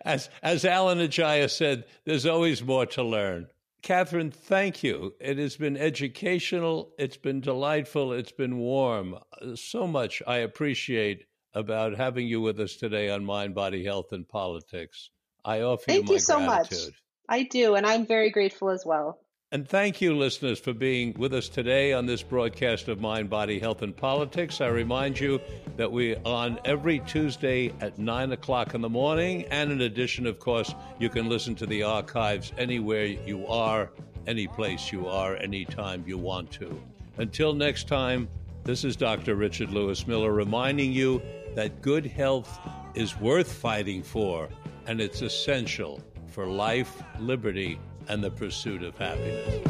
as 0.03 0.29
as 0.43 0.65
Alan 0.65 0.99
Ajaia 0.99 1.49
said, 1.49 1.85
there's 2.05 2.25
always 2.25 2.63
more 2.63 2.85
to 2.87 3.03
learn. 3.03 3.47
Katherine, 3.81 4.31
thank 4.31 4.83
you. 4.83 5.15
It 5.19 5.37
has 5.37 5.55
been 5.55 5.77
educational. 5.77 6.93
It's 6.97 7.17
been 7.17 7.41
delightful. 7.41 8.13
It's 8.13 8.31
been 8.31 8.57
warm. 8.57 9.17
So 9.55 9.87
much 9.87 10.21
I 10.27 10.37
appreciate 10.37 11.25
about 11.53 11.95
having 11.95 12.27
you 12.27 12.41
with 12.41 12.59
us 12.59 12.75
today 12.75 13.09
on 13.09 13.25
Mind, 13.25 13.55
Body, 13.55 13.83
Health, 13.83 14.11
and 14.11 14.27
Politics. 14.27 15.09
I 15.45 15.61
offer 15.61 15.85
thank 15.87 16.03
you 16.03 16.07
my 16.07 16.13
you 16.13 16.19
so 16.19 16.37
gratitude. 16.39 16.87
much. 16.87 17.03
I 17.29 17.43
do, 17.43 17.75
and 17.75 17.85
I'm 17.85 18.05
very 18.05 18.31
grateful 18.31 18.69
as 18.69 18.83
well. 18.85 19.19
And 19.51 19.67
thank 19.67 19.99
you, 19.99 20.15
listeners, 20.15 20.59
for 20.59 20.73
being 20.73 21.15
with 21.17 21.33
us 21.33 21.49
today 21.49 21.91
on 21.91 22.05
this 22.05 22.21
broadcast 22.21 22.87
of 22.87 23.01
Mind, 23.01 23.31
Body, 23.31 23.57
Health, 23.57 23.81
and 23.81 23.97
Politics. 23.97 24.61
I 24.61 24.67
remind 24.67 25.19
you 25.19 25.41
that 25.75 25.91
we're 25.91 26.21
on 26.23 26.59
every 26.65 26.99
Tuesday 26.99 27.73
at 27.81 27.97
9 27.97 28.33
o'clock 28.33 28.75
in 28.75 28.81
the 28.81 28.89
morning. 28.89 29.45
And 29.49 29.71
in 29.71 29.81
addition, 29.81 30.27
of 30.27 30.37
course, 30.37 30.75
you 30.99 31.09
can 31.09 31.27
listen 31.27 31.55
to 31.55 31.65
the 31.65 31.81
archives 31.81 32.53
anywhere 32.59 33.05
you 33.05 33.47
are, 33.47 33.89
any 34.27 34.45
place 34.45 34.91
you 34.91 35.07
are, 35.07 35.35
anytime 35.37 36.03
you 36.05 36.19
want 36.19 36.51
to. 36.51 36.79
Until 37.17 37.51
next 37.53 37.87
time, 37.87 38.29
this 38.65 38.83
is 38.83 38.95
Dr. 38.95 39.33
Richard 39.33 39.71
Lewis 39.71 40.05
Miller 40.05 40.31
reminding 40.31 40.93
you 40.93 41.23
that 41.55 41.81
good 41.81 42.05
health 42.05 42.59
is 42.93 43.19
worth 43.19 43.51
fighting 43.51 44.03
for, 44.03 44.47
and 44.85 45.01
it's 45.01 45.23
essential 45.23 46.03
for 46.27 46.45
life, 46.45 47.01
liberty, 47.19 47.79
and 48.09 48.23
the 48.23 48.31
pursuit 48.31 48.83
of 48.83 48.97
happiness. 48.97 49.67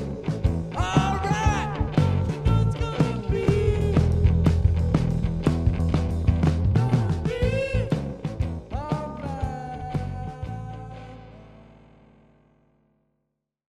Ah! 0.75 1.08